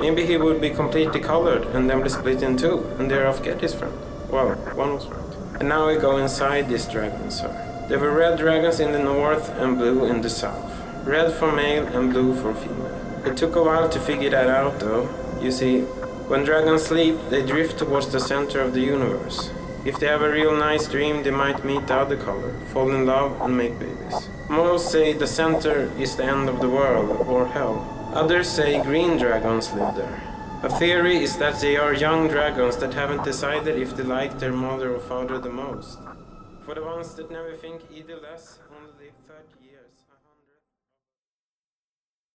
Maybe 0.00 0.24
he 0.24 0.38
would 0.38 0.58
be 0.58 0.70
completely 0.70 1.20
colored 1.20 1.66
and 1.74 1.90
then 1.90 2.02
be 2.02 2.08
split 2.08 2.42
in 2.42 2.56
two, 2.56 2.78
and 2.98 3.10
thereof 3.10 3.42
get 3.42 3.60
his 3.60 3.74
friend. 3.74 3.92
Well, 4.30 4.54
one 4.74 4.94
was 4.94 5.06
right. 5.06 5.60
And 5.60 5.68
now 5.68 5.88
we 5.88 5.96
go 5.96 6.16
inside 6.16 6.70
this 6.70 6.86
dragon, 6.86 7.30
sir. 7.30 7.52
There 7.90 7.98
were 7.98 8.16
red 8.16 8.38
dragons 8.38 8.80
in 8.80 8.92
the 8.92 9.04
north 9.04 9.50
and 9.58 9.76
blue 9.76 10.06
in 10.06 10.22
the 10.22 10.30
south. 10.30 10.72
Red 11.04 11.30
for 11.34 11.52
male 11.52 11.86
and 11.88 12.10
blue 12.10 12.34
for 12.40 12.54
female. 12.54 13.22
It 13.26 13.36
took 13.36 13.54
a 13.54 13.62
while 13.62 13.90
to 13.90 14.00
figure 14.00 14.30
that 14.30 14.48
out, 14.48 14.80
though. 14.80 15.10
You 15.42 15.52
see, 15.52 15.84
when 16.32 16.44
dragons 16.44 16.84
sleep, 16.84 17.14
they 17.28 17.44
drift 17.44 17.78
towards 17.78 18.10
the 18.10 18.18
center 18.18 18.62
of 18.62 18.72
the 18.72 18.80
universe. 18.80 19.50
If 19.84 20.00
they 20.00 20.06
have 20.06 20.22
a 20.22 20.30
real 20.30 20.56
nice 20.56 20.88
dream, 20.88 21.22
they 21.22 21.30
might 21.30 21.62
meet 21.62 21.86
the 21.86 21.96
other 21.96 22.16
color, 22.16 22.54
fall 22.72 22.90
in 22.94 23.04
love, 23.04 23.38
and 23.42 23.54
make 23.54 23.78
babies. 23.78 24.30
Most 24.48 24.90
say 24.90 25.12
the 25.12 25.26
center 25.26 25.92
is 25.98 26.16
the 26.16 26.24
end 26.24 26.48
of 26.48 26.60
the 26.62 26.70
world, 26.70 27.28
or 27.28 27.48
hell. 27.48 27.76
Others 28.14 28.48
say 28.48 28.82
green 28.82 29.18
dragons 29.18 29.74
live 29.74 29.94
there. 29.94 30.22
A 30.62 30.70
theory 30.70 31.22
is 31.22 31.36
that 31.36 31.60
they 31.60 31.76
are 31.76 31.92
young 31.92 32.28
dragons 32.28 32.78
that 32.78 32.94
haven't 32.94 33.24
decided 33.24 33.76
if 33.76 33.94
they 33.94 34.02
like 34.02 34.38
their 34.38 34.54
mother 34.54 34.94
or 34.94 35.00
father 35.00 35.38
the 35.38 35.50
most. 35.50 35.98
For 36.64 36.74
the 36.74 36.82
ones 36.82 37.14
that 37.16 37.30
never 37.30 37.54
think 37.56 37.82
either 37.94 38.16
less, 38.16 38.58
only 38.70 38.71
live 38.71 38.71
30 38.71 38.71